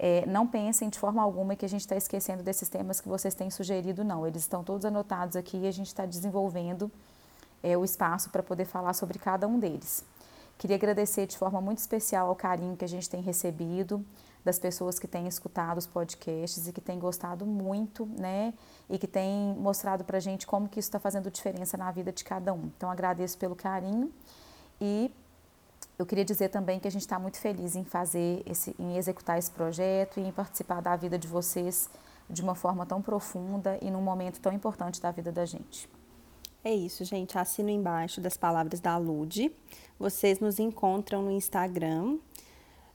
É, 0.00 0.26
não 0.26 0.44
pensem 0.44 0.88
de 0.88 0.98
forma 0.98 1.22
alguma 1.22 1.54
que 1.54 1.64
a 1.64 1.68
gente 1.68 1.82
está 1.82 1.94
esquecendo 1.94 2.42
desses 2.42 2.68
temas 2.68 3.00
que 3.00 3.08
vocês 3.08 3.36
têm 3.36 3.50
sugerido, 3.50 4.02
não. 4.02 4.26
Eles 4.26 4.42
estão 4.42 4.64
todos 4.64 4.84
anotados 4.84 5.36
aqui 5.36 5.58
e 5.58 5.68
a 5.68 5.72
gente 5.72 5.86
está 5.86 6.04
desenvolvendo 6.04 6.90
é, 7.62 7.78
o 7.78 7.84
espaço 7.84 8.30
para 8.30 8.42
poder 8.42 8.64
falar 8.64 8.94
sobre 8.94 9.16
cada 9.16 9.46
um 9.46 9.60
deles. 9.60 10.04
Queria 10.58 10.76
agradecer 10.76 11.26
de 11.26 11.36
forma 11.36 11.60
muito 11.60 11.78
especial 11.78 12.28
ao 12.28 12.36
carinho 12.36 12.76
que 12.76 12.84
a 12.84 12.88
gente 12.88 13.08
tem 13.08 13.20
recebido 13.20 14.04
das 14.44 14.58
pessoas 14.58 14.98
que 14.98 15.08
têm 15.08 15.26
escutado 15.26 15.76
os 15.76 15.86
podcasts 15.86 16.68
e 16.68 16.72
que 16.72 16.80
têm 16.80 16.98
gostado 16.98 17.44
muito, 17.44 18.06
né? 18.06 18.54
E 18.88 18.96
que 18.96 19.06
têm 19.06 19.54
mostrado 19.58 20.04
para 20.04 20.18
a 20.18 20.20
gente 20.20 20.46
como 20.46 20.68
que 20.68 20.78
isso 20.78 20.88
está 20.88 21.00
fazendo 21.00 21.30
diferença 21.30 21.76
na 21.76 21.90
vida 21.90 22.12
de 22.12 22.24
cada 22.24 22.54
um. 22.54 22.70
Então, 22.76 22.88
agradeço 22.88 23.36
pelo 23.36 23.56
carinho 23.56 24.10
e 24.80 25.12
eu 25.98 26.06
queria 26.06 26.24
dizer 26.24 26.48
também 26.48 26.78
que 26.78 26.86
a 26.86 26.90
gente 26.90 27.02
está 27.02 27.18
muito 27.18 27.38
feliz 27.38 27.74
em 27.74 27.84
fazer 27.84 28.42
esse, 28.46 28.74
em 28.78 28.96
executar 28.96 29.38
esse 29.38 29.50
projeto 29.50 30.20
e 30.20 30.22
em 30.22 30.32
participar 30.32 30.80
da 30.80 30.94
vida 30.94 31.18
de 31.18 31.26
vocês 31.26 31.90
de 32.28 32.40
uma 32.42 32.54
forma 32.54 32.86
tão 32.86 33.02
profunda 33.02 33.78
e 33.82 33.90
num 33.90 34.02
momento 34.02 34.40
tão 34.40 34.52
importante 34.52 35.00
da 35.00 35.10
vida 35.10 35.32
da 35.32 35.44
gente. 35.44 35.88
É 36.66 36.74
isso, 36.74 37.04
gente. 37.04 37.38
Assino 37.38 37.70
embaixo 37.70 38.20
das 38.20 38.36
palavras 38.36 38.80
da 38.80 38.98
Lude. 38.98 39.52
Vocês 40.00 40.40
nos 40.40 40.58
encontram 40.58 41.22
no 41.22 41.30
Instagram, 41.30 42.18